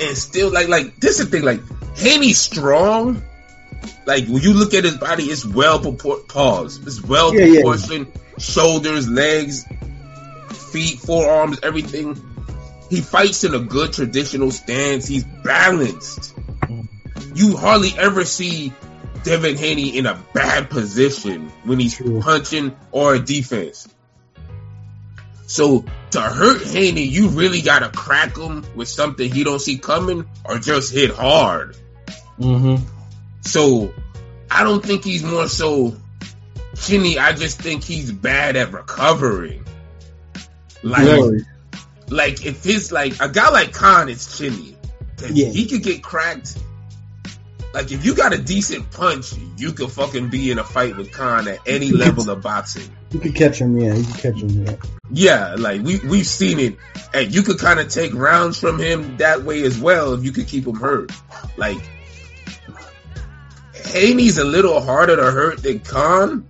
and 0.00 0.16
still 0.16 0.50
like 0.52 0.68
like 0.68 0.96
this 1.00 1.18
is 1.20 1.30
the 1.30 1.30
thing 1.36 1.44
like 1.44 1.60
Haney's 1.96 2.38
strong. 2.38 3.22
Like 4.06 4.26
when 4.28 4.42
you 4.42 4.52
look 4.52 4.74
at 4.74 4.84
his 4.84 4.98
body, 4.98 5.24
it's 5.24 5.46
well 5.46 5.80
propor- 5.80 6.28
pause. 6.28 6.78
It's 6.86 7.02
well 7.02 7.34
Yeah, 7.34 7.46
yeah. 7.46 7.60
proportioned. 7.62 8.06
Shoulders, 8.38 9.08
legs, 9.08 9.64
feet, 10.74 10.98
forearms, 10.98 11.60
everything. 11.62 12.20
He 12.90 13.00
fights 13.00 13.44
in 13.44 13.54
a 13.54 13.60
good 13.60 13.92
traditional 13.92 14.50
stance. 14.50 15.06
He's 15.06 15.22
balanced. 15.22 16.34
You 17.34 17.56
hardly 17.56 17.92
ever 17.96 18.24
see 18.24 18.72
Devin 19.22 19.56
Haney 19.56 19.96
in 19.96 20.06
a 20.06 20.20
bad 20.34 20.70
position 20.70 21.48
when 21.62 21.78
he's 21.78 22.00
punching 22.00 22.76
or 22.90 23.14
a 23.14 23.20
defense. 23.20 23.88
So 25.46 25.84
to 26.10 26.20
hurt 26.20 26.66
Haney, 26.66 27.04
you 27.04 27.28
really 27.28 27.62
gotta 27.62 27.88
crack 27.88 28.36
him 28.36 28.64
with 28.74 28.88
something 28.88 29.32
he 29.32 29.44
don't 29.44 29.60
see 29.60 29.78
coming, 29.78 30.24
or 30.44 30.58
just 30.58 30.92
hit 30.92 31.10
hard. 31.10 31.76
hmm 32.36 32.76
So 33.42 33.94
I 34.50 34.64
don't 34.64 34.84
think 34.84 35.04
he's 35.04 35.22
more 35.22 35.48
so 35.48 35.94
chinny. 36.76 37.18
I 37.18 37.32
just 37.32 37.60
think 37.60 37.84
he's 37.84 38.10
bad 38.10 38.56
at 38.56 38.72
recovering. 38.72 39.64
Like, 40.84 41.42
like 42.10 42.44
if 42.46 42.62
his 42.62 42.92
like 42.92 43.20
a 43.20 43.28
guy 43.28 43.50
like 43.50 43.72
Khan 43.72 44.08
is 44.08 44.26
'cause 44.26 45.30
Yeah. 45.30 45.48
he 45.48 45.66
could 45.66 45.82
get 45.82 46.02
cracked. 46.02 46.56
Like 47.72 47.90
if 47.90 48.04
you 48.04 48.14
got 48.14 48.32
a 48.32 48.38
decent 48.38 48.90
punch, 48.92 49.32
you 49.56 49.72
could 49.72 49.90
fucking 49.90 50.28
be 50.28 50.50
in 50.52 50.58
a 50.60 50.64
fight 50.64 50.96
with 50.96 51.10
Khan 51.10 51.48
at 51.48 51.58
any 51.66 51.90
level 51.90 52.30
of 52.30 52.40
boxing. 52.40 52.88
You 53.10 53.18
could 53.18 53.34
catch 53.34 53.58
him, 53.58 53.76
yeah. 53.78 53.94
You 53.94 54.04
could 54.04 54.16
catch 54.16 54.42
him, 54.42 54.64
yeah. 54.64 54.76
Yeah, 55.10 55.56
like 55.58 55.82
we 55.82 55.98
we've 55.98 56.26
seen 56.26 56.60
it, 56.60 56.76
and 57.12 57.34
you 57.34 57.42
could 57.42 57.58
kind 57.58 57.80
of 57.80 57.88
take 57.88 58.14
rounds 58.14 58.58
from 58.60 58.78
him 58.78 59.16
that 59.16 59.42
way 59.42 59.62
as 59.64 59.78
well 59.78 60.12
if 60.14 60.24
you 60.24 60.30
could 60.32 60.46
keep 60.46 60.66
him 60.66 60.76
hurt. 60.76 61.10
Like 61.56 61.78
Haney's 63.86 64.38
a 64.38 64.44
little 64.44 64.80
harder 64.80 65.16
to 65.16 65.30
hurt 65.30 65.62
than 65.62 65.80
Khan, 65.80 66.44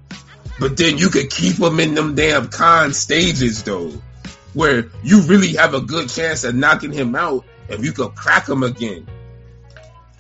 but 0.61 0.77
then 0.77 0.99
you 0.99 1.09
could 1.09 1.31
keep 1.31 1.59
him 1.59 1.81
in 1.81 1.95
them 1.95 2.15
damn 2.15 2.49
Khan 2.49 2.93
stages 2.93 3.63
though, 3.63 3.93
where 4.55 4.87
you 5.03 5.23
really 5.23 5.55
have 5.55 5.75
a 5.75 5.81
good 5.81 6.09
chance 6.09 6.45
of 6.45 6.55
knocking 6.55 6.93
him 6.93 7.15
out 7.15 7.45
if 7.69 7.85
you 7.85 7.93
could 7.93 8.15
crack 8.15 8.49
him 8.49 8.63
again, 8.63 9.07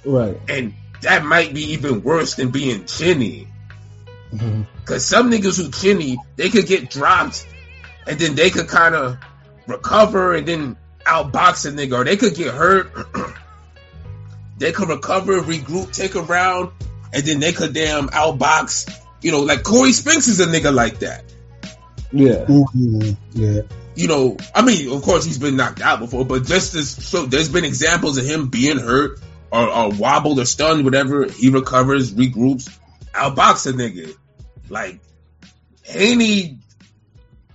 Right. 0.05 0.38
and 0.49 0.75
that 1.03 1.25
might 1.25 1.55
be 1.55 1.73
even 1.73 2.03
worse 2.03 2.35
than 2.35 2.51
being 2.51 2.85
chinny. 2.87 3.49
hmm 4.37 4.62
Cause 4.85 5.05
some 5.07 5.31
niggas 5.31 5.57
who 5.57 5.70
chinny, 5.70 6.18
they 6.37 6.51
could 6.51 6.66
get 6.66 6.90
dropped 6.90 7.47
and 8.07 8.18
then 8.18 8.35
they 8.35 8.51
could 8.51 8.68
kind 8.68 8.94
of 8.94 9.16
recover 9.66 10.35
and 10.35 10.47
then 10.47 10.77
outbox 11.07 11.64
a 11.66 11.73
nigga 11.73 11.92
or 12.01 12.05
they 12.05 12.16
could 12.18 12.35
get 12.35 12.53
hurt. 12.53 12.90
they 14.59 14.73
could 14.73 14.88
recover, 14.88 15.40
regroup, 15.40 15.92
take 15.92 16.14
a 16.14 16.23
round, 16.23 16.70
and 17.12 17.25
then 17.25 17.40
they 17.40 17.53
could 17.53 17.73
damn 17.75 18.09
outbox. 18.09 18.90
You 19.23 19.33
know, 19.33 19.40
like 19.40 19.62
Corey 19.62 19.92
Spinks 19.92 20.29
is 20.29 20.40
a 20.40 20.47
nigga 20.47 20.73
like 20.75 20.99
that. 21.01 21.25
Yeah. 22.12 22.44
Mhm, 22.47 23.16
Yeah. 23.33 23.62
You 23.96 24.09
know, 24.09 24.37
I 24.54 24.62
mean, 24.62 24.92
of 24.92 25.02
course 25.02 25.24
he's 25.24 25.38
been 25.38 25.57
knocked 25.57 25.80
out 25.80 26.00
before, 26.00 26.24
but 26.24 26.44
just 26.44 26.74
as 26.74 26.90
so 26.90 27.26
there's 27.26 27.48
been 27.48 27.64
examples 27.64 28.18
of 28.18 28.24
him 28.24 28.48
being 28.48 28.78
hurt 28.78 29.20
or, 29.52 29.68
or 29.68 29.90
wobbled 29.90 30.40
or 30.40 30.44
stunned, 30.44 30.85
whatever. 30.85 31.26
He 31.26 31.50
recovers, 31.50 32.12
regroups, 32.12 32.68
outbox 33.12 33.68
a 33.68 33.72
nigga. 33.72 34.16
Like 34.68 34.98
Haney, 35.85 36.59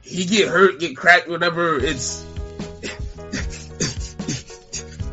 he 0.01 0.25
get 0.25 0.47
hurt, 0.47 0.79
get 0.79 0.95
cracked, 0.95 1.27
whatever. 1.27 1.77
It's 1.77 2.25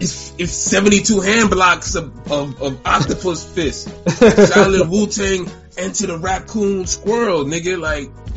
it's, 0.00 0.34
it's 0.38 0.52
72 0.52 1.20
hand 1.20 1.50
blocks 1.50 1.96
of, 1.96 2.30
of, 2.30 2.62
of 2.62 2.86
octopus 2.86 3.44
fist. 3.44 3.88
Silent 4.08 4.88
Wu 4.90 5.06
Tang 5.08 5.50
into 5.78 6.06
the 6.06 6.18
raccoon 6.18 6.86
squirrel, 6.86 7.44
nigga. 7.44 7.80
Like, 7.80 8.10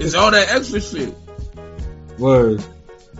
it's 0.00 0.14
all 0.14 0.30
that 0.30 0.48
extra 0.50 0.80
shit. 0.80 1.14
Word. 2.18 2.64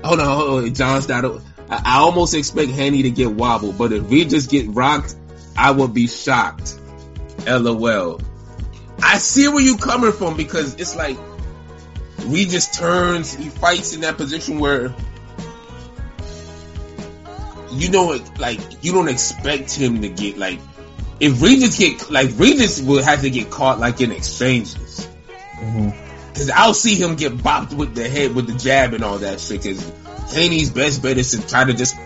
Hold 0.04 0.20
on, 0.20 0.26
hold 0.26 0.64
on. 0.64 0.74
John. 0.74 1.40
I, 1.70 1.82
I 1.84 1.98
almost 1.98 2.34
expect 2.34 2.70
Haney 2.70 3.02
to 3.02 3.10
get 3.10 3.30
wobbled, 3.30 3.76
but 3.78 3.92
if 3.92 4.04
we 4.04 4.24
just 4.24 4.50
get 4.50 4.68
rocked, 4.68 5.14
I 5.56 5.70
would 5.70 5.92
be 5.92 6.06
shocked. 6.06 6.78
LOL. 7.46 8.20
I 9.02 9.18
see 9.18 9.48
where 9.48 9.62
you 9.62 9.76
coming 9.76 10.12
from 10.12 10.36
because 10.36 10.74
it's 10.74 10.96
like 10.96 11.16
Regis 12.26 12.76
turns, 12.76 13.34
he 13.34 13.48
fights 13.48 13.94
in 13.94 14.00
that 14.00 14.16
position 14.16 14.58
where 14.58 14.94
you 17.70 17.90
know 17.90 18.12
it 18.12 18.38
like 18.38 18.60
you 18.82 18.92
don't 18.92 19.08
expect 19.08 19.74
him 19.74 20.00
to 20.02 20.08
get 20.08 20.38
like 20.38 20.58
if 21.20 21.40
Regis 21.42 21.78
get 21.78 22.10
like 22.10 22.30
Regis 22.36 22.80
will 22.80 23.02
have 23.02 23.22
to 23.22 23.30
get 23.30 23.50
caught 23.50 23.78
like 23.78 24.00
in 24.00 24.10
exchanges. 24.12 25.06
hmm 25.54 25.90
Cause 26.38 26.50
I'll 26.50 26.72
see 26.72 26.94
him 26.94 27.16
get 27.16 27.36
bopped 27.36 27.72
with 27.72 27.96
the 27.96 28.08
head 28.08 28.32
with 28.32 28.46
the 28.46 28.56
jab 28.56 28.94
and 28.94 29.02
all 29.02 29.18
that 29.18 29.40
shit. 29.40 29.60
Cause 29.64 29.92
Haney's 30.32 30.70
best 30.70 31.02
bet 31.02 31.18
is 31.18 31.32
to 31.32 31.44
try 31.44 31.64
to 31.64 31.74
just 31.74 31.96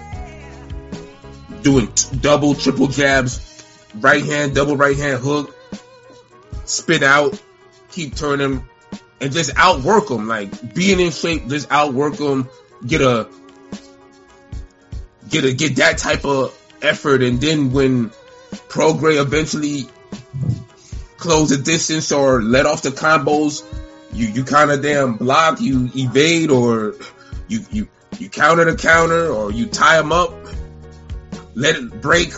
doing 1.60 1.88
t- 1.88 2.16
double, 2.16 2.54
triple 2.54 2.86
jabs, 2.86 3.62
right 3.94 4.24
hand, 4.24 4.54
double 4.54 4.74
right 4.78 4.96
hand 4.96 5.20
hook, 5.20 5.54
spit 6.64 7.02
out, 7.02 7.38
keep 7.90 8.16
turning, 8.16 8.66
and 9.20 9.32
just 9.34 9.50
outwork 9.54 10.10
him. 10.10 10.28
Like 10.28 10.74
being 10.74 10.98
in 10.98 11.10
shape, 11.10 11.48
just 11.48 11.70
outwork 11.70 12.18
him, 12.18 12.48
get 12.86 13.02
a, 13.02 13.28
get 15.28 15.44
a, 15.44 15.52
get 15.52 15.76
that 15.76 15.98
type 15.98 16.24
of 16.24 16.58
effort, 16.80 17.22
and 17.22 17.38
then 17.38 17.70
when 17.70 18.08
Prograis 18.70 19.20
eventually 19.20 19.90
close 21.18 21.50
the 21.50 21.58
distance 21.58 22.12
or 22.12 22.42
let 22.42 22.64
off 22.64 22.80
the 22.80 22.88
combos, 22.88 23.62
you 24.12 24.26
you 24.26 24.44
kind 24.44 24.70
of 24.70 24.82
damn 24.82 25.16
block, 25.16 25.60
you 25.60 25.90
evade, 25.94 26.50
or 26.50 26.94
you 27.48 27.60
you 27.70 27.88
you 28.18 28.28
counter 28.28 28.64
the 28.70 28.76
counter 28.76 29.28
or 29.28 29.50
you 29.52 29.66
tie 29.66 29.96
them 29.96 30.12
up, 30.12 30.32
let 31.54 31.76
it 31.76 32.00
break, 32.00 32.32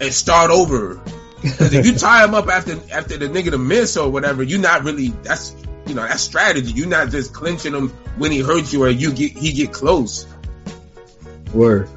and 0.00 0.12
start 0.12 0.50
over. 0.50 0.96
'Cause 1.42 1.72
if 1.74 1.86
you 1.86 1.94
tie 1.98 2.24
them 2.26 2.34
up 2.34 2.48
after 2.48 2.78
after 2.92 3.16
the 3.16 3.26
nigga 3.28 3.50
to 3.52 3.58
miss 3.58 3.96
or 3.96 4.10
whatever, 4.10 4.42
you're 4.42 4.58
not 4.60 4.84
really 4.84 5.08
that's 5.22 5.54
you 5.86 5.94
know 5.94 6.02
that's 6.02 6.22
strategy. 6.22 6.72
You're 6.72 6.88
not 6.88 7.10
just 7.10 7.32
clinching 7.32 7.74
him 7.74 7.90
when 8.16 8.32
he 8.32 8.40
hurts 8.40 8.72
you 8.72 8.82
or 8.82 8.88
you 8.90 9.12
get 9.12 9.32
he 9.32 9.52
get 9.52 9.72
close. 9.72 10.26
Word. 11.54 11.88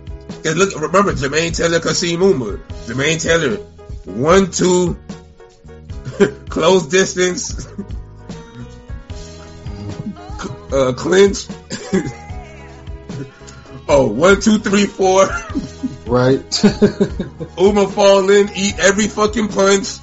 Cause 0.44 0.56
look, 0.56 0.80
remember 0.80 1.14
Jermaine 1.14 1.56
Taylor, 1.56 1.80
Kassim 1.80 2.20
Ouma. 2.20 2.60
Jermaine 2.86 3.22
Taylor, 3.22 3.58
one, 4.06 4.52
two, 4.52 4.98
close 6.50 6.86
distance, 6.88 7.68
uh, 10.72 10.94
clinch. 10.94 11.48
oh, 13.88 14.08
one, 14.08 14.42
two, 14.42 14.60
three, 14.60 14.86
four. 14.86 15.26
Right. 16.06 16.40
Ouma 17.58 17.92
fall 17.92 18.30
in, 18.30 18.50
eat 18.56 18.80
every 18.80 19.08
fucking 19.08 19.50
punch, 19.50 19.98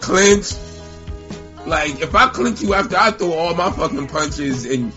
clinch. 0.00 0.52
Like, 1.66 2.00
if 2.00 2.14
I 2.14 2.28
clinch 2.28 2.62
you 2.62 2.74
after 2.74 2.96
I 2.96 3.10
throw 3.10 3.32
all 3.32 3.54
my 3.54 3.70
fucking 3.70 4.08
punches 4.08 4.64
and 4.64 4.92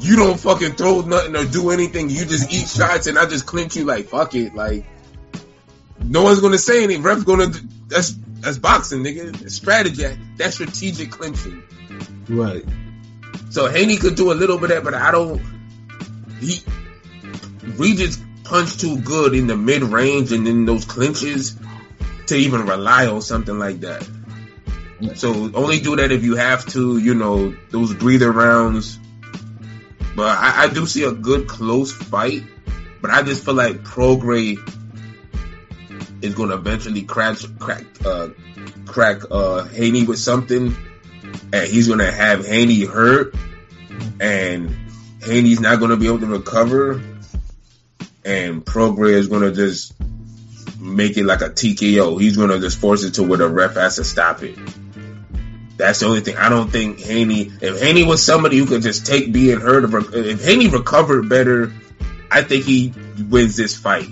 you 0.00 0.16
don't 0.16 0.38
fucking 0.38 0.72
throw 0.72 1.00
nothing 1.00 1.34
or 1.36 1.44
do 1.44 1.70
anything, 1.70 2.10
you 2.10 2.24
just 2.24 2.52
eat 2.52 2.68
shots 2.68 3.06
and 3.06 3.18
I 3.18 3.26
just 3.26 3.46
clinch 3.46 3.76
you 3.76 3.84
like, 3.84 4.08
fuck 4.08 4.34
it. 4.34 4.54
Like, 4.54 4.84
no 6.02 6.22
one's 6.22 6.40
gonna 6.40 6.58
say 6.58 6.84
anything. 6.84 7.02
Ref's 7.02 7.24
gonna, 7.24 7.50
that's, 7.88 8.14
that's 8.40 8.58
boxing, 8.58 9.02
nigga. 9.02 9.50
Strategy. 9.50 10.06
That's 10.36 10.54
strategic 10.54 11.10
clinching. 11.10 11.62
right. 12.28 12.64
So 13.50 13.68
Haney 13.68 13.96
could 13.96 14.16
do 14.16 14.32
a 14.32 14.34
little 14.34 14.58
bit 14.58 14.70
of 14.70 14.84
that, 14.84 14.84
but 14.84 14.94
I 14.94 15.10
don't. 15.10 15.42
He 16.40 16.62
Regis 17.76 18.18
punched 18.44 18.80
too 18.80 19.00
good 19.00 19.34
in 19.34 19.46
the 19.46 19.56
mid 19.56 19.82
range 19.82 20.32
and 20.32 20.46
in 20.46 20.64
those 20.66 20.84
clinches 20.84 21.56
to 22.26 22.36
even 22.36 22.66
rely 22.66 23.06
on 23.06 23.22
something 23.22 23.58
like 23.58 23.80
that. 23.80 24.06
So 25.14 25.50
only 25.54 25.80
do 25.80 25.96
that 25.96 26.10
if 26.10 26.24
you 26.24 26.36
have 26.36 26.64
to, 26.68 26.98
you 26.98 27.14
know, 27.14 27.54
those 27.70 27.92
breather 27.92 28.32
rounds. 28.32 28.98
But 30.14 30.38
I, 30.38 30.64
I 30.64 30.68
do 30.68 30.86
see 30.86 31.04
a 31.04 31.12
good 31.12 31.46
close 31.48 31.92
fight, 31.92 32.42
but 33.02 33.10
I 33.10 33.22
just 33.22 33.44
feel 33.44 33.54
like 33.54 33.82
Prograis 33.84 34.56
is 36.22 36.34
going 36.34 36.48
to 36.48 36.54
eventually 36.54 37.02
crack, 37.02 37.36
crack, 37.58 37.84
uh, 38.04 38.28
crack 38.86 39.22
uh, 39.30 39.64
Haney 39.64 40.04
with 40.04 40.18
something, 40.18 40.74
and 41.52 41.68
he's 41.68 41.88
to 41.98 42.10
have 42.10 42.46
Haney 42.46 42.84
hurt, 42.84 43.34
and 44.20 44.74
Haney's 45.22 45.60
not 45.60 45.78
to 45.90 45.96
be 45.96 46.06
able 46.06 46.20
to 46.20 46.26
recover, 46.26 47.02
and 48.24 48.64
Prograis 48.64 49.14
is 49.14 49.28
to 49.42 49.52
just 49.52 49.94
make 50.80 51.16
it 51.16 51.24
like 51.24 51.40
a 51.40 51.48
TKO. 51.50 52.20
He's 52.20 52.36
to 52.50 52.60
just 52.60 52.78
force 52.78 53.04
it 53.04 53.14
to 53.14 53.22
where 53.22 53.38
the 53.38 53.48
ref 53.48 53.74
has 53.74 53.96
to 53.96 54.04
stop 54.04 54.42
it. 54.42 54.58
That's 55.76 56.00
the 56.00 56.06
only 56.06 56.20
thing. 56.20 56.36
I 56.36 56.48
don't 56.48 56.70
think 56.70 57.00
Haney. 57.00 57.52
If 57.60 57.80
Haney 57.80 58.04
was 58.04 58.24
somebody 58.24 58.56
who 58.56 58.66
could 58.66 58.82
just 58.82 59.06
take 59.06 59.32
being 59.32 59.60
hurt, 59.60 59.84
if 60.14 60.44
Haney 60.44 60.68
recovered 60.68 61.28
better, 61.28 61.72
I 62.30 62.42
think 62.42 62.64
he 62.64 62.94
wins 63.28 63.56
this 63.56 63.76
fight. 63.76 64.08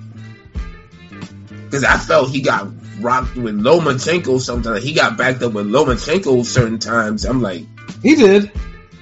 Because 1.64 1.84
I 1.84 1.96
felt 1.96 2.30
he 2.30 2.42
got 2.42 2.68
rocked 3.00 3.36
with 3.36 3.60
Lomachenko 3.60 4.40
sometimes. 4.40 4.82
He 4.82 4.92
got 4.92 5.16
backed 5.16 5.42
up 5.42 5.52
with 5.52 5.66
Lomachenko 5.66 6.44
certain 6.44 6.78
times. 6.78 7.24
I'm 7.24 7.42
like, 7.42 7.64
He 8.02 8.14
did. 8.14 8.50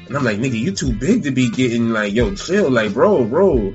and 0.06 0.16
I'm 0.16 0.24
like, 0.24 0.38
nigga, 0.38 0.58
you 0.58 0.72
too 0.72 0.92
big 0.92 1.24
to 1.24 1.30
be 1.30 1.50
getting 1.50 1.90
like, 1.90 2.12
yo, 2.12 2.34
chill, 2.34 2.70
like, 2.70 2.92
bro, 2.92 3.24
bro. 3.24 3.74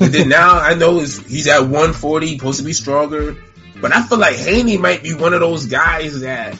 And 0.00 0.12
then 0.12 0.28
now 0.28 0.58
I 0.58 0.74
know 0.74 0.98
he's, 0.98 1.24
he's 1.26 1.46
at 1.46 1.60
140, 1.60 2.38
supposed 2.38 2.58
to 2.58 2.64
be 2.64 2.72
stronger. 2.72 3.36
But 3.80 3.94
I 3.94 4.02
feel 4.02 4.18
like 4.18 4.36
Haney 4.36 4.76
might 4.76 5.02
be 5.02 5.14
one 5.14 5.34
of 5.34 5.40
those 5.40 5.66
guys 5.66 6.20
that 6.20 6.58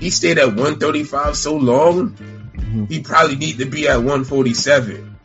he 0.00 0.10
stayed 0.10 0.38
at 0.38 0.48
135 0.48 1.36
so 1.36 1.56
long, 1.56 2.10
mm-hmm. 2.10 2.86
he 2.86 3.00
probably 3.02 3.36
need 3.36 3.58
to 3.58 3.66
be 3.66 3.86
at 3.86 3.98
147. 3.98 5.18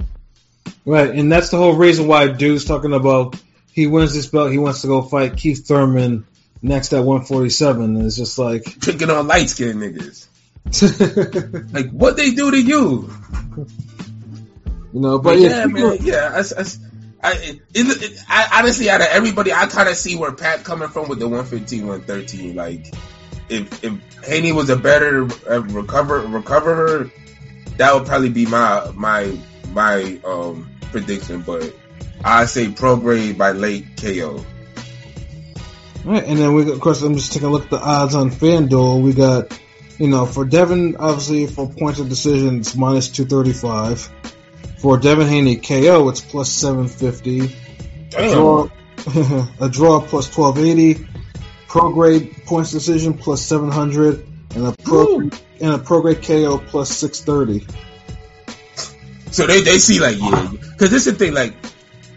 Right, 0.85 1.09
and 1.09 1.31
that's 1.31 1.49
the 1.49 1.57
whole 1.57 1.73
reason 1.73 2.07
why 2.07 2.27
dude's 2.27 2.65
talking 2.65 2.93
about 2.93 3.35
he 3.71 3.87
wins 3.87 4.13
this 4.13 4.27
belt, 4.27 4.51
he 4.51 4.57
wants 4.57 4.81
to 4.81 4.87
go 4.87 5.01
fight 5.01 5.35
Keith 5.35 5.67
Thurman 5.67 6.25
next 6.65 6.93
at 6.93 7.03
147. 7.03 7.83
And 7.83 8.05
it's 8.05 8.17
just 8.17 8.37
like, 8.37 8.79
Picking 8.81 9.09
on 9.09 9.27
light 9.27 9.49
skinned 9.49 9.81
niggas. 9.81 10.27
Like, 11.73 11.91
what 11.91 12.17
they 12.17 12.31
do 12.31 12.51
to 12.51 12.59
you? 12.59 13.13
you 14.93 14.99
know, 14.99 15.19
But 15.19 15.35
but 15.35 15.39
yeah, 15.39 15.59
yeah, 15.59 15.65
man, 15.65 15.97
yeah. 16.01 16.31
I, 16.33 16.39
I, 16.39 16.65
I, 17.23 17.33
it, 17.33 17.61
it, 17.73 18.19
I 18.27 18.59
honestly, 18.59 18.89
out 18.89 19.01
of 19.01 19.07
everybody, 19.07 19.53
I 19.53 19.67
kind 19.67 19.89
of 19.89 19.95
see 19.95 20.15
where 20.15 20.31
Pat 20.31 20.63
coming 20.63 20.89
from 20.89 21.07
with 21.07 21.19
the 21.19 21.27
115, 21.27 21.87
113. 21.87 22.55
Like, 22.55 22.93
if 23.49 23.83
if 23.83 24.23
Haney 24.23 24.51
was 24.51 24.69
a 24.69 24.75
better 24.75 25.23
uh, 25.49 25.61
recover 25.61 26.19
recoverer, 26.21 27.11
that 27.77 27.93
would 27.93 28.05
probably 28.05 28.29
be 28.29 28.45
my 28.45 28.91
my 28.95 29.37
my 29.71 30.19
um 30.23 30.69
prediction. 30.91 31.41
But 31.41 31.75
I 32.23 32.45
say 32.45 32.67
Prograis 32.67 33.37
by 33.37 33.51
late 33.51 33.97
KO. 33.97 34.43
Right, 36.05 36.23
and 36.23 36.37
then 36.37 36.53
we 36.53 36.71
of 36.71 36.79
course 36.79 37.01
I'm 37.01 37.15
just 37.15 37.33
taking 37.33 37.47
a 37.47 37.51
look 37.51 37.63
at 37.63 37.69
the 37.71 37.79
odds 37.79 38.13
on 38.13 38.29
FanDuel. 38.29 39.01
We 39.01 39.13
got, 39.13 39.59
you 39.97 40.07
know, 40.07 40.27
for 40.27 40.45
Devin 40.45 40.97
obviously 40.97 41.47
for 41.47 41.67
points 41.67 41.99
of 41.99 42.09
decision 42.09 42.59
it's 42.59 42.75
minus 42.75 43.09
two 43.09 43.25
thirty 43.25 43.53
five. 43.53 44.07
For 44.77 44.99
Devin 44.99 45.27
Haney 45.27 45.55
KO 45.55 46.07
it's 46.09 46.21
plus 46.21 46.51
seven 46.51 46.87
fifty. 46.87 47.55
Damn. 48.09 48.33
Draw 48.33 48.69
a 49.59 49.69
draw 49.69 49.99
plus 49.99 50.29
twelve 50.29 50.59
eighty. 50.59 51.07
Prograis 51.67 52.45
points 52.45 52.71
decision 52.71 53.15
plus 53.15 53.41
seven 53.41 53.71
hundred 53.71 54.27
and 54.53 54.67
a 54.67 54.71
pro 54.83 55.17
Woo. 55.17 55.31
and 55.59 55.73
a 55.73 55.79
Prograis 55.79 56.23
KO 56.23 56.59
plus 56.59 56.91
six 56.91 57.21
thirty. 57.21 57.65
So 59.31 59.47
they, 59.47 59.61
they 59.61 59.79
see 59.79 59.99
like 59.99 60.17
yeah, 60.19 60.51
because 60.51 60.91
this 60.91 61.07
is 61.07 61.13
the 61.13 61.25
thing 61.25 61.33
like 61.33 61.55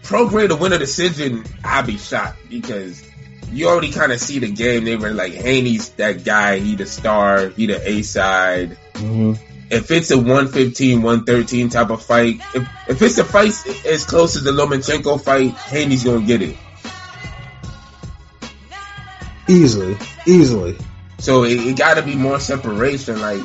Prograis 0.03 0.49
to 0.49 0.55
win 0.55 0.73
a 0.73 0.77
decision, 0.77 1.43
I'd 1.63 1.87
be 1.87 1.97
shocked 1.97 2.37
because 2.49 3.08
you 3.51 3.67
already 3.67 3.91
kind 3.91 4.11
of 4.11 4.19
see 4.19 4.39
the 4.39 4.51
game. 4.51 4.83
They 4.85 4.95
were 4.95 5.11
like 5.11 5.33
Haney's 5.33 5.89
that 5.91 6.23
guy, 6.23 6.59
he 6.59 6.75
the 6.75 6.85
star, 6.85 7.49
he 7.49 7.65
the 7.67 7.89
A 7.89 8.01
side. 8.01 8.77
Mm-hmm. 8.93 9.33
If 9.71 9.91
it's 9.91 10.09
a 10.11 10.17
115, 10.17 11.01
113 11.01 11.69
type 11.69 11.91
of 11.91 12.03
fight, 12.03 12.41
if, 12.55 12.67
if 12.87 13.01
it's 13.01 13.17
a 13.19 13.23
fight 13.23 13.53
as 13.85 14.05
close 14.05 14.35
as 14.35 14.43
the 14.43 14.51
Lomachenko 14.51 15.21
fight, 15.21 15.51
Haney's 15.51 16.03
gonna 16.03 16.25
get 16.25 16.41
it. 16.41 16.57
Easily, 19.47 19.97
easily. 20.25 20.77
So 21.19 21.43
it, 21.43 21.59
it 21.59 21.77
got 21.77 21.95
to 21.95 22.01
be 22.01 22.15
more 22.15 22.39
separation. 22.39 23.19
Like 23.19 23.43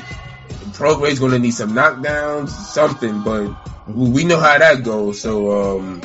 Prograis's 0.74 1.18
gonna 1.18 1.38
need 1.38 1.52
some 1.52 1.72
knockdowns, 1.72 2.48
something. 2.48 3.22
But 3.22 3.54
we 3.88 4.24
know 4.24 4.38
how 4.38 4.58
that 4.58 4.82
goes. 4.82 5.20
So 5.20 5.78
um, 5.78 6.02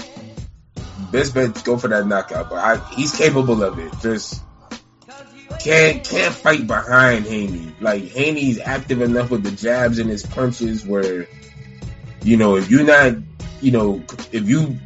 best 1.12 1.34
bet 1.34 1.64
go 1.64 1.78
for 1.78 1.88
that 1.90 2.08
knockout. 2.08 2.50
But 2.50 2.58
I, 2.60 2.78
he's 2.94 3.16
capable 3.16 3.64
of 3.64 3.80
it. 3.80 3.94
Just 4.02 4.42
can't 5.60 6.04
can't 6.08 6.34
fight 6.34 6.68
behind 6.68 7.26
Haney. 7.26 7.74
Like 7.82 8.04
Haney's 8.04 8.60
active 8.60 9.02
enough 9.02 9.30
with 9.32 9.44
the 9.44 9.52
jabs 9.52 10.00
and 10.00 10.10
his 10.10 10.26
punches 10.26 10.86
where 10.86 11.28
you 12.24 12.38
know 12.38 12.56
if 12.56 12.70
you're 12.70 12.84
not 12.86 13.14
you 13.62 13.72
know 13.72 14.04
if 14.32 14.48
you 14.48 14.78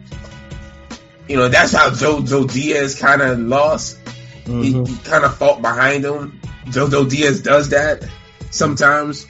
you 1.28 1.38
know 1.38 1.48
that's 1.50 1.72
how 1.74 1.90
Jojo 1.90 2.52
Diaz 2.52 2.96
kind 3.00 3.22
of 3.22 3.40
lost. 3.40 4.00
He, 4.46 4.74
Mhm. 4.74 4.88
he 4.88 4.98
kind 5.10 5.24
of 5.24 5.38
fought 5.38 5.62
behind 5.62 6.04
him. 6.04 6.40
Jojo 6.66 7.10
Diaz 7.10 7.42
does 7.42 7.70
that 7.70 8.04
sometimes. 8.52 9.26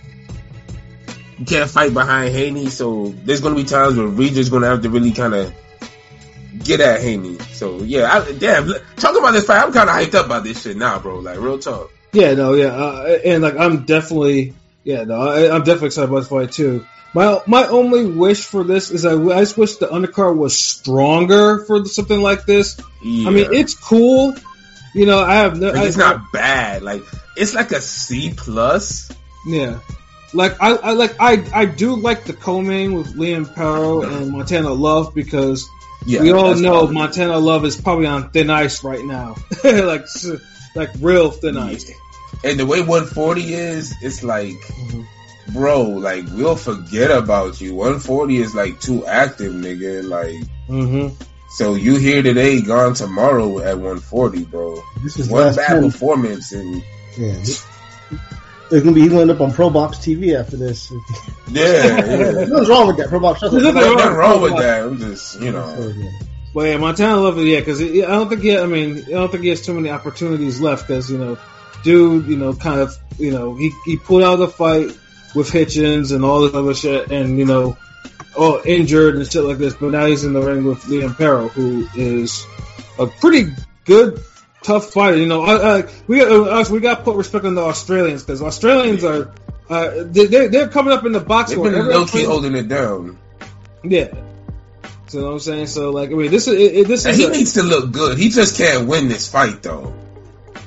You 1.38 1.46
can't 1.46 1.70
fight 1.70 1.94
behind 1.94 2.34
Haney, 2.34 2.68
so 2.68 3.14
there's 3.26 3.42
going 3.42 3.56
to 3.56 3.62
be 3.62 3.68
times 3.68 3.98
where 3.98 4.08
Regis 4.08 4.50
going 4.50 4.62
to 4.64 4.70
have 4.70 4.82
to 4.84 4.90
really 4.90 5.12
kind 5.12 5.34
of 5.34 5.54
get 6.64 6.80
at 6.82 7.02
Haney. 7.02 7.38
So 7.54 7.80
yeah, 7.80 8.12
I, 8.12 8.32
damn. 8.34 8.68
Talk 8.98 9.18
about 9.18 9.32
this 9.32 9.46
fight. 9.46 9.64
I'm 9.64 9.74
kind 9.74 9.90
of 9.90 9.96
hyped 9.96 10.16
up 10.16 10.26
about 10.28 10.44
this 10.44 10.62
shit 10.62 10.78
now, 10.78 11.00
bro. 11.00 11.20
Like 11.20 11.40
real 11.40 11.60
talk. 11.60 11.92
Yeah, 12.12 12.34
no, 12.36 12.54
yeah, 12.54 12.68
uh, 12.68 13.18
and 13.26 13.42
like 13.42 13.58
I'm 13.58 13.86
definitely, 13.86 14.54
yeah, 14.84 15.04
no, 15.04 15.20
I, 15.20 15.54
I'm 15.54 15.64
definitely 15.64 15.88
excited 15.88 16.10
about 16.10 16.20
this 16.20 16.28
fight 16.30 16.52
too. 16.52 16.86
My 17.16 17.42
my 17.48 17.68
only 17.68 18.06
wish 18.06 18.46
for 18.46 18.64
this 18.64 18.92
is 18.92 19.06
I, 19.06 19.14
I 19.14 19.40
just 19.40 19.58
wish 19.58 19.78
the 19.78 19.88
undercard 19.88 20.36
was 20.36 20.58
stronger 20.60 21.64
for 21.66 21.86
something 21.86 22.22
like 22.22 22.46
this. 22.46 22.80
Yeah. 23.04 23.30
I 23.30 23.32
mean, 23.32 23.54
it's 23.54 23.74
cool, 23.76 24.36
you 24.94 25.06
know. 25.06 25.20
I 25.20 25.36
have 25.36 25.60
no, 25.60 25.68
Like, 25.68 25.78
I, 25.78 25.86
it's 25.86 25.98
not 25.98 26.32
bad. 26.32 26.84
Like 26.84 27.02
it's 27.36 27.54
like 27.54 27.72
a 27.72 27.82
C 27.82 28.34
plus. 28.36 29.12
yeah. 29.48 29.80
Like 30.36 30.62
I, 30.62 30.72
I 30.74 30.92
like 30.94 31.16
I, 31.20 31.44
I 31.54 31.66
do 31.66 31.96
like 31.96 32.24
the 32.26 32.34
co-main 32.34 32.94
with 32.94 33.16
Liam 33.16 33.46
Paro 33.46 34.04
and 34.04 34.32
Montana 34.32 34.72
Love 34.72 35.14
because 35.14 35.68
Yeah, 36.06 36.22
we 36.22 36.32
all 36.32 36.56
know 36.56 36.72
probably- 36.80 36.96
Montana 36.96 37.38
Love 37.38 37.66
is 37.66 37.80
probably 37.80 38.08
on 38.08 38.30
thin 38.32 38.50
ice 38.50 38.84
right 38.84 39.04
now, 39.06 39.36
like 39.64 40.06
like 40.76 40.90
real 41.00 41.32
thin 41.32 41.58
ice. 41.58 41.90
And 42.44 42.60
the 42.60 42.66
way 42.66 42.80
140 42.82 43.54
is, 43.54 43.94
it's 44.02 44.24
like 44.24 44.56
Mhm. 44.56 45.06
bro, 45.54 45.84
like 45.84 46.26
we'll 46.32 46.56
forget 46.56 47.12
about 47.12 47.62
you. 47.62 47.76
140 47.76 48.38
is 48.38 48.54
like 48.56 48.80
too 48.82 49.06
active, 49.06 49.54
nigga. 49.54 50.04
Like, 50.04 50.44
hmm 50.68 51.10
so 51.58 51.76
you 51.76 51.98
here 51.98 52.24
today, 52.24 52.62
gone 52.62 52.96
tomorrow 52.96 53.60
at 53.60 53.76
140, 53.78 54.44
bro. 54.46 54.82
This 55.04 55.20
is 55.20 55.30
One 55.30 55.44
last 55.44 55.58
bad 55.58 55.68
ten. 55.68 55.84
performance 55.92 56.52
and 56.52 56.82
Yeah. 57.16 57.36
There's 58.74 58.82
gonna 58.82 58.96
be 58.96 59.02
he's 59.02 59.12
gonna 59.12 59.22
end 59.22 59.30
up 59.30 59.40
on 59.40 59.54
Pro 59.54 59.70
Box 59.70 60.00
TV 60.00 60.34
after 60.34 60.58
this. 60.58 60.92
yeah, 61.48 61.64
yeah. 61.86 62.32
Nothing's 62.46 62.70
wrong 62.70 62.88
with 62.88 62.98
that. 62.98 63.08
Pro 63.08 63.20
Box. 63.20 63.40
Shut 63.40 63.52
There's 63.52 63.66
up. 63.66 63.76
There's 63.76 63.96
nothing 63.96 64.18
wrong 64.18 64.42
with 64.42 64.58
that. 64.58 64.82
I'm 64.82 64.98
just, 64.98 65.40
you 65.40 65.52
know, 65.52 65.76
So, 65.76 65.90
yeah. 65.90 66.10
But 66.56 66.62
yeah, 66.62 66.78
Montana 66.78 67.18
love 67.18 67.38
it, 67.38 67.44
yeah, 67.44 67.60
because 67.60 67.80
I 67.84 67.86
don't 67.86 68.30
think 68.30 68.42
he. 68.42 68.58
I 68.58 68.66
mean, 68.66 68.98
I 69.06 69.12
don't 69.12 69.32
think 69.32 69.44
he 69.44 69.50
has 69.50 69.64
too 69.64 69.76
many 69.76 69.92
opportunities 69.92 70.60
left 70.60 70.88
because 70.88 71.12
you 71.12 71.20
know, 71.20 71.38
dude, 71.84 72.26
you 72.26 72.36
know, 72.36 72.54
kind 72.56 72.80
of, 72.80 72.98
you 73.20 73.30
know, 73.30 73.54
he 73.54 73.72
he 73.86 73.96
pulled 73.96 74.24
out 74.24 74.34
of 74.34 74.40
the 74.40 74.48
fight 74.48 74.88
with 75.36 75.52
Hitchens 75.52 76.12
and 76.12 76.26
all 76.26 76.42
this 76.42 76.56
other 76.56 76.74
shit, 76.74 77.12
and 77.12 77.38
you 77.38 77.46
know, 77.46 77.78
all 78.36 78.60
injured 78.66 79.18
and 79.18 79.32
shit 79.32 79.44
like 79.44 79.60
this. 79.60 79.76
But 79.76 79.92
now 79.92 80.08
he's 80.08 80.24
in 80.24 80.34
the 80.34 80.42
ring 80.42 80.64
with 80.64 80.82
Liam 80.86 81.12
Paro, 81.12 81.48
who 81.52 81.88
is 81.96 82.44
a 82.98 83.06
pretty 83.06 83.52
good, 83.86 84.20
tough 84.64 84.92
fighter. 84.92 85.18
You 85.18 85.28
know, 85.28 85.44
I, 85.44 85.80
I, 85.80 85.84
we 86.08 86.20
got 86.20 86.32
uh, 86.32 86.72
we 86.72 86.80
got 86.80 87.00
to 87.00 87.04
put 87.04 87.16
respect 87.16 87.46
on 87.46 87.56
the 87.56 87.62
Australians 87.62 88.24
because 88.24 88.42
Australians 88.42 89.04
are. 89.04 89.34
Uh, 89.70 90.04
they, 90.04 90.26
they're, 90.26 90.50
they're 90.50 90.68
coming 90.68 90.94
up 90.94 91.06
in 91.06 91.14
the 91.14 91.22
box 91.22 91.52
they've 91.52 91.64
been 91.64 91.88
low 91.88 92.06
key 92.06 92.26
holding 92.26 92.54
it 92.54 92.68
down. 92.68 93.18
Yeah. 93.84 94.14
So 95.08 95.20
you 95.20 95.22
know 95.22 95.28
what 95.28 95.34
I'm 95.34 95.40
saying? 95.40 95.68
So 95.68 95.92
like, 95.92 96.10
I 96.10 96.14
mean, 96.14 96.32
this 96.32 96.48
is 96.48 96.60
it, 96.60 96.88
this 96.88 97.06
is 97.06 97.18
he 97.18 97.26
a- 97.26 97.30
needs 97.30 97.54
to 97.54 97.64
look 97.64 97.92
good. 97.92 98.18
He 98.18 98.30
just 98.30 98.58
can't 98.58 98.88
win 98.88 99.08
this 99.08 99.32
fight 99.32 99.62
though. 99.64 99.94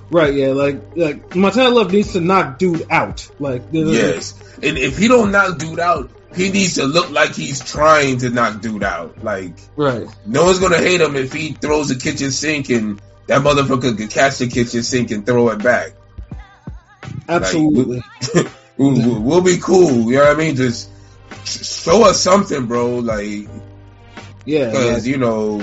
Right, 0.08 0.34
yeah, 0.34 0.48
like 0.48 0.80
like 0.94 1.34
Montana 1.34 1.70
Love 1.70 1.92
needs 1.92 2.12
to 2.12 2.20
knock 2.20 2.58
dude 2.58 2.86
out. 2.90 3.28
Like 3.40 3.62
Yes, 3.72 4.34
and 4.62 4.78
if 4.78 4.96
he 4.96 5.08
don't 5.08 5.32
knock 5.32 5.58
dude 5.58 5.80
out, 5.80 6.10
he 6.36 6.50
needs 6.50 6.74
to 6.74 6.84
look 6.84 7.10
like 7.10 7.34
he's 7.34 7.64
trying 7.64 8.18
to 8.18 8.30
knock 8.30 8.60
dude 8.60 8.84
out. 8.84 9.24
Like 9.24 9.54
right. 9.74 10.06
no 10.24 10.44
one's 10.44 10.60
gonna 10.60 10.78
hate 10.78 11.00
him 11.00 11.16
if 11.16 11.32
he 11.32 11.52
throws 11.52 11.90
a 11.90 11.98
kitchen 11.98 12.30
sink 12.30 12.68
and 12.70 13.00
that 13.26 13.42
motherfucker 13.42 13.96
could 13.96 14.10
catch 14.10 14.38
the 14.38 14.46
kitchen 14.48 14.82
sink 14.82 15.10
and 15.10 15.24
throw 15.26 15.48
it 15.50 15.62
back. 15.62 15.92
Absolutely. 17.28 18.02
We'll, 18.78 18.92
we'll- 18.92 19.22
we'll 19.22 19.40
be 19.40 19.56
cool. 19.56 20.10
You 20.12 20.18
know 20.18 20.24
what 20.26 20.36
I 20.36 20.38
mean? 20.38 20.54
Just 20.56 20.90
sh- 21.44 21.64
show 21.64 22.04
us 22.04 22.20
something, 22.20 22.66
bro. 22.66 22.96
Like 22.98 23.48
yeah. 24.44 24.66
because 24.70 25.04
like- 25.06 25.06
you 25.06 25.16
know, 25.16 25.56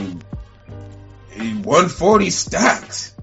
140 1.38 2.30
stacks. 2.32 3.14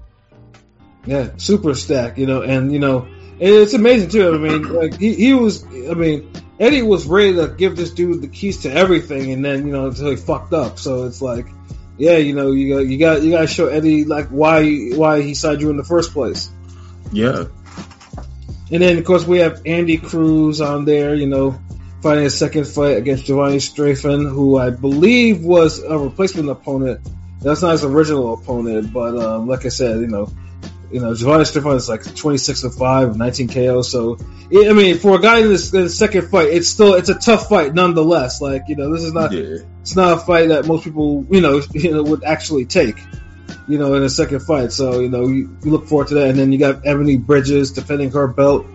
yeah, 1.05 1.31
super 1.35 1.73
stack, 1.75 2.17
you 2.17 2.25
know, 2.25 2.41
and 2.41 2.71
you 2.71 2.79
know, 2.79 3.07
it's 3.39 3.73
amazing 3.73 4.09
too. 4.09 4.33
I 4.33 4.37
mean, 4.37 4.63
like 4.73 4.97
he, 4.97 5.13
he 5.13 5.33
was 5.33 5.65
I 5.65 5.93
mean, 5.93 6.31
Eddie 6.57 6.83
was 6.83 7.05
ready 7.05 7.33
to 7.35 7.49
give 7.49 7.75
this 7.75 7.91
dude 7.91 8.21
the 8.21 8.27
keys 8.29 8.61
to 8.61 8.71
everything 8.71 9.31
and 9.33 9.43
then, 9.43 9.65
you 9.67 9.73
know, 9.73 9.87
until 9.87 10.09
he 10.09 10.15
fucked 10.15 10.53
up. 10.53 10.79
So 10.79 11.03
it's 11.05 11.21
like 11.21 11.47
yeah, 12.01 12.17
you 12.17 12.33
know, 12.33 12.51
you 12.51 12.73
got 12.73 12.79
you 12.79 12.97
got 12.97 13.21
you 13.21 13.29
got 13.29 13.41
to 13.41 13.47
show 13.47 13.67
Eddie 13.67 14.05
like 14.05 14.29
why 14.29 14.89
why 14.89 15.21
he 15.21 15.35
signed 15.35 15.61
you 15.61 15.69
in 15.69 15.77
the 15.77 15.83
first 15.83 16.13
place. 16.13 16.49
Yeah. 17.11 17.45
And 18.71 18.81
then, 18.81 18.97
of 18.97 19.05
course, 19.05 19.23
we 19.23 19.37
have 19.37 19.61
Andy 19.67 19.97
Cruz 19.97 20.61
on 20.61 20.85
there, 20.85 21.13
you 21.13 21.27
know, 21.27 21.59
fighting 22.01 22.23
his 22.23 22.35
second 22.35 22.65
fight 22.65 22.97
against 22.97 23.25
Giovanni 23.25 23.57
Straffon, 23.57 24.27
who 24.27 24.57
I 24.57 24.71
believe 24.71 25.43
was 25.43 25.77
a 25.83 25.95
replacement 25.95 26.49
opponent. 26.49 27.07
That's 27.39 27.61
not 27.61 27.73
his 27.73 27.83
original 27.83 28.33
opponent, 28.33 28.91
but 28.91 29.15
um, 29.21 29.47
like 29.47 29.67
I 29.67 29.69
said, 29.69 29.99
you 29.99 30.07
know, 30.07 30.31
you 30.91 30.99
know, 30.99 31.13
Giovanni 31.15 31.43
Straffon 31.43 31.75
is 31.75 31.87
like 31.87 32.15
26 32.15 32.63
and 32.63 32.73
5, 32.73 33.17
19 33.17 33.47
KO. 33.47 33.81
So, 33.81 34.17
I 34.53 34.73
mean, 34.73 34.97
for 34.97 35.15
a 35.15 35.21
guy 35.21 35.39
in 35.39 35.47
this, 35.47 35.73
in 35.73 35.83
the 35.83 35.89
second 35.89 36.29
fight, 36.29 36.49
it's 36.49 36.67
still, 36.67 36.95
it's 36.95 37.09
a 37.09 37.15
tough 37.15 37.47
fight 37.47 37.73
nonetheless. 37.73 38.41
Like, 38.41 38.63
you 38.67 38.75
know, 38.75 38.91
this 38.93 39.03
is 39.03 39.13
not, 39.13 39.31
Yeah. 39.31 39.59
it's 39.81 39.95
not 39.95 40.17
a 40.17 40.21
fight 40.21 40.49
that 40.49 40.65
most 40.67 40.83
people, 40.83 41.25
you 41.29 41.41
know, 41.41 41.61
you 41.73 41.91
know, 41.91 42.03
would 42.03 42.23
actually 42.23 42.65
take, 42.65 42.97
you 43.67 43.77
know, 43.77 43.93
in 43.93 44.03
a 44.03 44.09
second 44.09 44.41
fight. 44.41 44.71
So, 44.71 44.99
you 44.99 45.09
know, 45.09 45.27
you, 45.27 45.55
you 45.63 45.71
look 45.71 45.87
forward 45.87 46.09
to 46.09 46.15
that. 46.15 46.29
And 46.29 46.37
then 46.39 46.51
you 46.51 46.57
got 46.59 46.85
Ebony 46.85 47.17
Bridges 47.17 47.71
defending 47.71 48.11
her 48.11 48.27
belt 48.27 48.65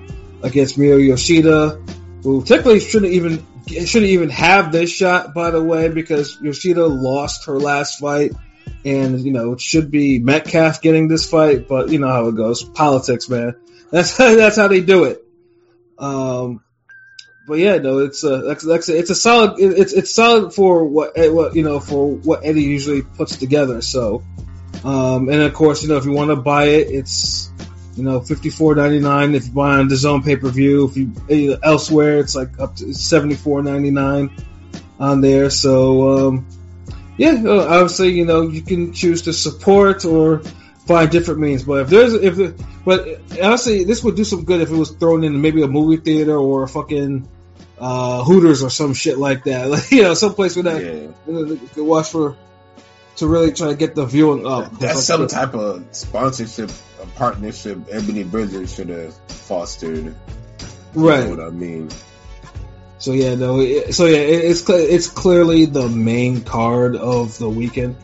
against 0.42 0.78
Miyo 0.78 1.04
Yoshida, 1.04 1.82
who 2.22 2.42
technically 2.44 2.80
shouldn't 2.80 3.12
even 3.12 3.44
shouldn't 3.66 4.10
even 4.10 4.30
have 4.30 4.70
this 4.70 4.90
shot, 4.90 5.34
by 5.34 5.50
the 5.50 5.62
way, 5.62 5.88
because 5.88 6.40
Yoshida 6.40 6.86
lost 6.86 7.46
her 7.46 7.58
last 7.58 7.98
fight. 7.98 8.32
And, 8.86 9.20
you 9.20 9.32
know, 9.32 9.52
it 9.54 9.60
should 9.60 9.90
be 9.90 10.20
Metcalf 10.20 10.80
getting 10.80 11.08
this 11.08 11.28
fight, 11.28 11.66
but 11.66 11.88
you 11.90 11.98
know 11.98 12.06
how 12.08 12.28
it 12.28 12.36
goes. 12.36 12.62
Politics, 12.62 13.28
man. 13.28 13.56
That's 13.90 14.16
that's 14.16 14.56
how 14.56 14.66
they 14.66 14.80
do 14.80 15.04
it. 15.04 15.24
Um, 15.96 16.64
but 17.46 17.58
yeah, 17.58 17.76
no, 17.76 18.00
it's 18.00 18.24
a 18.24 18.38
that's, 18.38 18.64
that's 18.64 18.88
it's 18.88 19.10
a 19.10 19.14
solid 19.14 19.60
it's 19.60 19.92
it's 19.92 20.12
solid 20.12 20.52
for 20.52 20.84
what 20.84 21.16
eh, 21.16 21.28
what 21.28 21.54
you 21.54 21.62
know 21.62 21.78
for 21.78 22.16
what 22.16 22.44
Eddie 22.44 22.62
usually 22.62 23.02
puts 23.02 23.36
together. 23.36 23.80
So, 23.82 24.24
um, 24.82 25.28
and 25.28 25.40
of 25.42 25.54
course, 25.54 25.82
you 25.82 25.88
know 25.88 25.96
if 25.96 26.04
you 26.04 26.10
want 26.12 26.30
to 26.30 26.36
buy 26.36 26.64
it, 26.64 26.88
it's 26.90 27.52
you 27.94 28.02
know 28.02 28.20
fifty 28.20 28.50
four 28.50 28.74
ninety 28.74 28.98
nine. 28.98 29.36
If 29.36 29.46
you 29.46 29.52
buy 29.52 29.76
on 29.76 29.86
the 29.86 29.96
Zone 29.96 30.24
pay 30.24 30.36
per 30.36 30.48
view, 30.48 30.88
if 30.88 30.96
you 30.96 31.56
elsewhere, 31.62 32.18
it's 32.18 32.34
like 32.34 32.58
up 32.58 32.74
to 32.76 32.92
seventy 32.92 33.36
four 33.36 33.62
ninety 33.62 33.92
nine 33.92 34.36
on 34.98 35.20
there. 35.20 35.50
So, 35.50 36.28
um, 36.28 36.46
yeah, 37.16 37.42
uh, 37.44 37.66
obviously, 37.68 38.10
you 38.10 38.24
know 38.24 38.42
you 38.42 38.62
can 38.62 38.92
choose 38.92 39.22
to 39.22 39.32
support 39.32 40.04
or 40.04 40.42
find 40.86 41.10
different 41.10 41.40
means. 41.40 41.64
But 41.64 41.82
if 41.82 41.88
there's 41.88 42.14
if 42.14 42.36
the, 42.36 42.64
but 42.84 43.06
honestly, 43.42 43.84
this 43.84 44.02
would 44.04 44.16
do 44.16 44.24
some 44.24 44.44
good 44.44 44.60
if 44.60 44.70
it 44.70 44.76
was 44.76 44.90
thrown 44.90 45.24
in 45.24 45.40
maybe 45.40 45.62
a 45.62 45.68
movie 45.68 45.96
theater 45.96 46.36
or 46.36 46.62
a 46.62 46.68
fucking 46.68 47.28
uh, 47.78 48.24
Hooters 48.24 48.62
or 48.62 48.70
some 48.70 48.94
shit 48.94 49.18
like 49.18 49.44
that. 49.44 49.68
Like, 49.70 49.90
you 49.90 50.02
know, 50.02 50.14
someplace 50.14 50.56
where 50.56 50.64
that 50.64 50.82
Yeah. 50.82 50.92
you, 50.92 51.14
know, 51.26 51.44
you 51.44 51.68
could 51.74 51.84
watch 51.84 52.10
for 52.10 52.36
to 53.16 53.26
really 53.26 53.52
try 53.52 53.68
to 53.68 53.74
get 53.74 53.94
the 53.94 54.04
viewing 54.04 54.46
up. 54.46 54.78
That's 54.78 55.04
some 55.04 55.26
type 55.26 55.54
of 55.54 55.84
sponsorship, 55.92 56.70
a 57.02 57.06
partnership 57.16 57.78
Ebony 57.90 58.24
Bridges 58.24 58.74
should 58.74 58.90
have 58.90 59.14
fostered. 59.28 60.04
You 60.04 60.14
right. 60.94 61.24
know 61.24 61.30
what 61.30 61.40
I 61.40 61.50
mean? 61.50 61.90
So 62.98 63.12
yeah, 63.12 63.34
no. 63.34 63.60
It, 63.60 63.94
so 63.94 64.06
yeah, 64.06 64.18
it, 64.18 64.44
it's 64.44 64.68
it's 64.68 65.08
clearly 65.08 65.66
the 65.66 65.88
main 65.88 66.42
card 66.42 66.96
of 66.96 67.38
the 67.38 67.48
weekend. 67.48 67.96